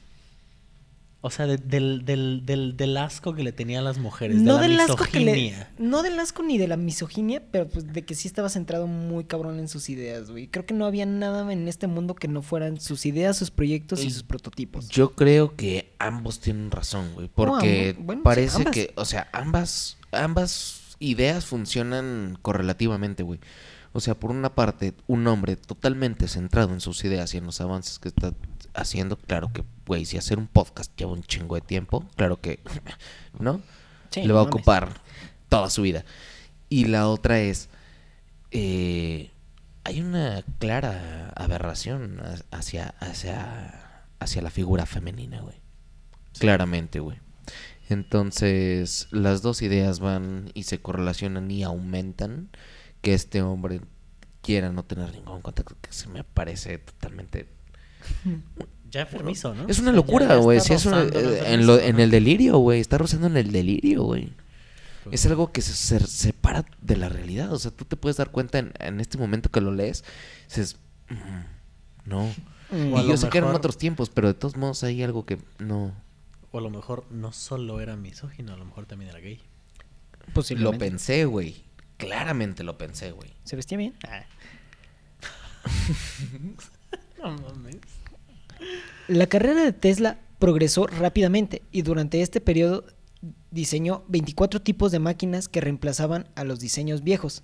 O 1.24 1.30
sea, 1.30 1.45
de- 1.45 1.57
del, 1.57 2.03
del, 2.03 2.41
del, 2.47 2.76
del 2.76 2.97
asco 2.97 3.36
que 3.36 3.43
le 3.43 3.51
tenía 3.51 3.78
a 3.78 3.82
las 3.84 3.99
mujeres, 3.99 4.38
No 4.38 4.57
de 4.57 4.69
la 4.69 4.84
del 4.86 4.91
asco 4.91 5.05
que 5.05 5.19
le, 5.19 5.34
misoginia. 5.34 5.72
no 5.78 6.01
del 6.01 6.19
asco 6.19 6.41
ni 6.41 6.57
de 6.57 6.67
la 6.67 6.78
misoginia, 6.78 7.43
pero 7.51 7.69
pues 7.69 7.93
de 7.93 8.03
que 8.03 8.15
sí 8.15 8.28
estaba 8.28 8.49
centrado 8.49 8.88
muy 8.88 9.26
cabrón 9.26 9.59
en 9.59 9.67
sus 9.67 9.89
ideas, 9.89 10.32
güey. 10.32 10.47
Creo 10.47 10.65
que 10.65 10.74
no 10.74 10.86
había 10.88 11.05
nada 11.05 11.51
en 11.53 11.67
este 11.67 11.86
mundo 11.86 12.15
que 12.15 12.28
no 12.28 12.41
fueran 12.41 12.80
sus 12.82 13.05
ideas, 13.05 13.38
sus 13.38 13.51
proyectos 13.51 14.03
y 14.03 14.07
Y 14.07 14.09
sus 14.11 14.24
prototipos. 14.24 14.89
Yo 14.89 15.11
creo 15.13 15.55
que 15.55 15.93
ambos 15.99 16.39
tienen 16.39 16.72
razón, 16.72 17.13
güey. 17.13 17.30
Porque 17.34 17.95
bueno, 17.99 18.24
parece 18.24 18.65
que, 18.65 18.91
o 18.95 19.05
sea, 19.05 19.28
ambas, 19.32 19.97
ambas 20.11 20.82
ideas 20.97 21.45
funcionan 21.45 22.39
correlativamente, 22.41 23.22
güey. 23.22 23.39
O 23.94 24.00
sea, 24.00 24.16
por 24.20 24.32
una 24.32 24.56
parte, 24.56 24.94
un 25.08 25.28
hombre 25.28 25.56
totalmente 25.58 26.28
centrado 26.28 26.74
en 26.74 26.80
sus 26.82 27.04
ideas 27.04 27.34
y 27.34 27.38
en 27.38 27.46
los 27.46 27.60
avances 27.62 28.00
que 28.00 28.08
está 28.10 28.34
haciendo, 28.74 29.18
claro 29.18 29.52
que, 29.54 29.64
güey, 29.86 30.06
si 30.06 30.18
hacer 30.18 30.38
un 30.39 30.48
podcast 30.48 30.92
lleva 30.98 31.12
un 31.12 31.24
chingo 31.24 31.56
de 31.56 31.62
tiempo, 31.62 32.06
claro 32.16 32.39
que, 32.39 32.60
¿no? 33.39 33.62
Sí, 34.12 34.22
Le 34.22 34.28
no 34.30 34.36
va 34.36 34.42
a 34.42 34.44
mames. 34.46 34.56
ocupar 34.56 35.02
toda 35.50 35.70
su 35.70 35.82
vida. 35.82 36.06
Y 36.70 36.86
la 36.86 37.10
otra 37.10 37.39
es, 37.42 37.68
eh, 38.52 39.32
hay 39.84 40.00
una 40.02 40.44
clara 40.60 41.34
aberración 41.36 42.20
ha- 42.22 42.58
hacia, 42.58 42.96
hacia, 43.00 44.04
hacia 44.20 44.42
la 44.42 44.50
figura 44.52 44.86
femenina, 44.86 45.42
güey. 45.42 45.56
Claramente, 46.39 47.00
güey. 47.02 47.18
Entonces, 47.89 49.08
las 49.12 49.42
dos 49.42 49.62
ideas 49.62 50.00
van 50.00 50.50
y 50.54 50.64
se 50.64 50.80
correlacionan 50.80 51.52
y 51.52 51.64
aumentan 51.64 52.50
que 53.02 53.14
este 53.14 53.41
hombre 53.41 53.82
quiera 54.41 54.72
no 54.72 54.84
tener 54.84 55.12
ningún 55.14 55.41
contacto, 55.41 55.76
que 55.82 55.91
se 55.91 56.08
me 56.10 56.24
parece 56.24 56.78
totalmente... 56.80 57.47
Ya 58.89 59.02
enfermizo, 59.02 59.54
¿no? 59.56 59.68
Es 59.68 59.80
una 59.80 59.91
locura, 59.93 60.36
güey. 60.36 60.60
Sí, 60.60 60.74
es 60.74 60.86
una- 60.86 61.04
eh, 61.04 61.43
en, 61.54 61.66
lo- 61.66 61.80
el 61.80 62.12
delirio, 62.12 62.58
güey. 62.58 62.82
Está 62.82 62.97
rozando 62.97 63.28
en 63.28 63.38
el 63.38 63.52
delirio, 63.52 64.04
güey. 64.04 64.34
Pues 65.06 65.22
Es 65.22 65.26
algo 65.28 65.52
que 65.52 65.62
se, 65.62 65.74
se 65.74 65.99
separa 66.06 66.66
de 66.82 66.97
la 66.97 67.08
realidad. 67.08 67.54
O 67.54 67.58
sea, 67.60 67.72
tú 67.72 67.86
te 67.86 67.95
puedes 67.95 68.18
dar 68.18 68.32
cuenta 68.32 68.60
en, 68.60 68.74
en 68.80 68.99
este 68.99 69.18
momento 69.18 69.49
que 69.49 69.62
lo 69.62 69.72
lees. 69.72 70.04
Dices, 70.47 70.76
"Mm, 71.10 72.10
no. 72.10 72.26
Mm. 72.70 72.93
O 72.93 73.02
Y 73.02 73.08
yo 73.08 73.18
sé 73.18 73.30
que 73.30 73.38
eran 73.38 73.56
otros 73.56 73.78
tiempos, 73.78 74.10
pero 74.10 74.28
de 74.28 74.34
todos 74.34 74.58
modos 74.58 74.84
hay 74.84 75.02
algo 75.04 75.26
que 75.26 75.38
no. 75.60 75.93
O 76.52 76.58
a 76.58 76.62
lo 76.62 76.70
mejor 76.70 77.06
no 77.12 77.32
solo 77.32 77.80
era 77.80 77.95
misógino, 77.95 78.54
a 78.54 78.58
lo 78.58 78.66
mejor 78.66 78.86
también 78.88 79.10
era 79.12 79.20
gay. 79.20 79.39
Lo 80.58 80.74
pensé, 80.78 81.26
güey. 81.26 81.64
Claramente 82.02 82.64
lo 82.64 82.78
pensé, 82.78 83.12
güey. 83.12 83.32
¿Se 83.43 83.56
vestía 83.56 83.78
bien? 83.78 83.93
Ah. 84.08 84.26
No 87.20 87.38
mames. 87.38 87.78
La 89.08 89.28
carrera 89.28 89.64
de 89.64 89.74
Tesla 89.74 90.18
progresó 90.39 90.88
rápidamente 90.88 91.62
y 91.72 91.84
durante 91.84 92.24
este 92.24 92.41
periodo 92.41 92.84
diseñó 93.52 94.04
24 94.08 94.64
tipos 94.64 94.91
de 94.91 94.97
máquinas 94.97 95.47
que 95.47 95.62
reemplazaban 95.62 96.28
a 96.34 96.43
los 96.43 96.60
diseños 96.60 97.04
viejos. 97.04 97.43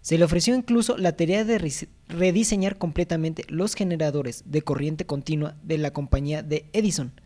Se 0.00 0.16
le 0.16 0.24
ofreció 0.24 0.54
incluso 0.54 0.96
la 0.96 1.16
tarea 1.16 1.44
de 1.44 1.58
rediseñar 2.06 2.78
completamente 2.78 3.42
los 3.48 3.74
generadores 3.74 4.44
de 4.46 4.62
corriente 4.62 5.06
continua 5.06 5.56
de 5.64 5.78
la 5.78 5.92
compañía 5.92 6.44
de 6.44 6.70
Edison. 6.72 7.20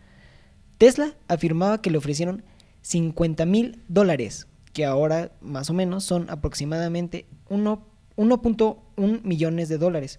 Tesla 0.79 1.15
afirmaba 1.29 1.83
que 1.83 1.91
le 1.91 1.99
ofrecieron 1.99 2.43
50 2.81 3.45
mil 3.45 3.83
dólares, 3.89 4.47
que 4.73 4.85
ahora 4.85 5.33
más 5.41 5.71
o 5.71 5.75
menos 5.75 6.05
son 6.05 6.29
aproximadamente 6.31 7.27
uno- 7.49 7.87
1.1 8.17 9.21
millones 9.25 9.69
de 9.69 9.79
dólares, 9.79 10.19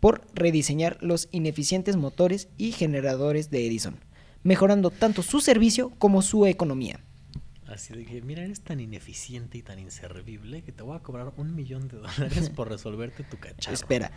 por 0.00 0.22
rediseñar 0.34 0.98
los 1.00 1.28
ineficientes 1.32 1.96
motores 1.96 2.48
y 2.56 2.72
generadores 2.72 3.50
de 3.50 3.66
Edison, 3.66 3.96
mejorando 4.42 4.90
tanto 4.90 5.22
su 5.22 5.40
servicio 5.40 5.90
como 5.98 6.22
su 6.22 6.46
economía. 6.46 7.00
Así 7.68 7.94
de 7.94 8.04
que, 8.04 8.20
mira, 8.20 8.44
eres 8.44 8.60
tan 8.60 8.80
ineficiente 8.80 9.56
y 9.56 9.62
tan 9.62 9.78
inservible 9.78 10.62
que 10.62 10.72
te 10.72 10.82
voy 10.82 10.94
a 10.96 11.00
cobrar 11.00 11.32
un 11.38 11.54
millón 11.54 11.88
de 11.88 11.98
dólares 11.98 12.50
por 12.50 12.68
resolverte 12.68 13.24
tu 13.24 13.38
cacharro. 13.38 13.74
Espera. 13.74 14.10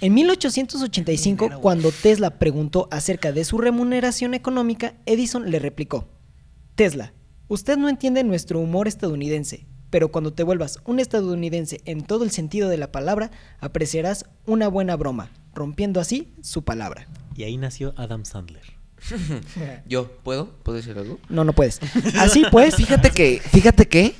En 0.00 0.14
1885, 0.14 1.44
Dinero, 1.44 1.56
güey. 1.58 1.62
cuando 1.62 1.90
Tesla 1.90 2.38
preguntó 2.38 2.88
acerca 2.90 3.30
de 3.32 3.44
su 3.44 3.58
remuneración 3.58 4.32
económica, 4.34 4.94
Edison 5.04 5.50
le 5.50 5.58
replicó, 5.58 6.08
Tesla, 6.74 7.12
usted 7.48 7.76
no 7.76 7.88
entiende 7.88 8.24
nuestro 8.24 8.60
humor 8.60 8.88
estadounidense, 8.88 9.66
pero 9.90 10.10
cuando 10.10 10.32
te 10.32 10.42
vuelvas 10.42 10.78
un 10.86 11.00
estadounidense 11.00 11.80
en 11.84 12.02
todo 12.02 12.24
el 12.24 12.30
sentido 12.30 12.68
de 12.68 12.78
la 12.78 12.90
palabra, 12.90 13.30
apreciarás 13.60 14.24
una 14.46 14.68
buena 14.68 14.96
broma, 14.96 15.30
rompiendo 15.54 16.00
así 16.00 16.32
su 16.40 16.64
palabra. 16.64 17.08
Y 17.36 17.44
ahí 17.44 17.56
nació 17.56 17.92
Adam 17.96 18.24
Sandler. 18.24 18.62
Yo, 19.86 20.10
¿puedo? 20.22 20.48
¿Puedo 20.62 20.76
decir 20.76 20.96
algo? 20.96 21.18
No, 21.28 21.44
no 21.44 21.52
puedes. 21.52 21.80
Así 22.16 22.44
pues, 22.50 22.76
Fíjate 22.76 23.10
que, 23.10 23.40
fíjate 23.40 23.86
que. 23.86 24.14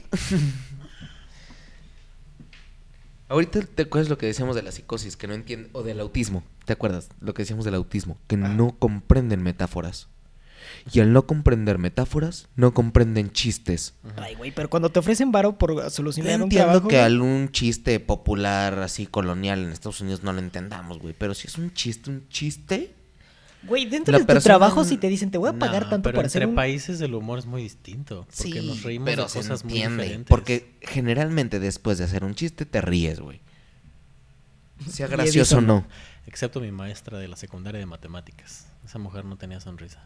Ahorita 3.28 3.62
te 3.62 3.84
acuerdas 3.84 4.10
lo 4.10 4.18
que 4.18 4.26
decíamos 4.26 4.54
de 4.54 4.62
la 4.62 4.72
psicosis, 4.72 5.16
que 5.16 5.26
no 5.26 5.32
entienden, 5.32 5.70
o 5.72 5.82
del 5.82 6.00
autismo, 6.00 6.42
¿te 6.66 6.74
acuerdas? 6.74 7.08
Lo 7.20 7.32
que 7.32 7.42
decíamos 7.42 7.64
del 7.64 7.76
autismo, 7.76 8.18
que 8.26 8.36
no 8.36 8.76
comprenden 8.78 9.42
metáforas. 9.42 10.08
Y 10.92 11.00
al 11.00 11.12
no 11.12 11.26
comprender 11.26 11.78
metáforas, 11.78 12.48
no 12.56 12.72
comprenden 12.74 13.30
chistes. 13.32 13.94
Ay, 14.16 14.34
güey, 14.34 14.50
pero 14.52 14.68
cuando 14.70 14.90
te 14.90 14.98
ofrecen 14.98 15.32
varo 15.32 15.58
por 15.58 15.90
solucionar 15.90 16.36
un 16.36 16.42
Entiendo 16.44 16.66
trabajo... 16.68 16.88
que 16.88 16.98
algún 17.00 17.50
chiste 17.50 17.98
popular 18.00 18.78
así 18.80 19.06
colonial 19.06 19.62
en 19.64 19.70
Estados 19.72 20.00
Unidos 20.00 20.22
no 20.22 20.32
lo 20.32 20.38
entendamos, 20.40 20.98
güey. 20.98 21.14
Pero 21.18 21.34
si 21.34 21.48
es 21.48 21.58
un 21.58 21.72
chiste, 21.74 22.10
un 22.10 22.28
chiste. 22.28 22.94
Güey, 23.64 23.86
dentro 23.86 24.10
la 24.10 24.18
de 24.18 24.24
tu 24.24 24.26
persona- 24.26 24.42
trabajo 24.56 24.84
si 24.84 24.96
te 24.96 25.06
dicen, 25.08 25.30
te 25.30 25.38
voy 25.38 25.48
a 25.50 25.52
pagar 25.52 25.84
No, 25.84 25.90
tanto 25.90 26.08
pero 26.08 26.16
por 26.16 26.24
entre 26.24 26.38
hacer 26.40 26.48
un... 26.48 26.56
países 26.56 27.00
el 27.00 27.14
humor 27.14 27.38
es 27.38 27.46
muy 27.46 27.62
distinto. 27.62 28.26
Porque 28.36 28.60
sí, 28.60 28.66
nos 28.66 28.82
reímos 28.82 29.06
pero 29.06 29.22
de 29.22 29.28
se 29.28 29.38
cosas 29.38 29.64
muy 29.64 29.74
entiende. 29.74 30.02
diferentes. 30.02 30.28
Porque 30.28 30.74
generalmente 30.82 31.60
después 31.60 31.98
de 31.98 32.04
hacer 32.04 32.24
un 32.24 32.34
chiste 32.34 32.66
te 32.66 32.80
ríes, 32.80 33.20
güey. 33.20 33.40
Sea 34.90 35.06
gracioso 35.08 35.58
o 35.58 35.60
no. 35.60 35.86
Excepto 36.26 36.60
mi 36.60 36.72
maestra 36.72 37.18
de 37.18 37.28
la 37.28 37.36
secundaria 37.36 37.78
de 37.78 37.86
matemáticas. 37.86 38.66
Esa 38.84 38.98
mujer 38.98 39.24
no 39.24 39.36
tenía 39.36 39.60
sonrisa. 39.60 40.04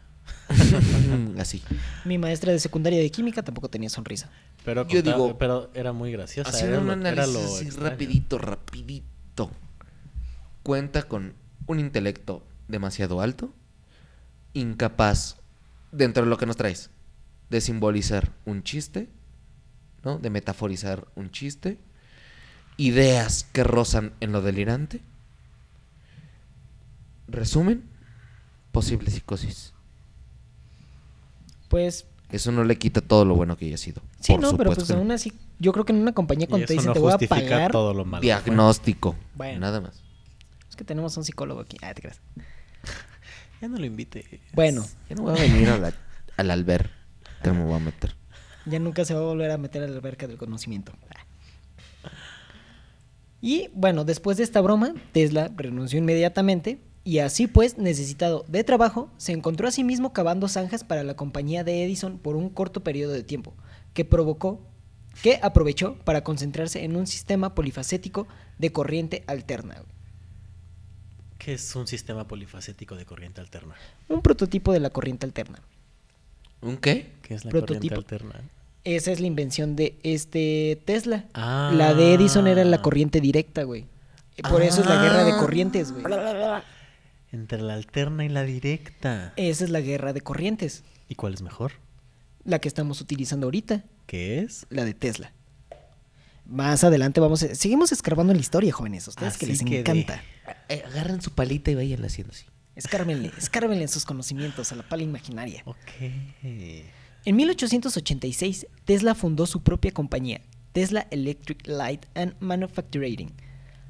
Así. 1.39 1.61
Mi 2.05 2.17
maestra 2.17 2.51
de 2.51 2.59
secundaria 2.59 2.99
de 2.99 3.09
química 3.11 3.43
tampoco 3.43 3.69
tenía 3.69 3.89
sonrisa. 3.89 4.29
Pero, 4.65 4.87
Yo 4.87 4.95
contaba- 5.03 5.15
digo- 5.25 5.37
pero 5.37 5.69
era 5.73 5.93
muy 5.93 6.11
graciosa. 6.11 6.49
Haciendo 6.49 6.73
era 6.75 6.81
un 6.81 6.87
lo- 6.87 6.93
era 7.07 7.23
análisis 7.23 7.33
lo 7.33 7.55
así 7.55 7.69
rapidito, 7.89 8.37
rapidito. 8.37 9.51
Cuenta 10.63 11.03
con 11.03 11.33
un 11.67 11.79
intelecto 11.79 12.45
demasiado 12.67 13.21
alto, 13.21 13.53
incapaz, 14.53 15.37
dentro 15.91 16.23
de 16.23 16.29
lo 16.29 16.37
que 16.37 16.45
nos 16.45 16.57
traes, 16.57 16.89
de 17.49 17.61
simbolizar 17.61 18.33
un 18.45 18.63
chiste, 18.63 19.07
¿no? 20.03 20.17
De 20.19 20.29
metaforizar 20.29 21.07
un 21.15 21.31
chiste, 21.31 21.77
ideas 22.77 23.45
que 23.53 23.63
rozan 23.63 24.13
en 24.19 24.31
lo 24.33 24.41
delirante. 24.41 25.01
Resumen, 27.27 27.83
posible 28.71 29.09
psicosis. 29.11 29.73
Pues 31.67 32.05
Eso 32.31 32.51
no 32.51 32.63
le 32.63 32.77
quita 32.77 33.01
todo 33.01 33.25
lo 33.25 33.35
bueno 33.35 33.57
que 33.57 33.65
haya 33.65 33.77
sido. 33.77 34.01
sí, 34.19 34.33
por 34.33 34.41
no, 34.41 34.57
pero 34.57 34.73
pues 34.73 34.89
aún 34.91 35.11
así, 35.11 35.31
yo 35.59 35.71
creo 35.73 35.85
que 35.85 35.93
en 35.93 35.99
una 35.99 36.13
compañía 36.13 36.47
cuando 36.47 36.65
te 36.67 36.73
dicen 36.73 36.87
no 36.87 36.93
te 36.93 36.99
voy 36.99 37.13
a 37.13 37.17
pagar, 37.17 37.71
todo 37.71 37.93
lo 37.93 38.05
malo. 38.05 38.21
Diagnóstico, 38.21 39.15
Bueno. 39.35 39.59
nada 39.59 39.81
más. 39.81 40.01
es 40.69 40.75
que 40.75 40.83
tenemos 40.83 41.15
un 41.17 41.23
psicólogo 41.23 41.61
aquí. 41.61 41.77
Ah, 41.81 41.93
te 41.93 42.01
creas. 42.01 42.19
Ya 43.61 43.67
no 43.67 43.77
lo 43.77 43.85
invite. 43.85 44.39
Bueno, 44.53 44.85
Ya 45.09 45.15
no 45.15 45.23
voy 45.23 45.37
a 45.37 45.41
venir 45.41 45.69
a 45.69 45.77
la, 45.77 45.93
al 46.37 46.51
alber. 46.51 46.91
Te 47.41 47.51
me 47.51 47.63
voy 47.63 47.75
a 47.75 47.79
meter. 47.79 48.15
ya 48.65 48.77
nunca 48.79 49.03
se 49.05 49.13
va 49.13 49.19
a 49.21 49.23
volver 49.23 49.49
a 49.51 49.57
meter 49.57 49.81
a 49.83 49.87
la 49.87 49.95
alberca 49.95 50.27
del 50.27 50.37
conocimiento. 50.37 50.91
Y 53.41 53.69
bueno, 53.73 54.03
después 54.03 54.37
de 54.37 54.43
esta 54.43 54.61
broma, 54.61 54.93
Tesla 55.11 55.51
renunció 55.55 55.99
inmediatamente 55.99 56.79
y 57.07 57.19
así 57.19 57.47
pues, 57.47 57.77
necesitado 57.77 58.43
de 58.49 58.65
trabajo, 58.65 59.09
se 59.15 59.31
encontró 59.31 59.69
a 59.69 59.71
sí 59.71 59.85
mismo 59.85 60.11
cavando 60.11 60.49
zanjas 60.49 60.83
para 60.83 61.03
la 61.03 61.15
compañía 61.15 61.63
de 61.63 61.85
Edison 61.85 62.17
por 62.17 62.35
un 62.35 62.49
corto 62.49 62.83
periodo 62.83 63.13
de 63.13 63.23
tiempo, 63.23 63.53
que 63.93 64.03
provocó, 64.03 64.59
que 65.23 65.39
aprovechó 65.41 65.95
para 66.03 66.25
concentrarse 66.25 66.83
en 66.83 66.97
un 66.97 67.07
sistema 67.07 67.55
polifacético 67.55 68.27
de 68.57 68.73
corriente 68.73 69.23
alterna. 69.27 69.83
¿Qué 71.37 71.53
es 71.53 71.75
un 71.77 71.87
sistema 71.87 72.27
polifacético 72.27 72.97
de 72.97 73.05
corriente 73.05 73.39
alterna? 73.39 73.75
Un 74.09 74.21
prototipo 74.21 74.73
de 74.73 74.81
la 74.81 74.89
corriente 74.89 75.25
alterna. 75.25 75.61
¿Un 76.61 76.75
qué? 76.75 77.13
¿Qué 77.21 77.35
es 77.35 77.45
la 77.45 77.51
Prototipo. 77.51 77.95
corriente 77.95 78.15
alterna? 78.15 78.41
Esa 78.83 79.13
es 79.13 79.21
la 79.21 79.27
invención 79.27 79.77
de 79.77 79.97
este 80.03 80.81
Tesla. 80.83 81.23
Ah. 81.33 81.71
La 81.73 81.93
de 81.93 82.13
Edison 82.15 82.47
era 82.47 82.65
la 82.65 82.81
corriente 82.81 83.21
directa, 83.21 83.63
güey. 83.63 83.85
Por 84.49 84.61
eso 84.61 84.81
es 84.81 84.87
la 84.87 85.01
guerra 85.01 85.23
de 85.23 85.31
Ah. 85.31 85.37
corrientes, 85.39 85.93
güey. 85.93 86.03
Entre 87.31 87.61
la 87.61 87.73
alterna 87.73 88.23
y 88.25 88.29
la 88.29 88.43
directa. 88.43 89.33
Esa 89.35 89.63
es 89.65 89.69
la 89.69 89.81
guerra 89.81 90.13
de 90.13 90.21
corrientes, 90.21 90.83
¿Y 91.09 91.15
cuál 91.15 91.33
es 91.33 91.41
mejor? 91.41 91.73
la 92.43 92.59
que 92.59 92.67
estamos 92.67 93.01
utilizando 93.01 93.47
ahorita, 93.47 93.83
¿Qué 94.05 94.39
es? 94.39 94.65
la 94.69 94.85
de 94.85 94.93
Tesla. 94.93 95.33
Más 96.45 96.83
adelante 96.85 97.19
vamos 97.19 97.43
a... 97.43 97.53
Seguimos 97.55 97.91
escarbando 97.91 98.31
en 98.31 98.37
la 98.37 98.41
historia, 98.41 98.71
jóvenes, 98.71 99.05
a 99.07 99.09
ustedes 99.09 99.37
que 99.37 99.47
les 99.47 99.59
que 99.63 99.69
de- 99.69 99.79
encanta. 99.79 100.23
Eh, 100.69 100.81
agarren 100.85 101.21
su 101.21 101.31
palita 101.31 101.71
y 101.71 101.75
vayan 101.75 102.05
haciendo 102.05 102.31
así. 102.31 102.45
Escárbenle, 102.75 103.31
escárbenle 103.37 103.83
en 103.83 103.89
sus 103.89 104.05
conocimientos 104.05 104.71
a 104.71 104.75
la 104.75 104.87
pala 104.87 105.03
imaginaria. 105.03 105.63
Ok. 105.65 105.79
En 107.25 107.35
1886, 107.35 108.67
Tesla 108.85 109.13
fundó 109.15 109.45
su 109.45 109.61
propia 109.61 109.91
compañía, 109.91 110.39
Tesla 110.71 111.07
Electric 111.11 111.67
Light 111.67 112.05
and 112.15 112.35
Manufacturing. 112.39 113.33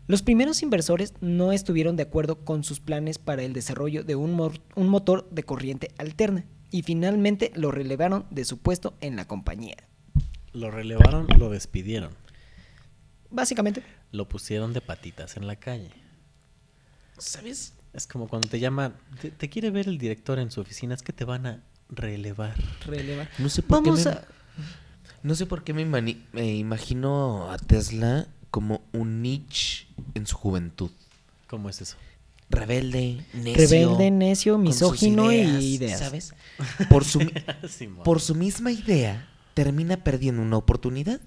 Los 0.08 0.22
primeros 0.22 0.64
inversores 0.64 1.14
no 1.20 1.52
estuvieron 1.52 1.98
de 1.98 2.04
acuerdo 2.04 2.40
con 2.46 2.64
sus 2.64 2.80
planes 2.80 3.18
para 3.18 3.44
el 3.44 3.52
desarrollo 3.54 4.04
de 4.04 4.16
un, 4.16 4.34
mor- 4.34 4.62
un 4.76 4.88
motor 4.88 5.30
de 5.32 5.44
corriente 5.44 5.92
alterna 5.98 6.46
y 6.72 6.84
finalmente 6.84 7.52
lo 7.56 7.72
relevaron 7.72 8.26
de 8.30 8.46
su 8.46 8.58
puesto 8.58 8.96
en 9.02 9.18
la 9.18 9.28
compañía. 9.28 9.76
Lo 10.54 10.72
relevaron, 10.72 11.28
lo 11.38 11.50
despidieron. 11.50 12.12
Básicamente, 13.30 13.84
Lo 14.12 14.30
pusieron 14.30 14.72
de 14.72 14.80
patitas 14.80 15.36
en 15.36 15.46
la 15.46 15.58
calle. 15.58 15.92
¿Sabes? 17.18 17.74
Es 17.94 18.08
como 18.08 18.28
cuando 18.30 18.48
te 18.48 18.60
llama, 18.60 18.94
te, 19.22 19.32
te 19.32 19.50
quiere 19.50 19.72
ver 19.72 19.88
el 19.90 19.98
director 19.98 20.40
en 20.40 20.52
su 20.52 20.62
oficina, 20.62 20.94
es 20.96 21.04
que 21.04 21.12
te 21.14 21.26
van 21.26 21.46
a 21.46 21.64
relevar. 21.90 22.56
releva. 22.86 23.28
No 23.40 23.50
sé 23.50 23.62
por 23.62 23.84
Vamos 23.84 24.04
qué 24.04 24.10
me, 24.10 24.16
a... 24.16 24.26
no 25.24 25.36
sé 25.36 25.46
por 25.46 25.64
qué 25.66 25.74
me, 25.74 25.86
me 25.86 26.56
imagino 26.56 27.52
a 27.52 27.58
Tesla 27.58 28.28
como 28.52 28.82
un 28.94 29.22
niche 29.22 29.88
en 30.14 30.26
su 30.28 30.36
juventud. 30.36 30.92
¿Cómo 31.48 31.70
es 31.70 31.82
eso? 31.82 31.98
Rebelde, 32.50 33.26
necio. 33.34 33.56
Rebelde, 33.68 34.12
necio, 34.12 34.54
con 34.54 34.66
sus 34.68 34.76
misógino 34.76 35.32
y 35.32 35.76
ideas. 35.76 36.00
¿Sabes? 36.00 36.34
Por 36.90 37.04
su, 37.04 37.20
por 38.04 38.22
su 38.22 38.36
misma 38.36 38.72
idea, 38.72 39.28
termina 39.54 39.98
perdiendo 40.04 40.42
una 40.42 40.58
oportunidad 40.58 41.20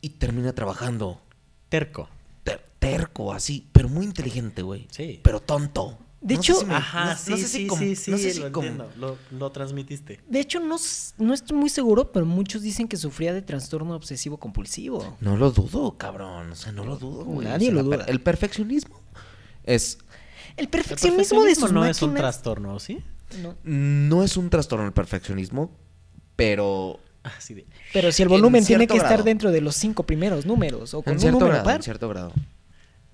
y 0.00 0.10
termina 0.10 0.52
trabajando 0.52 1.20
Terco. 1.68 2.08
ter- 2.44 2.64
terco, 2.78 3.32
así, 3.32 3.68
pero 3.72 3.88
muy 3.88 4.04
inteligente, 4.04 4.62
güey. 4.62 4.86
Sí. 4.90 5.20
Pero 5.22 5.40
tonto. 5.40 5.98
De 6.22 6.34
No 6.34 6.40
hecho- 6.40 6.54
si 6.54 6.64
me- 6.66 6.74
Ajá, 6.74 7.04
no- 7.12 7.16
sí, 7.18 7.30
no 7.32 7.36
sé 7.36 7.48
si 7.48 7.58
sí, 7.58 7.66
como- 7.66 7.82
sí, 7.82 7.96
sí, 7.96 8.10
no 8.12 8.16
sé 8.18 8.30
si 8.30 8.38
lo 8.40 8.52
como- 8.52 8.66
entiendo. 8.68 8.92
Lo, 8.96 9.18
lo 9.36 9.50
transmitiste. 9.50 10.20
De 10.28 10.38
hecho, 10.40 10.60
no, 10.60 10.76
no 11.18 11.34
estoy 11.34 11.56
muy 11.58 11.68
seguro, 11.68 12.12
pero 12.12 12.24
muchos 12.24 12.62
dicen 12.62 12.86
que 12.86 12.96
sufría 12.96 13.32
de 13.34 13.42
trastorno 13.42 13.94
obsesivo 13.96 14.36
compulsivo. 14.38 15.16
No 15.20 15.36
lo 15.36 15.50
dudo, 15.50 15.98
cabrón. 15.98 16.52
O 16.52 16.54
sea, 16.54 16.70
no 16.72 16.84
lo 16.84 16.96
dudo, 16.96 17.24
güey. 17.24 17.48
Nadie 17.48 17.68
O 17.70 17.72
sea, 17.74 17.82
lo 17.82 17.90
per- 17.90 17.98
duda. 18.00 18.08
El 18.08 18.20
perfeccionismo 18.20 19.00
es 19.64 19.98
El 20.56 20.64
El 20.64 20.68
perfeccionismo 20.68 21.42
de 21.44 21.54
sus 21.54 21.72
no 21.72 21.80
máquinas... 21.80 21.96
es 21.96 22.02
un 22.02 22.14
trastorno, 22.14 22.78
¿sí? 22.78 23.02
No. 23.42 23.56
no 23.64 24.22
es 24.22 24.36
un 24.36 24.48
trastorno 24.50 24.84
el 24.86 24.92
perfeccionismo, 24.92 25.70
pero 26.36 27.00
Así 27.24 27.54
de. 27.54 27.66
Pero 27.92 28.10
si 28.12 28.22
el 28.22 28.26
En 28.26 28.30
volumen 28.32 28.64
tiene 28.64 28.86
que 28.88 28.96
estar 28.96 29.22
dentro 29.24 29.50
de 29.52 29.60
los 29.60 29.76
cinco 29.76 30.02
primeros 30.04 30.44
números 30.44 30.92
o 30.92 31.02
con 31.02 31.12
en 31.12 31.16
un 31.16 31.20
cierto 31.20 31.38
número 31.38 31.52
grado, 31.54 31.64
par. 31.64 31.76
en 31.76 31.82
cierto 31.82 32.08
grado. 32.08 32.32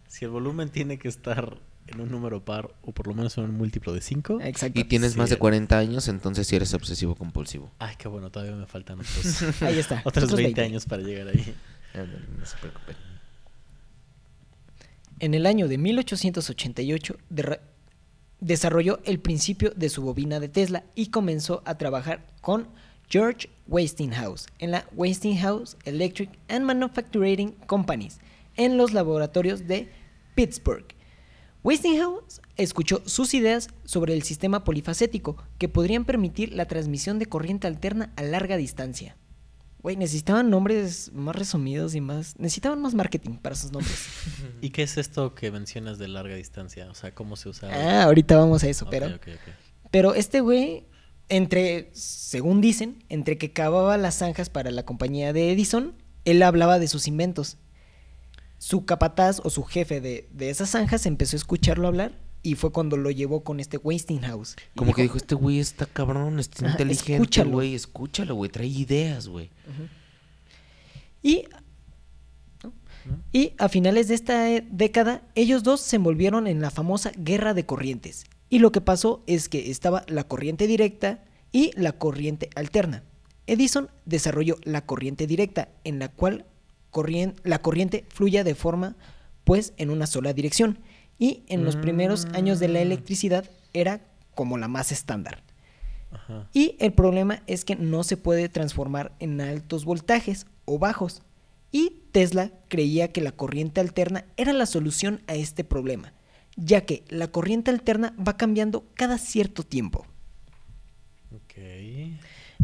Si 0.08 0.24
el 0.24 0.30
volumen 0.30 0.70
tiene 0.70 0.98
que 0.98 1.08
estar 1.08 1.58
en 1.92 2.00
un 2.00 2.10
número 2.10 2.44
par 2.44 2.70
o 2.82 2.92
por 2.92 3.06
lo 3.06 3.14
menos 3.14 3.36
en 3.38 3.44
un 3.44 3.56
múltiplo 3.56 3.92
de 3.92 4.00
5. 4.00 4.40
Exacto. 4.42 4.78
Y 4.80 4.84
tienes 4.84 5.16
más 5.16 5.30
de 5.30 5.36
40 5.36 5.78
años, 5.78 6.08
entonces 6.08 6.46
sí 6.46 6.56
eres 6.56 6.72
obsesivo 6.74 7.14
compulsivo. 7.14 7.70
Ay, 7.78 7.94
qué 7.98 8.08
bueno, 8.08 8.30
todavía 8.30 8.54
me 8.54 8.66
faltan 8.66 9.00
otros, 9.00 9.42
Ahí 9.62 9.78
está. 9.78 9.96
otros 10.04 10.24
otros 10.24 10.36
20 10.36 10.60
20. 10.60 10.62
años 10.62 10.86
para 10.86 11.02
llegar 11.02 11.28
ahí. 11.28 11.54
No 11.94 12.46
se 12.46 12.56
preocupen. 12.58 12.96
En 15.20 15.34
el 15.34 15.46
año 15.46 15.66
de 15.68 15.78
1888 15.78 17.16
derra- 17.28 17.60
desarrolló 18.40 19.00
el 19.04 19.18
principio 19.18 19.72
de 19.74 19.88
su 19.88 20.02
bobina 20.02 20.38
de 20.38 20.48
Tesla 20.48 20.84
y 20.94 21.08
comenzó 21.08 21.62
a 21.64 21.76
trabajar 21.76 22.24
con 22.40 22.68
George 23.08 23.48
Westinghouse 23.66 24.46
en 24.58 24.70
la 24.70 24.86
Westinghouse 24.94 25.76
Electric 25.84 26.30
and 26.48 26.64
Manufacturing 26.64 27.52
Companies 27.66 28.18
en 28.56 28.76
los 28.76 28.92
laboratorios 28.92 29.66
de 29.66 29.90
Pittsburgh. 30.34 30.84
Westinghouse 31.64 32.40
escuchó 32.56 33.02
sus 33.06 33.34
ideas 33.34 33.68
sobre 33.84 34.14
el 34.14 34.22
sistema 34.22 34.64
polifacético 34.64 35.36
que 35.58 35.68
podrían 35.68 36.04
permitir 36.04 36.52
la 36.52 36.66
transmisión 36.66 37.18
de 37.18 37.26
corriente 37.26 37.66
alterna 37.66 38.12
a 38.16 38.22
larga 38.22 38.56
distancia. 38.56 39.16
Güey, 39.80 39.96
necesitaban 39.96 40.50
nombres 40.50 41.12
más 41.12 41.36
resumidos 41.36 41.94
y 41.94 42.00
más... 42.00 42.38
Necesitaban 42.38 42.82
más 42.82 42.94
marketing 42.94 43.36
para 43.36 43.54
sus 43.54 43.70
nombres. 43.70 44.06
¿Y 44.60 44.70
qué 44.70 44.82
es 44.82 44.98
esto 44.98 45.34
que 45.34 45.52
mencionas 45.52 45.98
de 45.98 46.08
larga 46.08 46.34
distancia? 46.34 46.90
O 46.90 46.94
sea, 46.94 47.14
¿cómo 47.14 47.36
se 47.36 47.48
usa? 47.48 47.70
Ah, 47.72 48.04
ahorita 48.04 48.36
vamos 48.36 48.64
a 48.64 48.68
eso, 48.68 48.88
pero... 48.90 49.08
Pero 49.90 50.14
este 50.14 50.40
güey, 50.40 50.86
entre, 51.28 51.90
según 51.94 52.60
dicen, 52.60 53.04
entre 53.08 53.38
que 53.38 53.52
cavaba 53.52 53.96
las 53.96 54.16
zanjas 54.18 54.50
para 54.50 54.70
la 54.70 54.84
compañía 54.84 55.32
de 55.32 55.52
Edison, 55.52 55.94
él 56.24 56.42
hablaba 56.42 56.78
de 56.78 56.88
sus 56.88 57.06
inventos. 57.06 57.56
Su 58.58 58.84
capataz 58.84 59.40
o 59.44 59.50
su 59.50 59.62
jefe 59.64 60.00
de, 60.00 60.28
de 60.32 60.50
esas 60.50 60.70
zanjas 60.70 61.06
empezó 61.06 61.36
a 61.36 61.38
escucharlo 61.38 61.86
hablar 61.88 62.18
y 62.42 62.54
fue 62.54 62.70
cuando 62.72 62.96
lo 62.96 63.10
llevó 63.10 63.42
con 63.44 63.60
este 63.60 63.76
Westinghouse. 63.78 64.56
Como 64.76 64.94
que 64.94 65.02
dijo, 65.02 65.16
este 65.16 65.34
güey 65.34 65.58
está 65.58 65.86
cabrón, 65.86 66.38
está 66.38 66.66
Ajá, 66.66 66.72
inteligente, 66.72 67.14
escúchalo. 67.22 67.50
güey. 67.50 67.74
Escúchalo, 67.74 68.34
güey. 68.34 68.50
Trae 68.50 68.66
ideas, 68.66 69.28
güey. 69.28 69.50
Y, 71.22 71.44
y 73.32 73.52
a 73.58 73.68
finales 73.68 74.08
de 74.08 74.14
esta 74.14 74.50
eh, 74.50 74.66
década, 74.70 75.22
ellos 75.34 75.62
dos 75.62 75.80
se 75.80 75.96
envolvieron 75.96 76.46
en 76.46 76.60
la 76.60 76.70
famosa 76.70 77.12
guerra 77.16 77.54
de 77.54 77.66
corrientes. 77.66 78.24
Y 78.50 78.60
lo 78.60 78.72
que 78.72 78.80
pasó 78.80 79.22
es 79.26 79.48
que 79.48 79.70
estaba 79.70 80.04
la 80.08 80.24
corriente 80.24 80.66
directa 80.66 81.24
y 81.52 81.72
la 81.74 81.92
corriente 81.92 82.50
alterna. 82.54 83.02
Edison 83.46 83.90
desarrolló 84.04 84.56
la 84.62 84.84
corriente 84.84 85.26
directa, 85.26 85.68
en 85.84 85.98
la 85.98 86.08
cual 86.08 86.44
corrien- 86.90 87.36
la 87.44 87.60
corriente 87.60 88.04
fluye 88.08 88.42
de 88.44 88.54
forma, 88.54 88.96
pues, 89.44 89.72
en 89.76 89.90
una 89.90 90.06
sola 90.06 90.32
dirección. 90.32 90.78
Y 91.18 91.42
en 91.48 91.64
los 91.64 91.76
primeros 91.76 92.26
años 92.34 92.60
de 92.60 92.68
la 92.68 92.80
electricidad 92.80 93.50
era 93.72 94.00
como 94.34 94.56
la 94.56 94.68
más 94.68 94.92
estándar. 94.92 95.42
Ajá. 96.12 96.48
Y 96.52 96.76
el 96.78 96.92
problema 96.92 97.42
es 97.46 97.64
que 97.64 97.74
no 97.76 98.04
se 98.04 98.16
puede 98.16 98.48
transformar 98.48 99.12
en 99.18 99.40
altos 99.40 99.84
voltajes 99.84 100.46
o 100.64 100.78
bajos. 100.78 101.22
Y 101.72 102.02
Tesla 102.12 102.52
creía 102.68 103.12
que 103.12 103.20
la 103.20 103.32
corriente 103.32 103.80
alterna 103.80 104.24
era 104.36 104.52
la 104.52 104.66
solución 104.66 105.20
a 105.26 105.34
este 105.34 105.64
problema, 105.64 106.14
ya 106.56 106.82
que 106.86 107.04
la 107.08 107.28
corriente 107.28 107.70
alterna 107.70 108.14
va 108.16 108.36
cambiando 108.36 108.86
cada 108.94 109.18
cierto 109.18 109.64
tiempo. 109.64 110.06
Ok. 111.34 111.58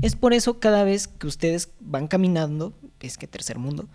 Es 0.00 0.16
por 0.16 0.32
eso 0.32 0.58
cada 0.58 0.84
vez 0.84 1.06
que 1.08 1.26
ustedes 1.26 1.70
van 1.80 2.08
caminando, 2.08 2.72
es 3.00 3.18
que 3.18 3.26
tercer 3.26 3.58
mundo, 3.58 3.88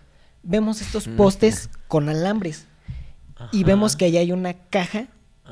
vemos 0.44 0.82
estos 0.82 1.08
postes 1.08 1.70
con 1.88 2.10
alambres 2.10 2.66
y 3.52 3.64
vemos 3.64 3.96
que 3.96 4.06
ahí 4.06 4.18
hay 4.18 4.32
una 4.32 4.54
caja 4.54 5.08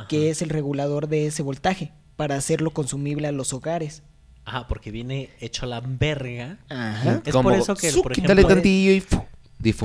que 0.10 0.18
Ajá. 0.18 0.28
es 0.32 0.42
el 0.42 0.50
regulador 0.50 1.08
de 1.08 1.28
ese 1.28 1.42
voltaje 1.44 1.92
para 2.16 2.36
hacerlo 2.36 2.72
consumible 2.72 3.28
a 3.28 3.32
los 3.32 3.54
hogares. 3.54 4.04
Ajá, 4.46 4.68
porque 4.68 4.92
viene 4.92 5.30
hecho 5.40 5.66
a 5.66 5.70
la 5.70 5.82
verga. 5.82 6.58
Ajá. 6.70 7.22
Es 7.26 7.34
Como, 7.34 7.50
por 7.50 7.58
eso 7.60 7.76
que, 7.76 7.92
"Zu, 7.92 8.02
por 8.02 8.14
quítale 8.14 8.34
ejemplo, 8.42 8.56
tantillo 8.56 8.92
y 8.92 9.02
fu, 9.02 9.26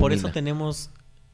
Por 0.01 0.13
eso 0.13 0.31
tenemos 0.31 0.89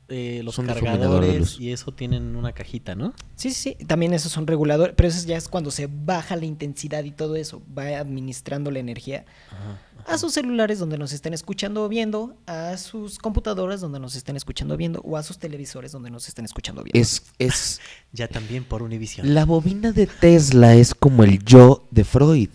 eh, 0.10 0.42
los 0.44 0.58
cargadores 0.58 1.60
y 1.60 1.72
eso 1.72 1.94
tienen 1.94 2.36
una 2.36 2.52
cajita, 2.52 2.96
¿no? 2.96 3.14
Sí, 3.36 3.52
sí, 3.52 3.76
sí. 3.78 3.86
También 3.86 4.14
esos 4.14 4.32
son 4.32 4.48
reguladores, 4.48 4.96
pero 4.98 5.08
eso 5.10 5.26
ya 5.28 5.38
es 5.38 5.48
cuando 5.48 5.72
se 5.72 5.88
baja 5.88 6.36
la 6.36 6.46
intensidad 6.46 7.04
y 7.04 7.12
todo 7.12 7.36
eso. 7.36 7.62
Va 7.78 8.00
administrando 8.00 8.72
la 8.72 8.80
energía 8.80 9.26
Ajá. 9.52 10.14
a 10.14 10.18
sus 10.18 10.34
celulares 10.34 10.80
donde 10.80 10.98
nos 10.98 11.14
estén 11.14 11.34
escuchando 11.34 11.84
o 11.84 11.90
viendo, 11.90 12.36
a 12.48 12.76
sus 12.78 13.20
computadoras 13.20 13.82
donde 13.82 14.00
nos 14.00 14.16
estén 14.16 14.36
escuchando 14.36 14.74
o 14.74 14.78
viendo, 14.78 15.00
o 15.02 15.16
a 15.18 15.24
sus 15.24 15.38
televisores 15.38 15.92
donde 15.92 16.10
nos 16.10 16.28
estén 16.28 16.46
escuchando 16.46 16.82
o 16.82 16.84
viendo. 16.84 17.00
Es, 17.00 17.24
es... 17.38 17.80
Ya 18.12 18.28
también 18.28 18.64
por 18.64 18.82
Univision. 18.82 19.34
La 19.36 19.46
bobina 19.46 19.92
de 19.92 20.08
Tesla 20.08 20.74
es 20.76 20.96
como 20.96 21.24
el 21.24 21.44
yo 21.46 21.88
de 21.92 22.04
Freud. 22.04 22.50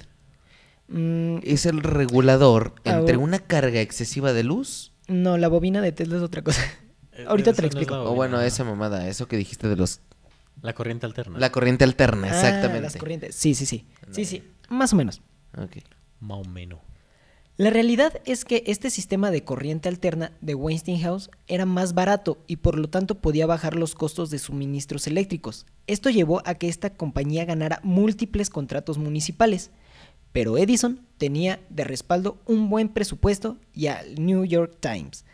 Mm, 0.88 1.38
Es 1.44 1.64
el 1.66 1.82
regulador 1.82 2.74
Ah, 2.84 2.98
entre 2.98 3.16
una 3.16 3.38
carga 3.38 3.80
excesiva 3.80 4.32
de 4.32 4.42
luz. 4.44 4.92
no, 5.08 5.38
la 5.38 5.48
bobina 5.48 5.80
de 5.80 5.92
Tesla 5.92 6.16
es 6.16 6.22
otra 6.22 6.42
cosa. 6.42 6.60
Eh, 7.16 7.24
Ahorita 7.28 7.52
te 7.52 7.62
lo 7.62 7.66
explico. 7.66 7.94
la 7.94 8.02
O 8.02 8.14
bueno, 8.14 8.40
esa 8.40 8.64
mamada, 8.64 9.08
eso 9.08 9.26
que 9.28 9.36
dijiste 9.36 9.68
de 9.68 9.76
los... 9.76 10.00
La 10.62 10.72
corriente 10.74 11.06
alterna. 11.06 11.38
La 11.38 11.50
corriente 11.52 11.84
alterna, 11.84 12.28
Ah, 12.28 12.34
exactamente. 12.34 12.80
las 12.82 12.96
corrientes. 12.96 13.34
Sí, 13.34 13.54
sí, 13.54 13.66
sí. 13.66 13.86
Sí, 14.10 14.24
sí. 14.24 14.42
Más 14.68 14.92
o 14.92 14.96
menos. 14.96 15.20
Ok. 15.56 15.76
Más 16.20 16.38
o 16.38 16.44
menos. 16.48 16.78
La 17.56 17.70
realidad 17.70 18.20
es 18.24 18.44
que 18.44 18.64
este 18.66 18.90
sistema 18.90 19.30
de 19.30 19.44
corriente 19.44 19.88
alterna 19.88 20.32
de 20.40 20.56
Westinghouse 20.56 21.30
era 21.46 21.66
más 21.66 21.94
barato 21.94 22.38
y 22.48 22.56
por 22.56 22.78
lo 22.78 22.88
tanto 22.88 23.16
podía 23.20 23.46
bajar 23.46 23.76
los 23.76 23.94
costos 23.94 24.30
de 24.30 24.40
suministros 24.40 25.06
eléctricos. 25.06 25.64
Esto 25.86 26.10
llevó 26.10 26.42
a 26.46 26.54
que 26.54 26.68
esta 26.68 26.90
compañía 26.90 27.44
ganara 27.44 27.78
múltiples 27.84 28.50
contratos 28.50 28.98
municipales. 28.98 29.70
Pero 30.32 30.58
Edison 30.58 31.06
tenía 31.16 31.60
de 31.70 31.84
respaldo 31.84 32.38
un 32.46 32.68
buen 32.70 32.88
presupuesto 32.88 33.56
y 33.72 33.86
al 33.86 34.16
New 34.16 34.44
York 34.44 34.78
Times. 34.80 35.24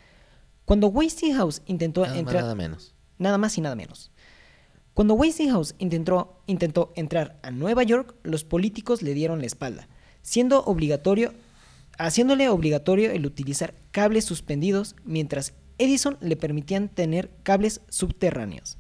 Cuando 0.71 0.87
Westinghouse 0.87 1.63
intentó 1.67 2.03
Nada 2.03 2.13
más, 2.13 2.21
entrar... 2.21 2.43
nada 2.43 2.55
menos. 2.55 2.95
nada 3.19 3.39
más 3.39 3.59
y 3.59 3.61
nada 3.61 3.75
menos. 3.75 4.13
Cuando 4.95 5.15
Westinghouse 5.15 5.75
intentó, 5.79 6.41
intentó 6.47 6.93
entrar 6.95 7.41
a 7.43 7.51
Nueva 7.51 7.83
York, 7.83 8.15
los 8.23 8.45
políticos 8.45 9.03
le 9.03 9.13
dieron 9.13 9.41
la 9.41 9.47
espalda, 9.47 9.89
siendo 10.23 10.63
obligatorio, 10.67 11.35
haciéndole 11.99 12.49
obligatorio 12.49 13.11
el 13.11 13.27
utilizar 13.27 13.75
cables 13.91 14.25
suspendidos, 14.27 14.95
mientras 15.05 15.55
Edison 15.79 16.17
le 16.21 16.37
permitían 16.37 16.89
tener 16.89 17.33
cables 17.43 17.81
subterráneos. 17.89 18.79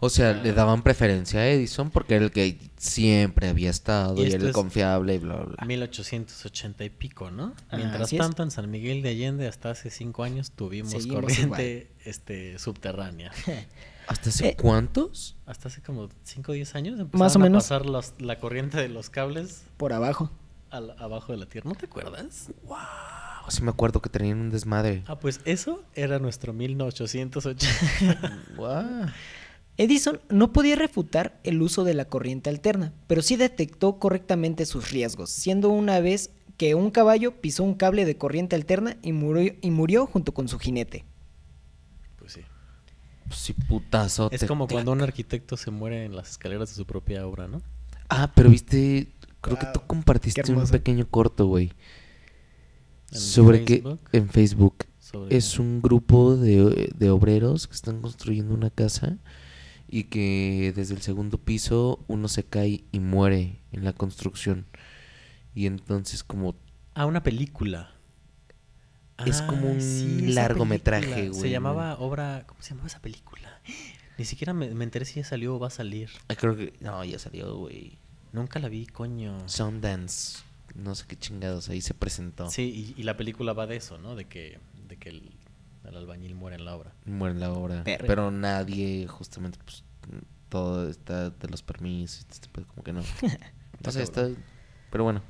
O 0.00 0.08
sea, 0.10 0.32
le 0.32 0.52
daban 0.52 0.82
preferencia 0.82 1.40
a 1.40 1.48
Edison 1.48 1.90
porque 1.90 2.14
era 2.14 2.24
el 2.24 2.30
que 2.30 2.58
siempre 2.76 3.48
había 3.48 3.70
estado 3.70 4.16
Y 4.16 4.28
y, 4.28 4.32
era 4.32 4.46
el 4.46 4.52
confiable 4.52 5.14
y 5.14 5.18
bla, 5.18 5.36
bla, 5.36 5.44
bla. 5.56 5.64
1880 5.66 6.84
y 6.84 6.90
pico, 6.90 7.30
¿no? 7.30 7.54
Ah, 7.70 7.76
Mientras 7.76 8.10
tanto, 8.10 8.42
en 8.42 8.50
San 8.50 8.70
Miguel 8.70 9.02
de 9.02 9.10
Allende, 9.10 9.48
hasta 9.48 9.70
hace 9.70 9.90
cinco 9.90 10.22
años, 10.24 10.50
tuvimos 10.52 10.92
Seguimos 10.92 11.20
corriente 11.22 11.90
este, 12.04 12.58
subterránea. 12.58 13.32
¿Hasta 14.08 14.30
hace 14.30 14.48
Eh, 14.48 14.56
cuántos? 14.56 15.36
Hasta 15.44 15.68
hace 15.68 15.82
como 15.82 16.08
5 16.22 16.52
o 16.52 16.54
10 16.54 16.74
años 16.76 16.94
Más 16.96 17.00
o 17.00 17.04
empezaron 17.04 17.42
a 17.42 17.44
menos. 17.44 17.64
pasar 17.64 17.84
los- 17.86 18.14
la 18.18 18.38
corriente 18.38 18.78
de 18.78 18.88
los 18.88 19.10
cables 19.10 19.64
Por 19.76 19.92
abajo. 19.92 20.30
al- 20.70 20.94
abajo 20.98 21.32
de 21.32 21.38
la 21.38 21.46
tierra. 21.46 21.68
¿No 21.68 21.74
te 21.76 21.84
acuerdas? 21.84 22.48
Ah, 22.70 23.44
sí 23.50 23.62
me 23.62 23.70
acuerdo 23.70 24.00
que 24.00 24.08
tenían 24.08 24.40
un 24.40 24.48
desmadre. 24.50 25.02
Ah, 25.08 25.18
pues 25.18 25.40
eso 25.44 25.82
era 25.94 26.18
nuestro 26.18 26.54
1880. 26.54 28.38
Guau. 28.56 29.06
Edison 29.78 30.20
no 30.28 30.52
podía 30.52 30.76
refutar 30.76 31.38
el 31.44 31.62
uso 31.62 31.84
de 31.84 31.94
la 31.94 32.04
corriente 32.06 32.50
alterna, 32.50 32.92
pero 33.06 33.22
sí 33.22 33.36
detectó 33.36 33.98
correctamente 33.98 34.66
sus 34.66 34.90
riesgos, 34.90 35.30
siendo 35.30 35.70
una 35.70 36.00
vez 36.00 36.30
que 36.56 36.74
un 36.74 36.90
caballo 36.90 37.40
pisó 37.40 37.62
un 37.62 37.74
cable 37.74 38.04
de 38.04 38.16
corriente 38.16 38.56
alterna 38.56 38.96
y 39.02 39.12
murió, 39.12 39.54
y 39.60 39.70
murió 39.70 40.06
junto 40.06 40.34
con 40.34 40.48
su 40.48 40.58
jinete. 40.58 41.04
pues 42.18 42.32
sí. 42.32 42.40
Pues 43.28 43.38
sí, 43.40 43.52
putazo. 43.52 44.28
Es 44.32 44.44
como 44.44 44.66
cuando 44.66 44.90
un 44.92 45.02
arquitecto 45.02 45.56
se 45.56 45.70
muere 45.70 46.04
en 46.04 46.16
las 46.16 46.30
escaleras 46.30 46.70
de 46.70 46.74
su 46.74 46.84
propia 46.84 47.26
obra, 47.26 47.46
¿no? 47.46 47.62
Ah, 48.08 48.32
pero 48.34 48.50
viste, 48.50 49.08
creo 49.40 49.58
que 49.58 49.66
tú 49.66 49.78
Wow, 49.80 49.86
compartiste 49.86 50.52
un 50.52 50.66
pequeño 50.66 51.06
corto, 51.08 51.46
güey. 51.46 51.72
Sobre 53.12 53.64
Facebook. 53.64 54.00
que 54.10 54.16
en 54.18 54.28
Facebook 54.28 54.84
Sobre- 54.98 55.36
es 55.36 55.58
un 55.58 55.80
grupo 55.80 56.36
de, 56.36 56.90
de 56.96 57.10
obreros 57.10 57.66
que 57.66 57.74
están 57.74 58.00
construyendo 58.02 58.54
una 58.54 58.70
casa 58.70 59.16
y 59.88 60.04
que 60.04 60.72
desde 60.76 60.94
el 60.94 61.02
segundo 61.02 61.38
piso 61.38 62.04
uno 62.08 62.28
se 62.28 62.44
cae 62.44 62.84
y 62.92 63.00
muere 63.00 63.60
en 63.72 63.84
la 63.84 63.92
construcción. 63.92 64.66
Y 65.54 65.66
entonces 65.66 66.22
como 66.22 66.54
Ah, 66.94 67.06
una 67.06 67.22
película. 67.22 67.92
Es 69.26 69.42
como 69.42 69.70
un 69.70 69.78
esa 69.78 70.32
largometraje, 70.32 71.28
güey, 71.30 71.40
Se 71.40 71.50
llamaba 71.50 71.96
obra. 71.98 72.44
¿Cómo 72.46 72.62
se 72.62 72.70
llamaba 72.70 72.86
esa 72.86 73.00
película? 73.00 73.60
Ni 74.16 74.24
siquiera 74.24 74.52
me, 74.52 74.68
me 74.74 74.84
enteré 74.84 75.04
si 75.04 75.16
ya 75.20 75.24
salió 75.24 75.56
o 75.56 75.58
va 75.58 75.68
a 75.68 75.70
salir. 75.70 76.10
ah, 76.28 76.34
creo 76.36 76.56
que 76.56 76.72
no, 76.80 77.04
ya 77.04 77.18
salió, 77.18 77.56
güey. 77.56 77.98
Nunca 78.32 78.58
la 78.60 78.68
vi, 78.68 78.86
coño. 78.86 79.48
Sundance, 79.48 80.40
no 80.76 80.94
sé 80.94 81.04
qué 81.08 81.16
chingados 81.16 81.68
ahí 81.68 81.80
se 81.80 81.94
presentó. 81.94 82.48
Sí, 82.50 82.94
y, 82.96 83.00
y 83.00 83.04
la 83.04 83.16
película 83.16 83.52
va 83.54 83.66
de 83.66 83.76
eso, 83.76 83.98
¿no? 83.98 84.14
De 84.14 84.26
que, 84.26 84.58
de 84.88 84.96
que 84.96 85.08
el, 85.08 85.30
el 85.88 85.96
albañil 85.96 86.34
muere 86.34 86.56
en 86.56 86.64
la 86.64 86.74
obra. 86.76 86.94
Muere 87.04 87.34
en 87.34 87.40
la 87.40 87.52
obra. 87.52 87.82
Pero 87.84 88.30
nadie, 88.30 89.06
justamente, 89.06 89.58
pues, 89.64 89.84
todo 90.48 90.88
está 90.88 91.30
de 91.30 91.48
los 91.48 91.62
permisos, 91.62 92.26
este 92.30 92.48
pedo, 92.48 92.66
como 92.68 92.82
que 92.82 92.92
no. 92.92 93.02
Sé, 93.90 94.02
está... 94.02 94.28
Pero 94.90 95.04
bueno. 95.04 95.22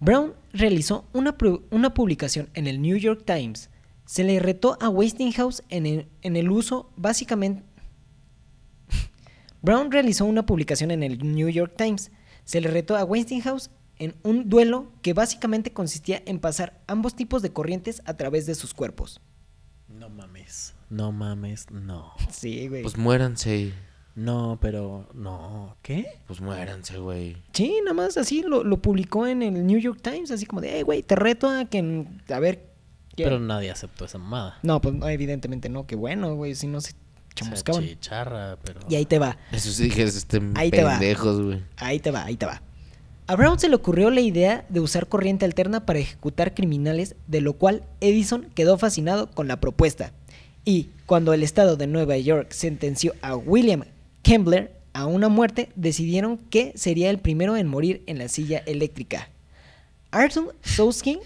Brown 0.00 0.34
realizó 0.52 1.06
una, 1.12 1.36
pu- 1.36 1.62
una 1.70 1.94
publicación 1.94 2.48
en 2.54 2.66
el 2.66 2.80
New 2.82 2.96
York 2.96 3.22
Times. 3.24 3.70
Se 4.06 4.24
le 4.24 4.38
retó 4.38 4.76
a 4.80 4.88
Westinghouse 4.88 5.62
en 5.68 5.86
el, 5.86 6.08
en 6.22 6.36
el 6.36 6.50
uso 6.50 6.90
básicamente... 6.96 7.62
Brown 9.62 9.90
realizó 9.90 10.24
una 10.26 10.44
publicación 10.44 10.90
en 10.90 11.02
el 11.02 11.18
New 11.34 11.48
York 11.48 11.74
Times. 11.76 12.10
Se 12.44 12.60
le 12.60 12.68
retó 12.70 12.96
a 12.96 13.04
Westinghouse 13.04 13.70
en 13.98 14.14
un 14.22 14.48
duelo 14.48 14.90
que 15.02 15.12
básicamente 15.12 15.72
consistía 15.72 16.22
en 16.26 16.38
pasar 16.40 16.80
ambos 16.86 17.14
tipos 17.16 17.42
de 17.42 17.52
corrientes 17.52 18.02
a 18.06 18.14
través 18.16 18.46
de 18.46 18.54
sus 18.54 18.74
cuerpos. 18.74 19.20
No 19.88 20.08
mames. 20.08 20.74
No 20.90 21.12
mames, 21.12 21.70
no. 21.70 22.12
Sí, 22.30 22.68
güey. 22.68 22.82
Pues 22.82 22.96
muéranse. 22.96 23.72
No, 24.16 24.58
pero. 24.60 25.08
No. 25.14 25.76
¿Qué? 25.82 26.06
Pues 26.26 26.40
muéranse, 26.40 26.98
güey. 26.98 27.36
Sí, 27.52 27.80
nada 27.82 27.94
más 27.94 28.16
así 28.16 28.42
lo, 28.42 28.62
lo 28.62 28.80
publicó 28.80 29.26
en 29.26 29.42
el 29.42 29.66
New 29.66 29.78
York 29.78 30.00
Times, 30.02 30.30
así 30.30 30.46
como 30.46 30.60
de, 30.60 30.70
hey, 30.72 30.82
güey, 30.82 31.02
te 31.02 31.16
reto 31.16 31.48
a 31.48 31.64
que, 31.64 32.06
a 32.28 32.38
ver... 32.38 32.70
qué-". 33.16 33.24
Pero 33.24 33.40
nadie 33.40 33.70
aceptó 33.72 34.04
esa 34.04 34.18
mamada. 34.18 34.58
No, 34.62 34.80
pues 34.80 34.94
no, 34.94 35.08
evidentemente 35.08 35.68
no, 35.68 35.86
qué 35.86 35.96
bueno, 35.96 36.34
güey, 36.36 36.54
si 36.54 36.68
no 36.68 36.80
se 36.80 36.90
O 36.92 36.94
sea, 36.94 37.00
chamuscaban. 37.34 37.82
chicharra, 37.84 38.56
pero. 38.62 38.80
Y 38.88 38.94
ahí 38.94 39.04
te 39.04 39.18
va, 39.18 39.36
Eso 39.50 39.70
sí 39.72 39.90
que 39.90 40.04
estén 40.04 40.56
Ahí 40.56 40.70
te 40.70 40.84
va. 40.84 40.92
pendejos, 40.98 41.40
güey. 41.42 41.64
ahí 41.76 41.98
te 41.98 42.12
va, 42.12 42.24
ahí 42.24 42.36
te 42.36 42.46
va. 42.46 42.62
A 43.26 43.36
Brown 43.36 43.58
se 43.58 43.70
le 43.70 43.76
ocurrió 43.76 44.10
la 44.10 44.20
idea 44.20 44.66
de 44.68 44.80
usar 44.80 45.08
corriente 45.08 45.46
alterna 45.46 45.86
para 45.86 45.98
ejecutar 45.98 46.52
criminales, 46.52 47.16
de 47.26 47.40
lo 47.40 47.54
cual 47.54 47.82
Edison 48.02 48.50
quedó 48.54 48.76
fascinado 48.76 49.30
con 49.30 49.48
la 49.48 49.60
propuesta. 49.60 50.12
Y 50.66 50.88
cuando 51.06 51.32
el 51.32 51.42
estado 51.42 51.76
de 51.76 51.86
Nueva 51.86 52.18
York 52.18 52.52
sentenció 52.52 53.14
a 53.22 53.34
William 53.34 53.84
Kembler 54.22 54.72
a 54.92 55.06
una 55.06 55.30
muerte, 55.30 55.70
decidieron 55.74 56.36
que 56.36 56.72
sería 56.76 57.08
el 57.08 57.18
primero 57.18 57.56
en 57.56 57.66
morir 57.66 58.02
en 58.06 58.18
la 58.18 58.28
silla 58.28 58.58
eléctrica. 58.66 59.30
Arthur 60.10 60.54
Souskin, 60.62 61.20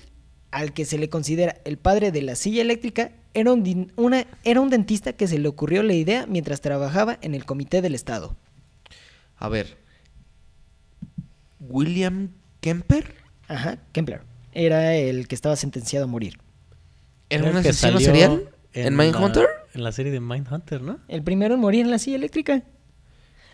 al 0.53 0.73
que 0.73 0.85
se 0.85 0.99
le 0.99 1.09
considera 1.09 1.57
el 1.65 1.79
padre 1.79 2.13
de 2.13 2.23
la 2.23 2.37
silla 2.37 2.63
eléctrica, 2.63 3.11
era 3.35 3.53
un, 3.53 4.27
era 4.45 4.61
un 4.61 4.71
dentista 4.71 5.15
que 5.15 5.27
se 5.27 5.39
le 5.39 5.49
ocurrió 5.49 5.83
la 5.83 5.95
idea 5.95 6.27
mientras 6.29 6.61
trabajaba 6.61 7.19
en 7.23 7.35
el 7.35 7.45
comité 7.45 7.83
del 7.83 7.97
estado. 7.97 8.37
A 9.37 9.49
ver. 9.49 9.78
William 11.61 12.31
Kemper 12.61 13.15
Ajá, 13.49 13.79
Kembler. 13.93 14.23
Era 14.53 14.95
el 14.95 15.27
que 15.29 15.35
estaba 15.35 15.57
sentenciado 15.57 16.05
a 16.05 16.09
morir. 16.09 16.39
era 17.31 17.45
un 17.45 17.53
que 17.63 17.69
asesino 17.71 17.93
salió 17.93 18.01
serial 18.07 18.51
en, 18.75 18.97
la- 18.97 19.03
Mindhunter. 19.05 19.47
En 19.75 19.83
la 19.85 19.93
serie 19.93 20.13
de 20.13 20.21
Mindhunter, 20.21 20.83
¿no? 20.83 20.99
El 21.09 21.23
primero 21.23 21.55
en 21.55 21.61
morir 21.61 21.81
en 21.83 21.91
la 21.91 21.99
silla 21.99 22.17
eléctrica. 22.17 22.63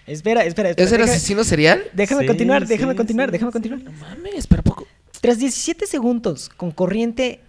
Espera, 0.06 0.44
espera, 0.44 0.70
espera. 0.70 0.86
¿Es 0.86 0.92
el 0.92 0.98
déjame- 1.00 1.10
asesino 1.10 1.44
serial? 1.44 1.82
Déjame 1.92 2.22
Sí, 2.22 2.26
continuar, 2.26 2.66
déjame 2.66 2.92
sí, 2.92 2.96
continuar, 2.96 3.28
sí, 3.28 3.32
déjame 3.32 3.50
sí. 3.50 3.52
continuar. 3.52 3.82
No 3.82 3.92
mames, 3.92 4.46
pero 4.46 4.60
¿a 4.60 4.64
poco. 4.64 4.86
Tras 5.20 5.38
17 5.38 5.86
segundos 5.86 6.50
con 6.50 6.70
corriente, 6.72 7.40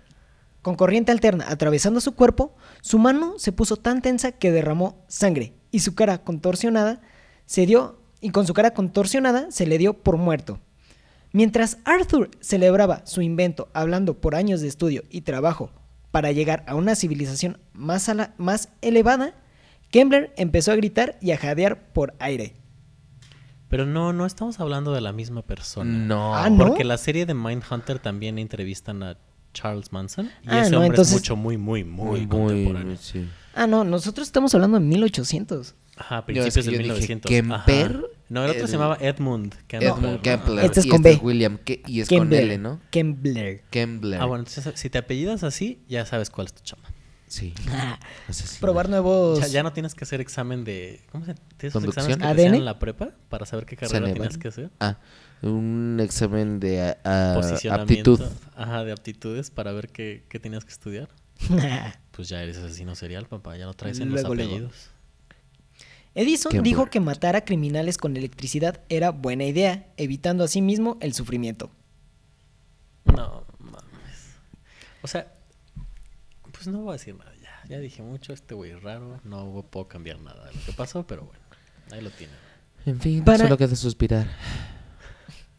con 0.62 0.76
corriente 0.76 1.12
alterna 1.12 1.46
atravesando 1.50 2.00
su 2.00 2.14
cuerpo, 2.16 2.56
su 2.82 2.98
mano 3.00 3.36
se 3.40 3.52
puso 3.52 3.76
tan 3.78 4.02
tensa 4.02 4.32
que 4.32 4.52
derramó 4.52 5.04
sangre 5.08 5.54
y 5.72 5.80
su 5.80 5.96
cara 5.96 6.20
contorsionada 6.24 7.02
se 7.46 7.66
dio 7.66 8.00
y 8.26 8.32
con 8.32 8.48
su 8.48 8.54
cara 8.54 8.72
contorsionada 8.74 9.52
se 9.52 9.68
le 9.68 9.78
dio 9.78 9.94
por 9.94 10.18
muerto. 10.18 10.60
Mientras 11.32 11.78
Arthur 11.86 12.32
celebraba 12.40 13.06
su 13.06 13.22
invento 13.22 13.70
hablando 13.74 14.20
por 14.20 14.36
años 14.36 14.62
de 14.62 14.68
estudio 14.68 15.04
y 15.10 15.22
trabajo 15.22 15.72
para 16.12 16.32
llegar 16.32 16.64
a 16.68 16.76
una 16.76 16.96
civilización 16.96 17.60
más, 17.74 18.10
ala- 18.10 18.34
más 18.38 18.70
elevada, 18.82 19.36
Kembler 19.92 20.34
empezó 20.38 20.72
a 20.72 20.76
gritar 20.76 21.18
y 21.22 21.32
a 21.32 21.38
jadear 21.38 21.92
por 21.94 22.16
aire. 22.20 22.56
Pero 23.68 23.86
no, 23.86 24.14
no 24.14 24.26
estamos 24.26 24.60
hablando 24.60 24.94
de 24.94 25.02
la 25.02 25.12
misma 25.12 25.42
persona. 25.42 25.92
No. 25.92 26.36
Ah, 26.36 26.50
¿no? 26.50 26.68
Porque 26.68 26.84
la 26.84 26.98
serie 26.98 27.26
de 27.26 27.34
Mindhunter 27.34 28.00
también 28.00 28.38
entrevistan 28.40 29.04
a 29.04 29.18
Charles 29.54 29.92
Manson. 29.92 30.28
Y 30.44 30.48
Ah, 30.50 30.62
ese 30.62 30.72
no, 30.72 30.78
hombre 30.78 30.90
entonces- 30.90 31.16
es 31.16 31.22
mucho, 31.22 31.36
muy, 31.36 31.58
muy, 31.58 31.84
muy, 31.84 32.28
contemporáneo. 32.28 32.98
sí. 32.98 33.28
Ah, 33.54 33.68
no, 33.68 33.84
nosotros 33.84 34.28
estamos 34.28 34.54
hablando 34.56 34.80
de 34.80 34.86
1800. 34.86 35.76
Ajá, 35.98 36.26
Yo, 36.28 36.44
es 36.46 36.54
principios 36.54 36.66
que 36.66 36.72
de 36.72 36.88
yo 36.88 36.96
dije 36.96 37.16
1900. 37.16 37.30
Kemper, 37.30 37.96
Ajá. 37.98 38.08
No, 38.30 38.44
el 38.44 38.50
otro 38.52 38.64
el- 38.64 38.68
se 38.68 38.74
llamaba 38.74 38.98
Edmund 39.00 39.54
Kemper. 39.68 39.90
Edmund 39.90 40.16
¿no? 40.16 40.22
Kempler. 40.22 40.66
Este 40.66 40.80
es 40.80 40.86
y 40.88 40.90
con 40.90 41.06
este 41.06 41.20
B. 41.20 41.26
William 41.26 41.58
Ke- 41.60 41.82
y 41.88 42.02
es 42.02 42.10
Kembler. 42.10 42.42
con 42.42 42.50
L, 42.52 42.58
¿no? 42.58 42.82
Kembler. 42.90 43.64
Kembler. 43.70 44.20
Ah, 44.22 44.26
bueno, 44.26 44.46
entonces 44.48 44.74
si 44.80 44.90
te 44.90 44.98
apellidas 44.98 45.44
así, 45.44 45.80
ya 45.88 46.06
sabes 46.06 46.30
cuál 46.30 46.48
es 46.48 46.54
tu 46.54 46.64
chamba. 46.64 46.90
Sí. 47.28 47.54
Probar 48.62 48.90
nuevos. 48.90 49.40
Ya, 49.40 49.48
ya 49.48 49.64
no 49.64 49.74
tienes 49.74 49.96
que 49.96 50.04
hacer 50.06 50.22
examen 50.22 50.64
de. 50.64 51.02
¿Cómo 51.12 51.26
se 51.26 51.34
¿Tienes 51.58 51.76
exámenes 51.76 52.18
que 52.18 52.36
te 52.36 52.46
en 52.46 52.66
la 52.66 52.80
prepa 52.80 53.12
para 53.30 53.46
saber 53.46 53.66
qué 53.66 53.76
carrera 53.76 54.12
tienes 54.14 54.38
que 54.38 54.48
hacer? 54.48 54.70
Ah, 54.80 54.98
un 55.42 56.00
examen 56.02 56.60
de 56.60 56.82
ah, 56.82 56.98
ah, 57.04 57.34
Posicionamiento. 57.36 58.14
aptitud. 58.14 58.32
Ajá, 58.56 58.84
de 58.84 58.92
aptitudes 58.92 59.50
para 59.52 59.72
ver 59.72 59.90
qué, 59.90 60.24
qué 60.30 60.40
tenías 60.40 60.66
que 60.66 60.72
estudiar. 60.72 61.10
Pues 62.16 62.30
ya 62.30 62.42
eres 62.42 62.56
asesino 62.58 62.96
serial, 62.96 63.26
papá. 63.26 63.58
Ya 63.58 63.66
lo 63.66 63.74
traes 63.74 64.00
en 64.00 64.08
Luego, 64.10 64.34
los 64.34 64.48
luego. 64.48 64.70
Edison 66.16 66.64
dijo 66.64 66.86
que 66.88 67.00
matar 67.02 67.36
a 67.36 67.44
criminales 67.44 67.98
con 67.98 68.16
electricidad 68.16 68.82
era 68.90 69.12
buena 69.12 69.44
idea, 69.44 69.88
evitando 69.98 70.46
así 70.46 70.62
mismo 70.62 70.98
el 71.02 71.14
sufrimiento. 71.14 71.70
No 73.06 73.46
mames. 73.60 74.38
O 75.02 75.08
sea, 75.08 75.32
pues 76.52 76.68
no 76.68 76.80
voy 76.80 76.90
a 76.90 76.94
decir 76.94 77.16
nada 77.16 77.34
ya. 77.42 77.52
Ya 77.68 77.80
dije 77.80 78.02
mucho, 78.02 78.32
este 78.32 78.56
güey 78.56 78.72
es 78.72 78.82
raro. 78.82 79.20
No 79.26 79.66
puedo 79.70 79.88
cambiar 79.88 80.20
nada 80.20 80.46
de 80.46 80.54
lo 80.54 80.66
que 80.66 80.72
pasó, 80.72 81.06
pero 81.06 81.24
bueno, 81.26 81.40
ahí 81.92 82.02
lo 82.02 82.10
tienen. 82.12 82.36
En 82.86 83.00
fin, 83.00 83.24
Para- 83.24 83.40
solo 83.40 83.58
queda 83.58 83.76
suspirar. 83.76 84.28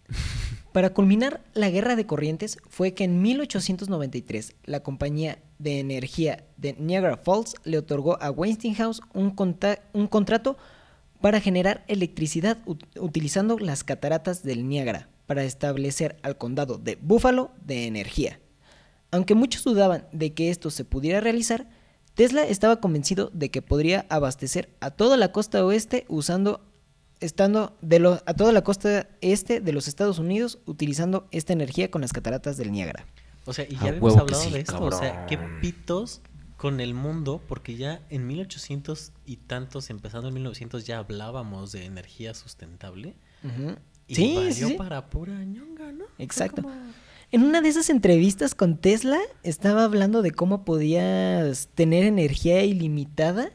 Para 0.76 0.92
culminar 0.92 1.40
la 1.54 1.70
guerra 1.70 1.96
de 1.96 2.04
corrientes 2.04 2.58
fue 2.68 2.92
que 2.92 3.04
en 3.04 3.22
1893 3.22 4.56
la 4.66 4.80
compañía 4.80 5.38
de 5.58 5.80
Energía 5.80 6.44
de 6.58 6.74
Niagara 6.74 7.16
Falls 7.16 7.54
le 7.64 7.78
otorgó 7.78 8.20
a 8.22 8.30
Westinghouse 8.30 9.00
un, 9.14 9.34
un 9.94 10.06
contrato 10.06 10.58
para 11.22 11.40
generar 11.40 11.82
electricidad 11.88 12.58
ut- 12.66 12.84
utilizando 13.00 13.58
las 13.58 13.84
cataratas 13.84 14.42
del 14.42 14.68
Niágara 14.68 15.08
para 15.24 15.44
establecer 15.44 16.18
al 16.22 16.36
condado 16.36 16.76
de 16.76 16.98
Buffalo 17.00 17.52
de 17.64 17.86
energía. 17.86 18.38
Aunque 19.10 19.34
muchos 19.34 19.64
dudaban 19.64 20.06
de 20.12 20.34
que 20.34 20.50
esto 20.50 20.68
se 20.68 20.84
pudiera 20.84 21.22
realizar, 21.22 21.70
Tesla 22.12 22.42
estaba 22.42 22.82
convencido 22.82 23.30
de 23.32 23.50
que 23.50 23.62
podría 23.62 24.04
abastecer 24.10 24.68
a 24.80 24.90
toda 24.90 25.16
la 25.16 25.32
costa 25.32 25.64
oeste 25.64 26.04
usando 26.08 26.65
estando 27.20 27.76
de 27.82 27.98
lo- 27.98 28.22
a 28.26 28.34
toda 28.34 28.52
la 28.52 28.62
costa 28.62 29.08
este 29.20 29.60
de 29.60 29.72
los 29.72 29.88
Estados 29.88 30.18
Unidos 30.18 30.58
utilizando 30.66 31.26
esta 31.30 31.52
energía 31.52 31.90
con 31.90 32.00
las 32.02 32.12
cataratas 32.12 32.56
del 32.56 32.72
Niágara. 32.72 33.06
O 33.46 33.52
sea, 33.52 33.64
y 33.68 33.74
ya 33.74 33.88
habíamos 33.88 34.02
huevo 34.02 34.16
que 34.16 34.20
hablado 34.34 34.42
sí, 34.42 34.50
de 34.50 34.60
esto. 34.60 34.82
O 34.84 34.92
sea, 34.92 35.26
qué 35.26 35.38
pitos 35.60 36.20
con 36.56 36.80
el 36.80 36.94
mundo, 36.94 37.40
porque 37.46 37.76
ya 37.76 38.00
en 38.10 38.26
1800 38.26 39.12
y 39.26 39.36
tantos, 39.36 39.90
empezando 39.90 40.28
en 40.28 40.34
1900, 40.34 40.86
ya 40.86 40.98
hablábamos 40.98 41.70
de 41.72 41.84
energía 41.84 42.34
sustentable. 42.34 43.14
Ujú. 43.44 43.76
Y 44.08 44.14
Sí, 44.14 44.34
valió 44.36 44.52
sí, 44.52 44.64
sí. 44.68 44.74
para 44.74 45.10
pura 45.10 45.44
ñonga, 45.44 45.92
¿no? 45.92 46.04
Exacto. 46.18 46.62
como- 46.62 46.74
En 47.32 47.42
una 47.42 47.60
de 47.60 47.68
esas 47.68 47.90
entrevistas 47.90 48.54
con 48.54 48.76
Tesla 48.78 49.18
estaba 49.42 49.82
hablando 49.84 50.22
de 50.22 50.30
cómo 50.30 50.64
podías 50.64 51.68
tener 51.74 52.04
energía 52.04 52.62
ilimitada 52.64 53.50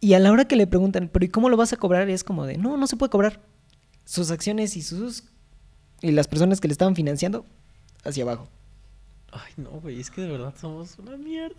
y 0.00 0.14
a 0.14 0.18
la 0.18 0.32
hora 0.32 0.46
que 0.46 0.56
le 0.56 0.66
preguntan, 0.66 1.10
pero 1.12 1.24
¿y 1.24 1.28
cómo 1.28 1.48
lo 1.48 1.56
vas 1.56 1.72
a 1.72 1.76
cobrar? 1.76 2.08
Es 2.08 2.24
como 2.24 2.46
de, 2.46 2.58
no, 2.58 2.76
no 2.76 2.86
se 2.86 2.96
puede 2.96 3.10
cobrar. 3.10 3.40
Sus 4.04 4.30
acciones 4.30 4.76
y 4.76 4.82
sus 4.82 5.24
y 6.00 6.12
las 6.12 6.28
personas 6.28 6.60
que 6.60 6.68
le 6.68 6.72
estaban 6.72 6.94
financiando 6.94 7.44
hacia 8.04 8.22
abajo. 8.22 8.48
Ay, 9.32 9.52
no, 9.56 9.70
güey, 9.80 10.00
es 10.00 10.10
que 10.10 10.22
de 10.22 10.28
verdad 10.28 10.54
somos 10.58 10.98
una 10.98 11.16
mierda. 11.16 11.56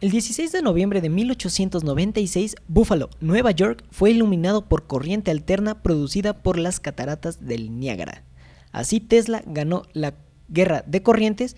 El 0.00 0.10
16 0.10 0.50
de 0.50 0.62
noviembre 0.62 1.02
de 1.02 1.10
1896, 1.10 2.56
Buffalo, 2.68 3.10
Nueva 3.20 3.50
York, 3.50 3.84
fue 3.90 4.10
iluminado 4.10 4.66
por 4.66 4.86
corriente 4.86 5.30
alterna 5.30 5.82
producida 5.82 6.42
por 6.42 6.58
las 6.58 6.80
cataratas 6.80 7.46
del 7.46 7.78
Niágara. 7.78 8.24
Así 8.72 9.00
Tesla 9.00 9.42
ganó 9.44 9.82
la 9.92 10.14
guerra 10.48 10.82
de 10.86 11.02
corrientes, 11.02 11.56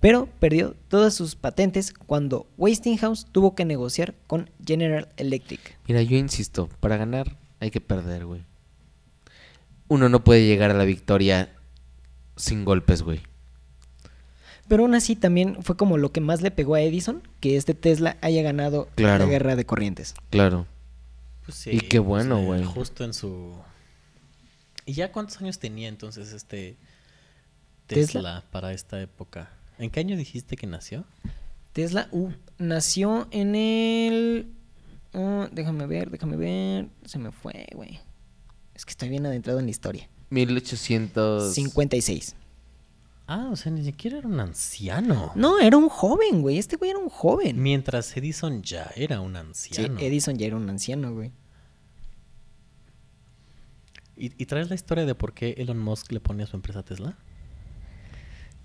pero 0.00 0.26
perdió 0.38 0.74
todas 0.88 1.14
sus 1.14 1.36
patentes 1.36 1.92
cuando 1.92 2.46
Westinghouse 2.56 3.26
tuvo 3.30 3.54
que 3.54 3.64
negociar 3.64 4.14
con 4.26 4.50
General 4.66 5.08
Electric. 5.16 5.78
Mira, 5.86 6.02
yo 6.02 6.16
insisto, 6.16 6.68
para 6.80 6.96
ganar 6.96 7.36
hay 7.60 7.70
que 7.70 7.80
perder, 7.80 8.24
güey. 8.26 8.44
Uno 9.88 10.08
no 10.08 10.24
puede 10.24 10.46
llegar 10.46 10.70
a 10.70 10.74
la 10.74 10.84
victoria 10.84 11.50
sin 12.36 12.64
golpes, 12.64 13.02
güey. 13.02 13.20
Pero 14.68 14.84
aún 14.84 14.94
así 14.94 15.16
también 15.16 15.62
fue 15.62 15.76
como 15.76 15.98
lo 15.98 16.12
que 16.12 16.20
más 16.20 16.42
le 16.42 16.52
pegó 16.52 16.76
a 16.76 16.80
Edison, 16.80 17.22
que 17.40 17.56
este 17.56 17.74
Tesla 17.74 18.16
haya 18.20 18.40
ganado 18.42 18.88
Claro. 18.94 19.24
la 19.24 19.30
guerra 19.30 19.56
de 19.56 19.66
corrientes. 19.66 20.14
Claro. 20.30 20.66
Pues 21.44 21.56
sí, 21.58 21.70
Y 21.72 21.80
qué 21.80 21.98
bueno, 21.98 22.36
pues, 22.36 22.44
eh, 22.44 22.46
güey. 22.46 22.64
Justo 22.64 23.04
en 23.04 23.12
su. 23.12 23.52
¿Y 24.86 24.92
ya 24.94 25.10
cuántos 25.10 25.40
años 25.42 25.58
tenía 25.58 25.88
entonces 25.88 26.32
este 26.32 26.76
¿Tesla? 27.88 28.06
Tesla, 28.20 28.44
para 28.52 28.72
esta 28.72 29.00
época? 29.02 29.50
¿En 29.80 29.90
qué 29.90 30.00
año 30.00 30.16
dijiste 30.16 30.56
que 30.56 30.66
nació? 30.66 31.04
Tesla 31.72 32.08
uh, 32.12 32.30
nació 32.58 33.28
en 33.30 33.54
el... 33.54 34.52
uh, 35.14 35.46
déjame 35.52 35.86
ver, 35.86 36.10
déjame 36.10 36.36
ver. 36.36 36.88
Se 37.06 37.18
me 37.18 37.32
fue, 37.32 37.66
güey. 37.74 37.98
Es 38.74 38.84
que 38.84 38.90
estoy 38.90 39.08
bien 39.08 39.24
adentrado 39.24 39.58
en 39.58 39.64
la 39.64 39.70
historia. 39.70 40.08
1800. 40.28 41.54
56. 41.54 42.36
Ah, 43.26 43.48
o 43.50 43.56
sea, 43.56 43.72
ni 43.72 43.82
siquiera 43.82 44.18
era 44.18 44.28
un 44.28 44.38
anciano. 44.38 45.32
No, 45.34 45.58
era 45.60 45.76
un 45.78 45.88
joven, 45.88 46.42
güey. 46.42 46.58
Este 46.58 46.76
güey 46.76 46.90
era 46.90 46.98
un 46.98 47.08
joven. 47.08 47.62
Mientras 47.62 48.14
Edison 48.16 48.62
ya 48.62 48.90
era 48.96 49.20
un 49.20 49.32
Sí, 49.32 49.38
anciano. 49.38 49.98
Edison 50.00 50.36
ya 50.36 50.46
era 50.46 50.56
un 50.56 50.68
anciano, 50.68 51.14
güey. 51.14 51.32
¿Y, 54.16 54.42
y 54.42 54.46
traes 54.46 54.68
la 54.68 54.74
historia 54.74 55.06
de 55.06 55.14
por 55.14 55.32
qué 55.32 55.54
Elon 55.56 55.78
Musk 55.78 56.12
le 56.12 56.20
pone 56.20 56.42
a 56.42 56.46
su 56.46 56.56
empresa 56.56 56.82
Tesla? 56.82 57.16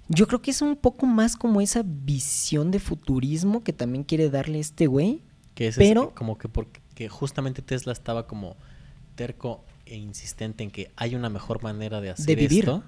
Yo 0.08 0.28
creo 0.28 0.41
que 0.41 0.51
es 0.51 0.62
un 0.62 0.76
poco 0.76 1.06
más 1.06 1.36
como 1.36 1.62
esa 1.62 1.84
visión 1.86 2.72
de 2.72 2.80
futurismo 2.80 3.64
que 3.64 3.74
también 3.74 4.03
quiere 4.03 4.30
darle 4.30 4.60
este 4.60 4.88
güey. 4.88 5.22
Que 5.56 5.68
es 5.68 5.78
Pero- 5.78 6.14
como 6.16 6.38
que 6.38 6.47
porque 6.49 6.82
que 6.95 7.10
justamente 7.10 7.62
Tesla 7.62 7.91
estaba 7.91 8.26
como 8.28 8.56
terco 9.16 9.64
e 9.86 9.95
insistente 9.97 10.64
en 10.64 10.72
que 10.72 10.91
hay 10.95 11.14
una 11.16 11.30
mejor 11.30 11.62
manera 11.62 12.01
de 12.01 12.10
hacer 12.10 12.26
de 12.26 12.36
vivir. 12.36 12.60
esto. 12.60 12.84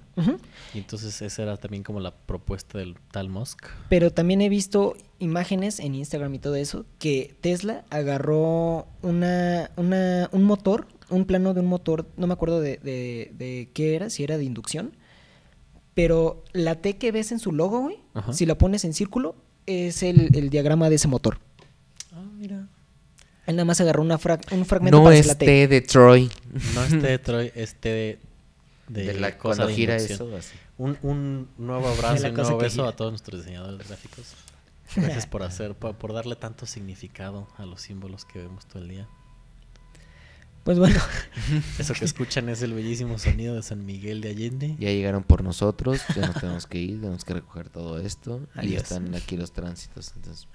Y 0.74 0.80
entonces 0.80 1.22
esa 1.22 1.44
era 1.44 1.58
también 1.58 1.84
como 1.84 2.00
la 2.00 2.12
propuesta 2.16 2.78
del 2.80 2.96
tal 3.12 3.30
Musk. 3.30 3.66
Pero 3.90 4.12
también 4.12 4.42
he 4.42 4.50
visto 4.50 4.96
imágenes 5.20 5.80
en 5.80 5.94
Instagram 5.96 6.34
y 6.36 6.40
todo 6.40 6.56
eso 6.56 6.86
que 7.00 7.36
Tesla 7.42 7.84
agarró 7.90 8.88
una, 9.02 9.70
una, 9.78 10.30
un 10.32 10.44
motor, 10.44 10.88
un 11.10 11.26
plano 11.26 11.54
de 11.54 11.60
un 11.60 11.68
motor, 11.68 12.08
no 12.18 12.28
me 12.28 12.34
acuerdo 12.34 12.60
de, 12.62 12.78
de- 12.78 13.32
de 13.38 13.70
qué 13.74 13.96
era, 13.96 14.10
si 14.10 14.24
era 14.24 14.38
de 14.38 14.44
inducción, 14.46 14.96
pero 15.98 16.44
la 16.54 16.76
T 16.76 16.98
que 17.00 17.12
ves 17.12 17.32
en 17.32 17.40
su 17.40 17.52
logo, 17.52 17.80
güey, 17.82 17.98
Ajá. 18.14 18.32
si 18.32 18.46
la 18.46 18.56
pones 18.56 18.86
en 18.86 18.94
círculo, 18.94 19.36
es 19.66 20.04
el, 20.04 20.30
el 20.38 20.52
diagrama 20.52 20.90
de 20.92 20.96
ese 20.98 21.08
motor. 21.08 21.40
Ah, 22.14 22.22
mira. 22.38 22.68
Él 23.48 23.56
nada 23.56 23.66
más 23.66 23.82
agarró 23.82 24.04
una 24.04 24.20
fra- 24.20 24.40
un 24.52 24.64
fragmento 24.66 24.98
No 25.00 25.04
para 25.06 25.16
hacer 25.16 25.26
la 25.26 25.36
T. 25.40 25.68
de 25.68 25.82
Troy. 25.82 26.30
No 26.76 26.84
este 26.84 26.98
de 27.08 27.18
Troy, 27.18 27.52
este 27.56 27.90
de, 27.90 28.20
de, 28.90 29.04
De 29.06 29.20
la, 29.20 29.38
cosa 29.40 29.56
cuando 29.64 29.68
de 29.68 29.74
gira 29.74 29.94
inducción. 29.96 30.28
eso, 30.30 30.38
así. 30.38 30.56
Un, 30.78 31.00
un 31.02 31.50
nuevo 31.58 31.88
abrazo 31.88 32.28
y 32.28 32.30
un 32.30 32.36
nuevo 32.36 32.58
beso 32.60 32.76
gira. 32.76 32.90
a 32.90 32.96
todos 32.96 33.12
nuestros 33.12 33.40
diseñadores 33.42 33.88
gráficos. 33.88 34.36
Gracias 34.96 35.26
por 35.26 35.42
hacer, 35.42 35.74
por, 35.74 35.96
por 35.96 36.14
darle 36.14 36.36
tanto 36.36 36.68
significado 36.68 37.48
a 37.58 37.66
los 37.66 37.82
símbolos 37.82 38.24
que 38.24 38.38
vemos 38.40 38.68
todo 38.68 38.84
el 38.84 38.90
día. 38.90 39.08
Pues 40.68 40.80
bueno, 40.80 41.00
Eso 41.80 41.94
que 41.94 42.04
escuchan 42.04 42.50
es 42.50 42.62
el 42.62 42.74
bellísimo 42.74 43.18
sonido 43.18 43.56
de 43.56 43.64
San 43.64 43.86
Miguel 43.86 44.20
de 44.20 44.32
Allende. 44.32 44.76
Ya 44.78 44.90
llegaron 44.90 45.24
por 45.24 45.42
nosotros, 45.42 46.02
ya 46.14 46.28
nos 46.28 46.42
tenemos 46.42 46.68
que 46.68 46.78
ir, 46.78 47.00
tenemos 47.00 47.24
que 47.24 47.36
recoger 47.36 47.70
todo 47.70 48.00
esto. 48.00 48.42
Y 48.54 48.60
Adiós. 48.60 48.74
ya 48.74 48.80
están 48.80 49.16
aquí 49.16 49.38
los 49.38 49.54
tránsitos. 49.54 50.12
Entonces, 50.18 50.50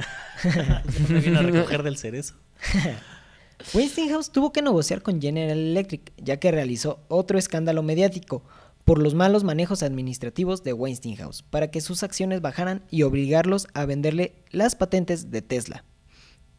Me 1.08 1.18
vino 1.20 1.38
a 1.38 1.42
recoger 1.42 1.82
del 1.82 1.96
cerezo. 1.96 2.34
Westinghouse 3.72 4.30
tuvo 4.30 4.52
que 4.52 4.60
negociar 4.60 5.00
con 5.00 5.18
General 5.18 5.56
Electric, 5.56 6.12
ya 6.18 6.36
que 6.36 6.50
realizó 6.50 7.02
otro 7.08 7.38
escándalo 7.38 7.82
mediático 7.82 8.44
por 8.84 8.98
los 8.98 9.14
malos 9.14 9.44
manejos 9.44 9.82
administrativos 9.82 10.62
de 10.62 10.74
Westinghouse, 10.74 11.40
para 11.40 11.70
que 11.70 11.80
sus 11.80 12.02
acciones 12.02 12.42
bajaran 12.42 12.84
y 12.90 13.04
obligarlos 13.04 13.66
a 13.72 13.86
venderle 13.86 14.34
las 14.50 14.76
patentes 14.76 15.30
de 15.30 15.40
Tesla. 15.40 15.86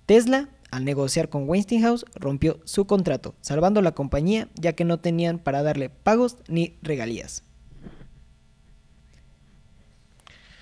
Tesla, 0.08 0.50
al 0.74 0.86
negociar 0.86 1.30
con 1.30 1.48
Westinghouse, 1.48 2.04
rompió 2.16 2.60
su 2.64 2.86
contrato, 2.86 3.36
salvando 3.42 3.82
la 3.84 3.94
compañía 3.94 4.48
ya 4.56 4.74
que 4.74 4.86
no 4.86 5.00
tenían 5.00 5.38
para 5.38 5.62
darle 5.62 5.90
pagos 5.90 6.38
ni 6.48 6.78
regalías. 6.82 7.44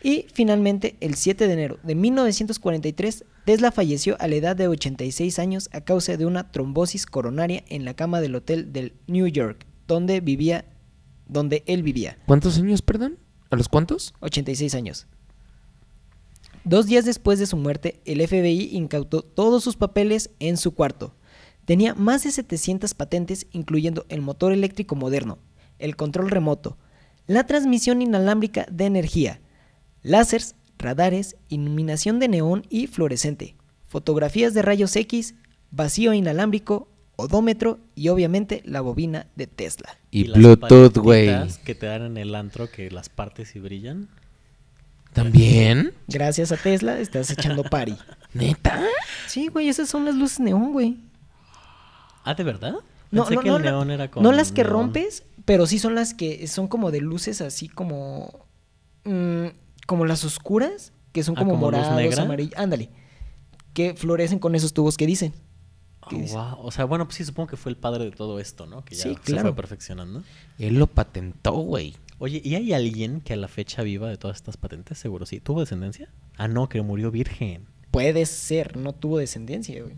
Y 0.03 0.26
finalmente, 0.34 0.97
el 0.99 1.16
7 1.16 1.47
de 1.47 1.53
enero 1.53 1.80
de 1.84 1.95
1943, 1.95 3.24
Tesla 3.45 3.72
falleció 3.72 4.18
a 4.20 4.28
la 4.28 4.36
edad 4.36 4.55
de 4.55 4.68
86 4.68 5.39
años 5.39 5.70
a 5.72 5.82
causa 5.82 6.18
de 6.18 6.26
una 6.26 6.51
trombosis 6.51 7.05
coronaria 7.05 7.64
en 7.70 7.86
la 7.86 7.93
cama 7.93 8.20
del 8.20 8.36
hotel 8.36 8.74
del 8.74 8.93
New 9.07 9.28
York, 9.28 9.66
donde 9.88 10.20
vivía, 10.20 10.66
donde 11.28 11.64
él 11.68 11.84
vivía. 11.84 12.18
¿cuántos 12.26 12.57
años, 12.57 12.82
perdón? 12.82 13.18
¿A 13.49 13.55
los 13.55 13.70
cuántos? 13.70 14.14
86 14.20 14.76
años. 14.76 15.07
Dos 16.64 16.86
días 16.86 17.05
después 17.05 17.39
de 17.39 17.47
su 17.47 17.57
muerte, 17.57 18.01
el 18.05 18.26
FBI 18.26 18.70
incautó 18.72 19.24
todos 19.24 19.64
sus 19.64 19.76
papeles 19.76 20.30
en 20.39 20.57
su 20.57 20.76
cuarto. 20.76 21.16
Tenía 21.66 21.95
más 21.95 22.24
de 22.24 22.32
700 22.32 22.93
patentes, 22.93 23.47
incluyendo 23.51 24.05
el 24.09 24.22
motor 24.22 24.51
eléctrico 24.51 24.95
moderno, 24.95 25.39
el 25.80 25.95
control 25.95 26.30
remoto, 26.30 26.78
la 27.28 27.45
transmisión 27.45 28.01
inalámbrica 28.01 28.68
de 28.72 28.86
energía, 28.86 29.41
láseres, 30.03 30.55
radares, 30.78 31.36
iluminación 31.49 32.20
de 32.20 32.28
neón 32.28 32.64
y 32.70 32.88
fluorescente, 32.88 33.55
fotografías 33.88 34.53
de 34.53 34.62
rayos 34.62 34.95
X, 34.95 35.36
vacío 35.72 36.14
inalámbrico, 36.14 36.89
odómetro 37.16 37.80
y 37.95 38.09
obviamente 38.09 38.62
la 38.66 38.82
bobina 38.82 39.28
de 39.36 39.47
Tesla. 39.47 39.97
Y, 40.12 40.26
las 40.26 40.39
Bluetooth, 40.39 40.97
güey. 40.97 41.30
que 41.64 41.76
te 41.76 41.86
dan 41.86 42.03
en 42.03 42.18
el 42.18 42.36
antro 42.36 42.70
que 42.70 42.91
las 42.91 43.09
partes 43.09 43.55
y 43.55 43.59
brillan. 43.59 44.09
¿También? 45.14 45.93
Gracias 46.07 46.51
a 46.51 46.57
Tesla 46.57 46.99
estás 46.99 47.30
echando 47.32 47.64
pari. 47.64 47.97
¿Neta? 48.34 48.82
Sí, 49.28 49.47
güey, 49.47 49.68
esas 49.70 49.89
son 49.89 50.05
las 50.05 50.16
luces 50.16 50.39
neón, 50.39 50.72
güey. 50.72 50.97
Ah, 52.24 52.34
¿de 52.34 52.43
verdad? 52.43 52.76
No, 53.12 53.24
Pensé 53.24 53.36
no, 53.36 53.41
que 53.41 53.49
no, 53.49 53.57
el 53.57 53.64
la- 53.64 53.72
neón 53.72 53.91
era 53.91 54.09
con 54.09 54.24
no 54.24 54.32
las 54.32 54.51
que 54.51 54.62
neón. 54.64 54.74
rompes, 54.74 55.24
pero 55.43 55.66
sí 55.66 55.80
son 55.80 55.95
las 55.95 56.14
que 56.14 56.47
son 56.47 56.68
como 56.68 56.91
de 56.91 57.01
luces 57.01 57.41
así 57.41 57.68
como 57.68 58.45
mm, 59.03 59.47
como 59.86 60.05
las 60.05 60.24
oscuras, 60.24 60.93
que 61.12 61.24
son 61.24 61.36
Ah, 61.36 61.39
como, 61.39 61.51
¿como 61.51 61.62
morados, 61.66 61.93
negra? 61.95 62.24
amarillos, 62.24 62.53
ándale, 62.57 62.89
que 63.74 63.95
florecen 63.95 64.39
con 64.39 64.55
esos 64.55 64.74
tubos 64.74 64.95
que 64.95 65.05
dicen. 65.07 65.34
Ah, 66.01 66.07
¿Qué 66.09 66.18
dice? 66.20 66.34
guau. 66.34 66.59
O 66.62 66.72
sea, 66.72 66.86
bueno, 66.86 67.05
pues 67.05 67.18
sí, 67.18 67.26
supongo 67.26 67.49
que 67.49 67.57
fue 67.57 67.72
el 67.72 67.78
padre 67.78 68.05
de 68.05 68.12
todo 68.12 68.39
esto, 68.39 68.66
¿no? 68.66 68.86
Que 68.86 68.95
ya 68.95 69.03
Sí, 69.03 69.09
se 69.16 69.20
claro. 69.20 69.41
fue 69.41 69.55
perfeccionando. 69.55 70.24
Él 70.57 70.76
lo 70.80 70.88
patentó, 70.88 71.51
güey. 71.53 71.95
Oye, 72.24 72.39
¿y 72.45 72.53
hay 72.53 72.72
alguien 72.72 73.19
que 73.19 73.34
a 73.34 73.36
la 73.36 73.47
fecha 73.47 73.82
viva 73.82 74.07
de 74.07 74.15
todas 74.15 74.38
estas 74.38 74.55
patentes? 74.55 74.99
Seguro 74.99 75.26
sí. 75.26 75.39
¿Tuvo 75.39 75.61
descendencia? 75.61 76.07
Ah, 76.38 76.47
no, 76.47 76.69
que 76.69 76.80
murió 76.84 77.09
virgen. 77.09 77.65
Puede 77.89 78.28
ser, 78.28 78.78
no 78.78 78.93
tuvo 78.93 79.17
descendencia, 79.17 79.82
güey. 79.82 79.95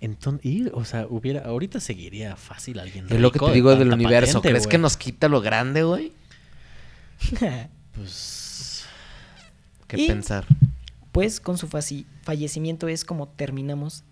Entonces, 0.00 0.44
y, 0.44 0.66
o 0.72 0.84
sea, 0.84 1.06
hubiera, 1.08 1.42
ahorita 1.42 1.78
seguiría 1.78 2.34
fácil 2.34 2.80
alguien. 2.80 3.06
Es 3.08 3.20
lo 3.20 3.30
que 3.30 3.38
te 3.38 3.46
de 3.46 3.52
digo 3.52 3.76
del 3.76 3.92
universo. 3.92 4.38
patente, 4.40 4.48
¿Crees 4.48 4.66
que 4.66 4.78
nos 4.78 4.96
quita 4.96 5.28
lo 5.28 5.40
grande, 5.40 5.84
güey? 5.84 6.12
Pues. 7.94 8.84
¿Qué 9.86 10.00
Y- 10.02 10.06
pensar? 10.08 10.46
Pues 11.12 11.40
con 11.40 11.56
su 11.56 11.68
fallecimiento 11.68 12.88
es 12.88 13.04
como 13.04 13.28
terminamos 13.28 14.04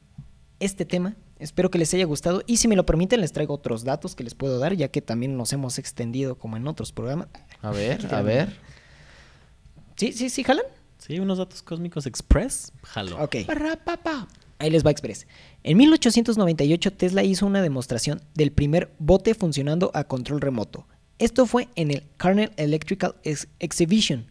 este 0.61 0.85
tema. 0.85 1.17
Espero 1.39 1.71
que 1.71 1.79
les 1.79 1.95
haya 1.95 2.05
gustado 2.05 2.43
y 2.47 2.57
si 2.57 2.67
me 2.67 2.75
lo 2.75 2.85
permiten 2.85 3.21
les 3.21 3.33
traigo 3.33 3.55
otros 3.55 3.85
datos 3.85 4.17
que 4.17 4.25
les 4.25 4.35
puedo 4.35 4.59
dar 4.59 4.75
ya 4.75 4.89
que 4.89 5.01
también 5.01 5.37
nos 5.37 5.53
hemos 5.53 5.79
extendido 5.79 6.37
como 6.37 6.57
en 6.57 6.67
otros 6.67 6.91
programas. 6.91 7.29
A 7.63 7.71
ver, 7.71 8.07
a 8.15 8.23
ver. 8.23 8.57
¿Sí, 9.97 10.13
sí, 10.13 10.31
sí, 10.31 10.45
jalan? 10.45 10.65
Sí, 10.99 11.19
unos 11.19 11.39
datos 11.39 11.63
cósmicos 11.63 12.07
express. 12.07 12.73
Jalo. 12.83 13.23
Ok. 13.23 13.37
Ahí 14.61 14.71
les 14.71 14.85
va 14.85 14.91
Express. 14.91 15.27
En 15.63 15.77
1898 15.77 16.93
Tesla 16.95 17.23
hizo 17.23 17.47
una 17.47 17.63
demostración 17.63 18.21
del 18.35 18.51
primer 18.51 18.93
bote 18.99 19.35
funcionando 19.35 19.93
a 19.95 20.05
control 20.05 20.41
remoto. 20.41 20.87
Esto 21.21 21.47
fue 21.47 21.69
en 21.77 21.93
el 21.93 22.03
Carnell 22.17 22.51
Electrical 22.57 23.15
Ex- 23.23 23.47
Exhibition, 23.61 24.27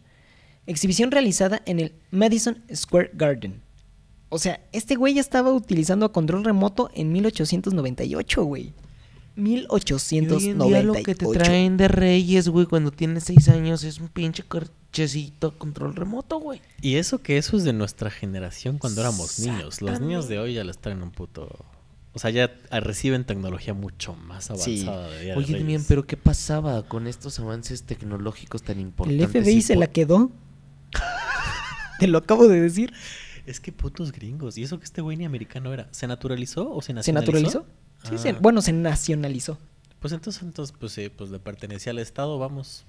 exhibición 0.66 1.10
realizada 1.10 1.62
en 1.64 1.80
el 1.80 1.94
Madison 2.10 2.62
Square 2.74 3.10
Garden. 3.14 3.62
O 4.28 4.38
sea, 4.38 4.60
este 4.72 4.96
güey 4.96 5.14
ya 5.14 5.22
estaba 5.22 5.50
utilizando 5.52 6.04
a 6.04 6.12
control 6.12 6.44
remoto 6.44 6.90
en 6.94 7.10
1898, 7.12 8.44
güey. 8.44 8.74
Y 9.38 9.66
hoy 9.68 9.80
en 9.80 10.24
1898. 10.58 10.64
día 10.68 10.82
lo 10.82 10.92
que 10.94 11.14
te 11.14 11.26
traen 11.26 11.76
de 11.76 11.88
reyes, 11.88 12.48
güey, 12.48 12.66
cuando 12.66 12.90
tienes 12.90 13.24
seis 13.24 13.48
años 13.48 13.84
es 13.84 13.98
un 14.00 14.08
pinche 14.08 14.42
cochecito 14.42 15.56
control 15.56 15.94
remoto, 15.94 16.38
güey. 16.40 16.60
Y 16.82 16.96
eso 16.96 17.22
que 17.22 17.38
eso 17.38 17.56
es 17.56 17.64
de 17.64 17.72
nuestra 17.72 18.10
generación 18.10 18.78
cuando 18.78 19.00
éramos 19.00 19.38
niños. 19.38 19.80
Los 19.80 20.00
niños 20.00 20.28
de 20.28 20.38
hoy 20.38 20.54
ya 20.54 20.64
les 20.64 20.78
traen 20.78 21.02
un 21.02 21.10
puto. 21.10 21.48
O 22.14 22.18
sea, 22.18 22.30
ya 22.30 22.50
reciben 22.80 23.24
tecnología 23.24 23.74
mucho 23.74 24.14
más 24.14 24.46
Sí. 24.46 24.82
avanzada 24.82 25.08
de 25.10 25.22
Día 25.22 25.32
de 25.34 25.38
Oye, 25.38 25.62
bien, 25.62 25.84
pero 25.86 26.04
¿qué 26.06 26.16
pasaba 26.16 26.82
con 26.88 27.06
estos 27.06 27.38
avances 27.38 27.84
tecnológicos 27.84 28.62
tan 28.62 28.76
El 28.78 28.82
importantes? 28.86 29.30
FBI 29.30 29.54
y 29.58 29.62
se 29.62 29.76
la 29.76 29.86
quedó. 29.86 30.32
Te 32.00 32.06
lo 32.08 32.18
acabo 32.18 32.48
de 32.48 32.60
decir. 32.60 32.92
Es 33.46 33.60
que 33.60 33.72
putos 33.72 34.12
gringos. 34.12 34.58
Y 34.58 34.62
eso 34.64 34.78
que 34.78 34.84
este 34.84 35.00
güey 35.00 35.16
ni 35.16 35.24
americano 35.24 35.72
era. 35.72 35.88
¿Se 35.92 36.06
naturalizó 36.06 36.70
o 36.70 36.80
se 36.82 36.88
¿Se 36.88 36.92
nacionalizó? 36.94 37.32
naturalizó? 37.32 37.66
Sí, 38.08 38.14
Ah. 38.14 38.18
se- 38.18 38.32
bueno, 38.32 38.62
se 38.62 38.72
nacionalizó. 38.72 39.58
Pues 40.00 40.12
entonces, 40.12 40.42
entonces 40.42 40.74
pues, 40.78 40.92
sí, 40.92 41.08
pues 41.08 41.30
le 41.30 41.38
pertenecía 41.40 41.90
al 41.90 41.98
Estado, 41.98 42.38
vamos. 42.38 42.84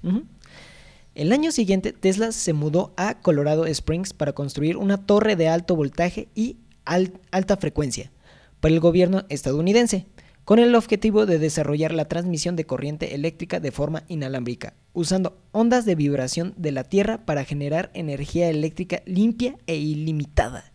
El 1.15 1.31
año 1.33 1.51
siguiente, 1.51 1.91
Tesla 1.91 2.31
se 2.31 2.53
mudó 2.53 2.93
a 2.97 3.15
Colorado 3.19 3.65
Springs 3.65 4.13
para 4.13 4.33
construir 4.33 4.77
una 4.77 4.97
torre 5.05 5.35
de 5.35 5.47
alto 5.49 5.75
voltaje 5.75 6.27
y 6.35 6.57
al- 6.85 7.13
alta 7.31 7.57
frecuencia 7.57 8.11
para 8.59 8.73
el 8.73 8.79
gobierno 8.79 9.25
estadounidense, 9.29 10.05
con 10.45 10.59
el 10.59 10.75
objetivo 10.75 11.25
de 11.25 11.39
desarrollar 11.39 11.93
la 11.93 12.05
transmisión 12.07 12.55
de 12.55 12.65
corriente 12.65 13.15
eléctrica 13.15 13.59
de 13.59 13.71
forma 13.71 14.03
inalámbrica, 14.07 14.73
usando 14.93 15.37
ondas 15.51 15.85
de 15.85 15.95
vibración 15.95 16.53
de 16.57 16.71
la 16.71 16.83
Tierra 16.83 17.25
para 17.25 17.43
generar 17.43 17.89
energía 17.93 18.49
eléctrica 18.49 19.01
limpia 19.05 19.57
e 19.67 19.75
ilimitada. 19.77 20.71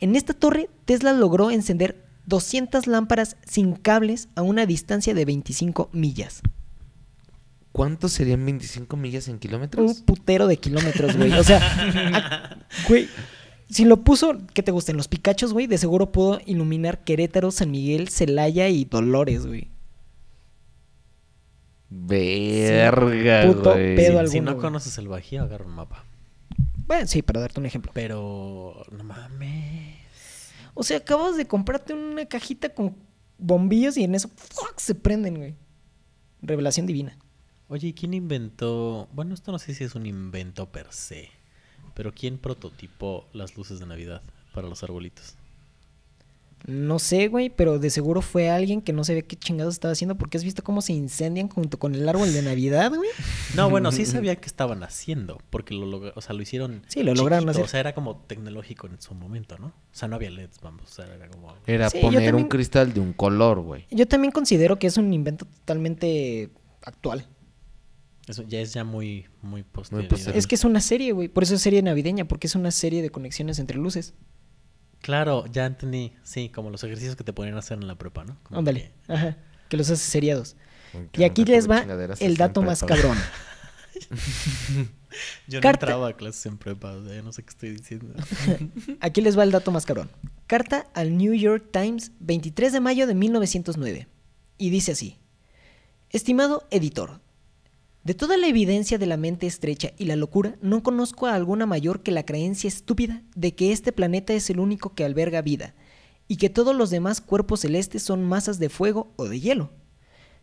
En 0.00 0.16
esta 0.16 0.32
torre, 0.34 0.68
Tesla 0.84 1.12
logró 1.12 1.50
encender 1.50 2.04
200 2.26 2.86
lámparas 2.86 3.36
sin 3.46 3.74
cables 3.74 4.28
a 4.34 4.42
una 4.42 4.66
distancia 4.66 5.14
de 5.14 5.24
25 5.24 5.90
millas. 5.92 6.42
¿Cuántos 7.72 8.12
serían 8.12 8.44
25 8.44 8.96
millas 8.96 9.28
en 9.28 9.34
Un 9.34 9.38
kilómetros? 9.40 10.00
putero 10.02 10.46
de 10.46 10.58
kilómetros, 10.58 11.16
güey. 11.16 11.32
O 11.32 11.42
sea, 11.44 12.58
güey, 12.88 13.08
si 13.70 13.84
lo 13.86 14.02
puso, 14.04 14.36
¿qué 14.52 14.62
te 14.62 14.70
gustan? 14.72 14.96
Los 14.98 15.08
Picachos, 15.08 15.52
güey, 15.54 15.66
de 15.66 15.78
seguro 15.78 16.12
pudo 16.12 16.38
iluminar 16.44 17.02
Querétaro, 17.04 17.50
San 17.50 17.70
Miguel, 17.70 18.08
Celaya 18.10 18.68
y 18.68 18.84
Dolores, 18.84 19.46
güey. 19.46 19.70
Verga, 21.88 23.44
puto 23.46 23.72
güey. 23.72 23.96
pedo 23.96 24.26
si 24.26 24.38
alguno, 24.38 24.50
no 24.52 24.56
güey. 24.56 24.62
conoces 24.62 24.96
el 24.98 25.08
Bajío, 25.08 25.42
agarra 25.42 25.64
un 25.66 25.72
mapa. 25.74 26.04
Bueno, 26.86 27.06
sí, 27.06 27.22
para 27.22 27.40
darte 27.40 27.60
un 27.60 27.66
ejemplo. 27.66 27.92
Pero, 27.94 28.82
no 28.90 29.04
mames. 29.04 30.01
O 30.74 30.82
sea, 30.82 30.98
acabas 30.98 31.36
de 31.36 31.46
comprarte 31.46 31.94
una 31.94 32.26
cajita 32.26 32.70
con 32.70 32.96
bombillos 33.38 33.96
y 33.96 34.04
en 34.04 34.14
eso 34.14 34.28
¡fuck! 34.28 34.78
se 34.78 34.94
prenden, 34.94 35.36
güey. 35.36 35.54
Revelación 36.40 36.86
divina. 36.86 37.18
Oye, 37.68 37.88
¿y 37.88 37.92
quién 37.92 38.14
inventó? 38.14 39.08
Bueno, 39.12 39.34
esto 39.34 39.52
no 39.52 39.58
sé 39.58 39.74
si 39.74 39.84
es 39.84 39.94
un 39.94 40.06
invento 40.06 40.70
per 40.70 40.92
se, 40.92 41.30
pero 41.94 42.12
¿quién 42.12 42.38
prototipó 42.38 43.28
las 43.32 43.56
luces 43.56 43.80
de 43.80 43.86
Navidad 43.86 44.22
para 44.52 44.68
los 44.68 44.82
arbolitos? 44.82 45.36
No 46.66 46.98
sé, 47.00 47.26
güey, 47.28 47.50
pero 47.50 47.78
de 47.78 47.90
seguro 47.90 48.22
fue 48.22 48.48
alguien 48.48 48.82
que 48.82 48.92
no 48.92 49.02
sabía 49.02 49.22
qué 49.22 49.34
chingados 49.36 49.74
estaba 49.74 49.92
haciendo 49.92 50.16
porque 50.16 50.36
has 50.38 50.44
visto 50.44 50.62
cómo 50.62 50.80
se 50.80 50.92
incendian 50.92 51.48
junto 51.48 51.78
con 51.78 51.94
el 51.94 52.08
árbol 52.08 52.32
de 52.32 52.40
Navidad, 52.42 52.92
güey. 52.94 53.10
No, 53.56 53.68
bueno, 53.68 53.90
sí 53.90 54.06
sabía 54.06 54.36
que 54.36 54.46
estaban 54.46 54.82
haciendo, 54.84 55.40
porque 55.50 55.74
lo, 55.74 55.86
logra- 55.86 56.12
o 56.14 56.20
sea, 56.20 56.34
lo 56.34 56.42
hicieron. 56.42 56.82
Sí, 56.86 57.02
lo 57.02 57.14
lograron 57.14 57.48
hacer. 57.48 57.64
O 57.64 57.68
sea, 57.68 57.80
era 57.80 57.94
como 57.94 58.16
tecnológico 58.26 58.86
en 58.86 59.00
su 59.00 59.14
momento, 59.14 59.58
¿no? 59.58 59.66
O 59.68 59.72
sea, 59.90 60.06
no 60.08 60.14
había 60.16 60.30
LEDs, 60.30 60.60
vamos, 60.62 60.84
o 60.90 60.94
sea, 60.94 61.12
era 61.12 61.28
como. 61.28 61.52
Era 61.66 61.90
Sí, 61.90 61.98
poner 62.00 62.20
también- 62.24 62.36
un 62.44 62.48
cristal 62.48 62.92
de 62.94 63.00
un 63.00 63.12
color, 63.12 63.60
güey. 63.60 63.86
Yo 63.90 64.06
también 64.06 64.30
considero 64.30 64.78
que 64.78 64.86
es 64.86 64.96
un 64.96 65.12
invento 65.12 65.46
totalmente 65.46 66.50
actual. 66.82 67.26
Eso 68.28 68.44
ya 68.44 68.60
es 68.60 68.72
ya 68.72 68.84
muy, 68.84 69.26
muy 69.42 69.64
posterior. 69.64 70.08
posterior. 70.08 70.36
Es 70.38 70.46
que 70.46 70.54
es 70.54 70.64
una 70.64 70.80
serie, 70.80 71.10
güey. 71.10 71.26
Por 71.26 71.42
eso 71.42 71.56
es 71.56 71.60
serie 71.62 71.82
navideña, 71.82 72.26
porque 72.28 72.46
es 72.46 72.54
una 72.54 72.70
serie 72.70 73.02
de 73.02 73.10
conexiones 73.10 73.58
entre 73.58 73.78
luces. 73.78 74.14
Claro, 75.02 75.44
ya 75.52 75.66
entendí. 75.66 76.14
Sí, 76.22 76.48
como 76.48 76.70
los 76.70 76.82
ejercicios 76.84 77.14
que 77.16 77.24
te 77.24 77.32
ponían 77.32 77.56
a 77.56 77.58
hacer 77.58 77.78
en 77.78 77.86
la 77.86 77.96
prepa, 77.96 78.24
¿no? 78.24 78.38
Como 78.44 78.58
Ándale. 78.60 78.92
que- 79.06 79.12
Ajá. 79.12 79.36
Que 79.68 79.76
los 79.76 79.90
hace 79.90 80.02
seriados. 80.10 80.56
Y 81.14 81.24
aquí 81.24 81.44
les 81.44 81.68
va 81.70 81.84
el 82.20 82.36
dato 82.36 82.62
más 82.62 82.82
cabrón. 82.82 83.16
Yo 85.46 85.58
no 85.58 85.60
Carta- 85.60 85.86
entraba 85.86 86.08
a 86.08 86.12
clases 86.16 86.46
en 86.46 86.56
prepa, 86.56 86.92
o 86.92 87.04
sea, 87.04 87.14
ya 87.14 87.22
no 87.22 87.32
sé 87.32 87.42
qué 87.42 87.50
estoy 87.50 87.70
diciendo. 87.70 88.14
Aquí 89.00 89.20
les 89.20 89.36
va 89.38 89.42
el 89.42 89.50
dato 89.50 89.70
más 89.70 89.84
cabrón. 89.84 90.10
Carta 90.46 90.86
al 90.94 91.16
New 91.18 91.34
York 91.34 91.66
Times, 91.70 92.12
23 92.20 92.72
de 92.72 92.80
mayo 92.80 93.06
de 93.06 93.14
1909. 93.14 94.08
Y 94.58 94.70
dice 94.70 94.92
así. 94.92 95.18
Estimado 96.10 96.66
editor, 96.70 97.20
de 98.04 98.14
toda 98.14 98.36
la 98.36 98.48
evidencia 98.48 98.98
de 98.98 99.06
la 99.06 99.16
mente 99.16 99.46
estrecha 99.46 99.92
y 99.96 100.06
la 100.06 100.16
locura, 100.16 100.56
no 100.60 100.82
conozco 100.82 101.26
a 101.26 101.34
alguna 101.34 101.66
mayor 101.66 102.02
que 102.02 102.10
la 102.10 102.24
creencia 102.24 102.68
estúpida 102.68 103.22
de 103.36 103.54
que 103.54 103.72
este 103.72 103.92
planeta 103.92 104.32
es 104.32 104.50
el 104.50 104.58
único 104.58 104.94
que 104.94 105.04
alberga 105.04 105.40
vida, 105.40 105.74
y 106.26 106.36
que 106.36 106.50
todos 106.50 106.74
los 106.74 106.90
demás 106.90 107.20
cuerpos 107.20 107.60
celestes 107.60 108.02
son 108.02 108.24
masas 108.24 108.58
de 108.58 108.68
fuego 108.68 109.12
o 109.16 109.28
de 109.28 109.38
hielo. 109.38 109.70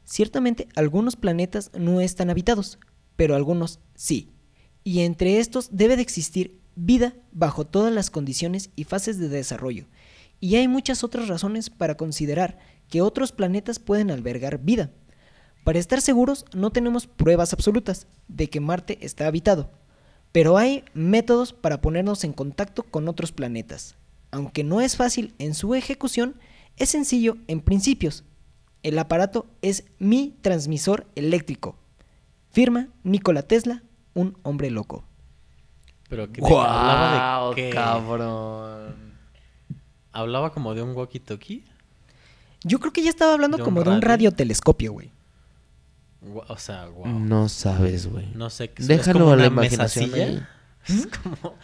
Ciertamente 0.05 0.67
algunos 0.75 1.15
planetas 1.15 1.71
no 1.77 2.01
están 2.01 2.29
habitados, 2.29 2.79
pero 3.15 3.35
algunos 3.35 3.79
sí. 3.95 4.31
Y 4.83 5.01
entre 5.01 5.39
estos 5.39 5.69
debe 5.71 5.95
de 5.95 6.01
existir 6.01 6.59
vida 6.75 7.13
bajo 7.31 7.65
todas 7.65 7.93
las 7.93 8.09
condiciones 8.09 8.69
y 8.75 8.85
fases 8.85 9.19
de 9.19 9.27
desarrollo. 9.27 9.87
Y 10.39 10.55
hay 10.55 10.67
muchas 10.67 11.03
otras 11.03 11.27
razones 11.27 11.69
para 11.69 11.97
considerar 11.97 12.59
que 12.87 13.01
otros 13.01 13.31
planetas 13.33 13.79
pueden 13.79 14.09
albergar 14.09 14.59
vida. 14.63 14.91
Para 15.63 15.79
estar 15.79 16.01
seguros 16.01 16.45
no 16.53 16.71
tenemos 16.71 17.07
pruebas 17.07 17.53
absolutas 17.53 18.07
de 18.27 18.49
que 18.49 18.59
Marte 18.59 18.97
está 19.01 19.27
habitado, 19.27 19.69
pero 20.31 20.57
hay 20.57 20.83
métodos 20.93 21.53
para 21.53 21.81
ponernos 21.81 22.23
en 22.23 22.33
contacto 22.33 22.83
con 22.83 23.07
otros 23.07 23.31
planetas. 23.31 23.95
Aunque 24.31 24.63
no 24.63 24.81
es 24.81 24.95
fácil 24.95 25.33
en 25.39 25.53
su 25.53 25.75
ejecución, 25.75 26.35
es 26.77 26.89
sencillo 26.89 27.37
en 27.47 27.61
principios. 27.61 28.23
El 28.83 28.97
aparato 28.97 29.45
es 29.61 29.83
mi 29.99 30.35
transmisor 30.41 31.05
eléctrico. 31.15 31.75
Firma 32.51 32.87
Nikola 33.03 33.43
Tesla, 33.43 33.83
un 34.13 34.37
hombre 34.43 34.69
loco. 34.71 35.03
Pero 36.07 36.31
que 36.31 36.41
hablaba 36.41 37.37
¡Guau, 37.39 37.49
de 37.49 37.55
qué? 37.55 37.69
cabrón! 37.71 38.95
Hablaba 40.11 40.51
como 40.53 40.73
de 40.73 40.81
un 40.81 40.95
walkie-talkie. 40.95 41.63
Yo 42.63 42.79
creo 42.79 42.91
que 42.91 43.03
ya 43.03 43.09
estaba 43.09 43.33
hablando 43.33 43.57
¿De 43.57 43.63
un 43.63 43.65
como 43.65 43.83
de 43.83 43.89
un 43.89 44.01
radio? 44.01 44.07
radiotelescopio, 44.29 44.91
güey. 44.93 45.11
O 46.21 46.57
sea, 46.57 46.87
wow. 46.87 47.07
No 47.07 47.47
sabes, 47.49 48.07
güey. 48.07 48.27
No 48.35 48.49
sé 48.49 48.69
qué 48.71 48.81
es. 48.81 48.87
Déjalo 48.87 49.19
es 49.19 49.23
como 49.23 49.31
a 49.31 49.35
la 49.37 49.45
imaginación. 49.47 50.11
Es 50.87 51.07
como. 51.07 51.55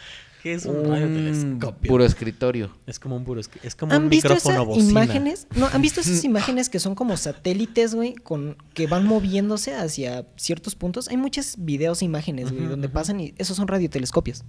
¿Qué 0.44 0.54
es 0.54 0.66
un, 0.68 0.76
Un 0.76 0.92
radiotelescopio? 0.92 1.90
puro 1.90 2.06
escritorio. 2.06 2.70
Es 2.86 3.00
como 3.00 3.16
un 3.16 3.24
puro. 3.26 3.42
escri- 3.42 3.60
Es 3.64 3.74
como 3.76 3.94
¿Han 3.94 4.04
un 4.04 4.10
visto 4.10 4.30
micrófono 4.30 4.56
esas 4.56 4.68
bocina. 4.68 4.90
imágenes? 4.92 5.48
No, 5.56 5.66
¿han 5.74 5.82
visto 5.82 6.02
esas 6.02 6.24
imágenes 6.24 6.70
que 6.70 6.80
son 6.80 6.94
como 6.94 7.18
satélites, 7.18 7.96
güey, 7.96 8.14
con 8.14 8.56
que 8.76 8.86
van 8.86 9.06
moviéndose 9.08 9.74
hacia 9.76 10.26
ciertos 10.36 10.76
puntos? 10.76 11.08
Hay 11.08 11.18
muchos 11.18 11.56
videos 11.58 12.02
e 12.04 12.06
imágenes, 12.06 12.52
güey, 12.52 12.68
donde 12.68 12.88
pasan 12.90 13.20
y 13.20 13.34
esos 13.40 13.58
son 13.58 13.68
radiotelescopios. 13.68 14.44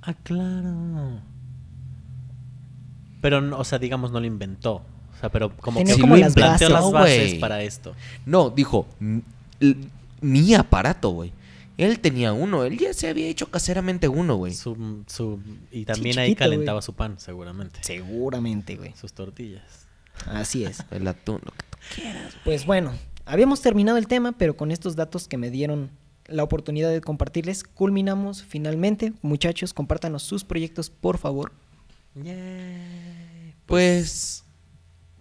Ah, 0.00 0.14
claro. 0.22 1.20
Pero, 3.20 3.40
no, 3.40 3.58
o 3.58 3.64
sea, 3.64 3.78
digamos, 3.78 4.10
no 4.10 4.20
lo 4.20 4.26
inventó. 4.26 4.76
O 4.76 5.20
sea, 5.20 5.30
pero 5.30 5.54
como 5.56 5.78
Tenía 5.78 5.94
que 5.94 6.00
como 6.00 6.14
lo 6.16 6.20
las 6.22 6.32
planteó 6.34 6.68
bases. 6.70 6.82
las 6.84 6.92
bases 6.92 7.34
para 7.34 7.62
esto. 7.62 7.94
No, 8.26 8.50
dijo, 8.50 8.86
"M- 9.00 9.16
l- 9.18 9.22
mi 10.20 10.54
aparato, 10.54 11.10
güey. 11.10 11.32
Él 11.78 11.98
tenía 12.00 12.32
uno, 12.32 12.64
él 12.64 12.78
ya 12.78 12.92
se 12.92 13.08
había 13.08 13.26
hecho 13.28 13.50
caseramente 13.50 14.06
uno, 14.08 14.36
güey. 14.36 14.52
Su, 14.54 15.04
su- 15.06 15.40
y 15.70 15.84
también 15.84 16.14
Sí, 16.14 16.20
ahí 16.20 16.28
chiquito, 16.30 16.44
calentaba 16.44 16.78
güey. 16.78 16.86
su 16.86 16.92
pan, 16.94 17.18
seguramente. 17.18 17.80
Seguramente, 17.82 18.76
güey. 18.76 18.92
Sus 18.94 19.12
tortillas. 19.14 19.86
Así 20.26 20.64
es. 20.64 20.84
El 20.90 21.08
atún, 21.08 21.40
lo 21.44 21.50
que 21.52 21.64
tú 21.70 21.78
quieras. 21.96 22.34
Pues 22.44 22.66
bueno, 22.66 22.92
habíamos 23.24 23.62
terminado 23.62 23.96
el 23.98 24.06
tema, 24.06 24.32
pero 24.32 24.56
con 24.56 24.70
estos 24.70 24.96
datos 24.96 25.26
que 25.28 25.38
me 25.38 25.50
dieron 25.50 25.90
la 26.26 26.44
oportunidad 26.44 26.90
de 26.90 27.00
compartirles, 27.00 27.64
culminamos 27.64 28.42
finalmente. 28.44 29.12
Muchachos, 29.22 29.72
compártanos 29.74 30.22
sus 30.22 30.44
proyectos, 30.44 30.90
por 30.90 31.18
favor. 31.18 31.52
Pues 33.66 34.44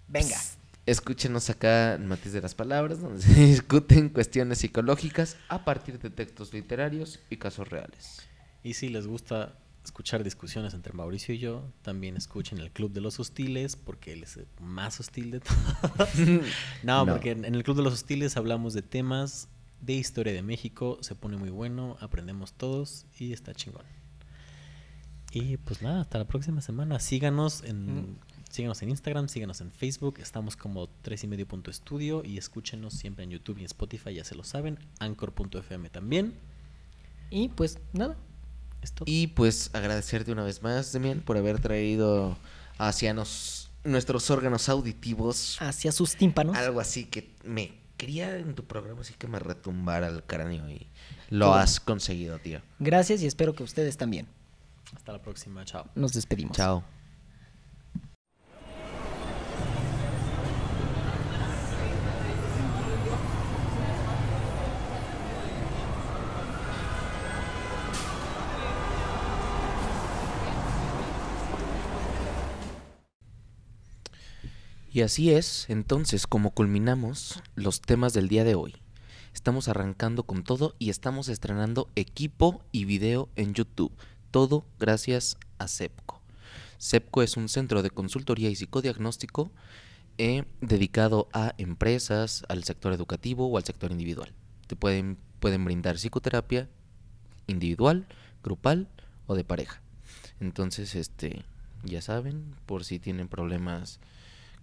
Venga. 0.07 0.37
Escúchenos 0.85 1.49
acá 1.49 1.95
en 1.95 2.07
Matiz 2.07 2.33
de 2.33 2.41
las 2.41 2.55
Palabras, 2.55 2.99
donde 3.01 3.21
se 3.21 3.33
discuten 3.45 4.09
cuestiones 4.09 4.59
psicológicas 4.59 5.37
a 5.49 5.63
partir 5.65 5.99
de 5.99 6.09
textos 6.09 6.53
literarios 6.53 7.19
y 7.29 7.37
casos 7.37 7.69
reales. 7.69 8.21
Y 8.63 8.73
si 8.73 8.89
les 8.89 9.07
gusta 9.07 9.57
escuchar 9.83 10.23
discusiones 10.23 10.73
entre 10.75 10.93
Mauricio 10.93 11.33
y 11.33 11.39
yo, 11.39 11.71
también 11.81 12.15
escuchen 12.15 12.59
el 12.59 12.71
Club 12.71 12.91
de 12.91 13.01
los 13.01 13.19
Hostiles, 13.19 13.75
porque 13.75 14.13
él 14.13 14.23
es 14.23 14.37
el 14.37 14.47
más 14.59 14.99
hostil 14.99 15.31
de 15.31 15.39
todos. 15.39 16.09
no, 16.83 17.05
No. 17.05 17.11
porque 17.13 17.31
en 17.31 17.45
en 17.45 17.55
el 17.55 17.63
Club 17.63 17.77
de 17.77 17.83
los 17.83 17.93
Hostiles 17.93 18.37
hablamos 18.37 18.73
de 18.73 18.81
temas 18.83 19.47
de 19.81 19.93
historia 19.93 20.33
de 20.33 20.43
México, 20.43 20.99
se 21.01 21.15
pone 21.15 21.37
muy 21.37 21.49
bueno, 21.49 21.97
aprendemos 22.01 22.53
todos 22.53 23.07
y 23.17 23.33
está 23.33 23.55
chingón. 23.55 23.85
Y 25.31 25.57
pues 25.57 25.81
nada, 25.81 26.01
hasta 26.01 26.19
la 26.19 26.27
próxima 26.27 26.61
semana. 26.61 26.99
Síganos 26.99 27.63
en, 27.63 28.19
Síganos 28.51 28.81
en 28.81 28.89
Instagram, 28.89 29.29
síganos 29.29 29.61
en 29.61 29.71
Facebook, 29.71 30.19
estamos 30.19 30.57
como 30.57 30.89
tres 31.01 31.23
y 31.23 31.27
medio 31.27 31.47
punto 31.47 31.71
estudio 31.71 32.21
y 32.25 32.37
escúchenos 32.37 32.93
siempre 32.93 33.23
en 33.23 33.31
YouTube 33.31 33.59
y 33.59 33.61
en 33.61 33.67
Spotify, 33.67 34.13
ya 34.13 34.25
se 34.25 34.35
lo 34.35 34.43
saben, 34.43 34.77
anchor.fm 34.99 35.89
también. 35.89 36.33
Y 37.29 37.47
pues 37.47 37.79
nada. 37.93 38.17
Es 38.81 38.91
todo. 38.91 39.05
Y 39.07 39.27
pues 39.27 39.69
agradecerte 39.73 40.33
una 40.33 40.43
vez 40.43 40.61
más, 40.61 40.91
Demian, 40.91 41.21
por 41.21 41.37
haber 41.37 41.59
traído 41.59 42.37
hacia 42.77 43.13
nos, 43.13 43.71
nuestros 43.85 44.29
órganos 44.29 44.67
auditivos 44.67 45.57
Hacia 45.61 45.93
sus 45.93 46.17
tímpanos. 46.17 46.57
algo 46.57 46.81
así 46.81 47.05
que 47.05 47.33
me 47.45 47.79
quería 47.95 48.37
en 48.37 48.53
tu 48.53 48.65
programa 48.65 48.99
así 48.99 49.13
que 49.13 49.27
me 49.27 49.39
retumbara 49.39 50.07
el 50.07 50.23
cráneo 50.23 50.69
y 50.69 50.87
lo 51.29 51.53
has 51.53 51.79
conseguido, 51.79 52.37
tío. 52.39 52.61
Gracias 52.79 53.21
y 53.21 53.27
espero 53.27 53.55
que 53.55 53.63
ustedes 53.63 53.95
también. 53.95 54.27
Hasta 54.93 55.13
la 55.13 55.21
próxima, 55.21 55.63
chao. 55.63 55.87
Nos 55.95 56.11
despedimos. 56.11 56.57
Chao. 56.57 56.83
Y 74.93 75.03
así 75.03 75.31
es, 75.31 75.69
entonces, 75.69 76.27
como 76.27 76.51
culminamos 76.51 77.41
los 77.55 77.79
temas 77.79 78.11
del 78.11 78.27
día 78.27 78.43
de 78.43 78.55
hoy. 78.55 78.75
Estamos 79.33 79.69
arrancando 79.69 80.23
con 80.23 80.43
todo 80.43 80.75
y 80.79 80.89
estamos 80.89 81.29
estrenando 81.29 81.87
equipo 81.95 82.61
y 82.73 82.83
video 82.83 83.29
en 83.37 83.53
YouTube. 83.53 83.93
Todo 84.31 84.65
gracias 84.79 85.37
a 85.59 85.69
CEPCO. 85.69 86.19
CEPCO 86.77 87.21
es 87.21 87.37
un 87.37 87.47
centro 87.47 87.83
de 87.83 87.89
consultoría 87.89 88.49
y 88.49 88.55
psicodiagnóstico 88.55 89.53
eh, 90.17 90.43
dedicado 90.59 91.29
a 91.31 91.53
empresas, 91.57 92.43
al 92.49 92.65
sector 92.65 92.91
educativo 92.91 93.47
o 93.47 93.55
al 93.55 93.63
sector 93.63 93.91
individual. 93.91 94.33
Te 94.67 94.75
pueden, 94.75 95.17
pueden 95.39 95.63
brindar 95.63 95.95
psicoterapia 95.95 96.67
individual, 97.47 98.07
grupal 98.43 98.89
o 99.25 99.35
de 99.35 99.45
pareja. 99.45 99.81
Entonces, 100.41 100.95
este, 100.95 101.45
ya 101.85 102.01
saben, 102.01 102.55
por 102.65 102.83
si 102.83 102.99
tienen 102.99 103.29
problemas 103.29 104.01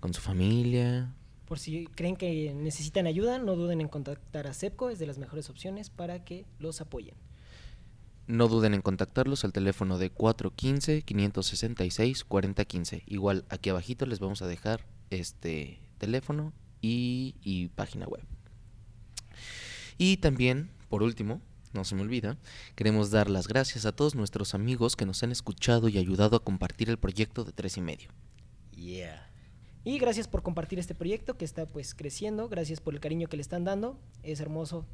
con 0.01 0.15
su 0.15 0.21
familia, 0.21 1.15
Por 1.47 1.59
si 1.59 1.87
creen 1.87 2.17
que 2.17 2.55
necesitan 2.55 3.07
ayuda, 3.07 3.39
no 3.39 3.57
duden 3.57 3.81
en 3.81 3.89
contactar 3.89 4.47
a 4.47 4.55
CEPCO, 4.55 4.91
es 4.91 4.99
de 4.99 5.07
las 5.07 5.19
mejores 5.19 5.51
opciones 5.51 5.91
para 5.91 6.25
que 6.25 6.47
los 6.59 6.81
apoyen. 6.81 7.15
No 8.27 8.49
duden 8.49 8.75
en 8.75 8.83
contactarlos 8.83 9.45
al 9.45 9.53
teléfono 9.55 9.97
de 9.97 10.15
415-566-4015. 10.15 13.03
Igual 13.07 13.47
aquí 13.49 13.71
abajito 13.71 14.05
les 14.05 14.21
vamos 14.21 14.43
a 14.43 14.47
dejar 14.47 14.85
este 15.09 15.81
teléfono 15.97 16.53
y, 16.83 17.37
y 17.43 17.69
página 17.69 18.07
web. 18.07 18.23
Y 19.97 20.19
también, 20.19 20.69
por 20.91 21.03
último, 21.03 21.41
no 21.73 21.85
se 21.85 21.95
me 21.95 22.03
olvida, 22.03 22.37
queremos 22.75 23.11
dar 23.11 23.31
las 23.31 23.49
gracias 23.49 23.87
a 23.87 23.93
todos 23.93 24.15
nuestros 24.15 24.55
amigos 24.55 24.97
que 24.97 25.07
nos 25.07 25.23
han 25.23 25.33
escuchado 25.33 25.89
y 25.89 25.99
ayudado 25.99 26.37
a 26.37 26.45
compartir 26.45 26.91
el 26.91 26.99
proyecto 26.99 27.45
de 27.45 27.53
tres 27.53 27.77
y 27.77 27.81
medio. 27.81 28.09
Yeah. 28.77 29.28
Y 29.85 29.99
gracias 29.99 30.29
por 30.29 30.43
compartir 30.43 30.79
este 30.79 30.95
proyecto 30.95 31.37
que 31.37 31.45
está 31.45 31.67
pues 31.67 31.95
creciendo, 31.95 32.49
gracias 32.49 32.81
por 32.81 32.95
el 32.95 33.01
cariño 33.01 33.29
que 33.29 33.37
le 33.37 33.43
están 33.43 33.65
dando, 33.65 33.99
es 34.23 34.41
hermoso 34.41 34.85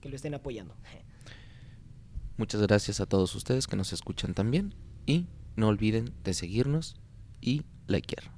que 0.00 0.08
lo 0.08 0.16
estén 0.16 0.34
apoyando. 0.34 0.74
Muchas 2.36 2.60
gracias 2.62 3.00
a 3.00 3.06
todos 3.06 3.34
ustedes 3.34 3.66
que 3.66 3.76
nos 3.76 3.92
escuchan 3.92 4.34
también 4.34 4.74
y 5.06 5.26
no 5.56 5.68
olviden 5.68 6.12
de 6.22 6.34
seguirnos 6.34 6.96
y 7.40 7.62
likear. 7.86 8.35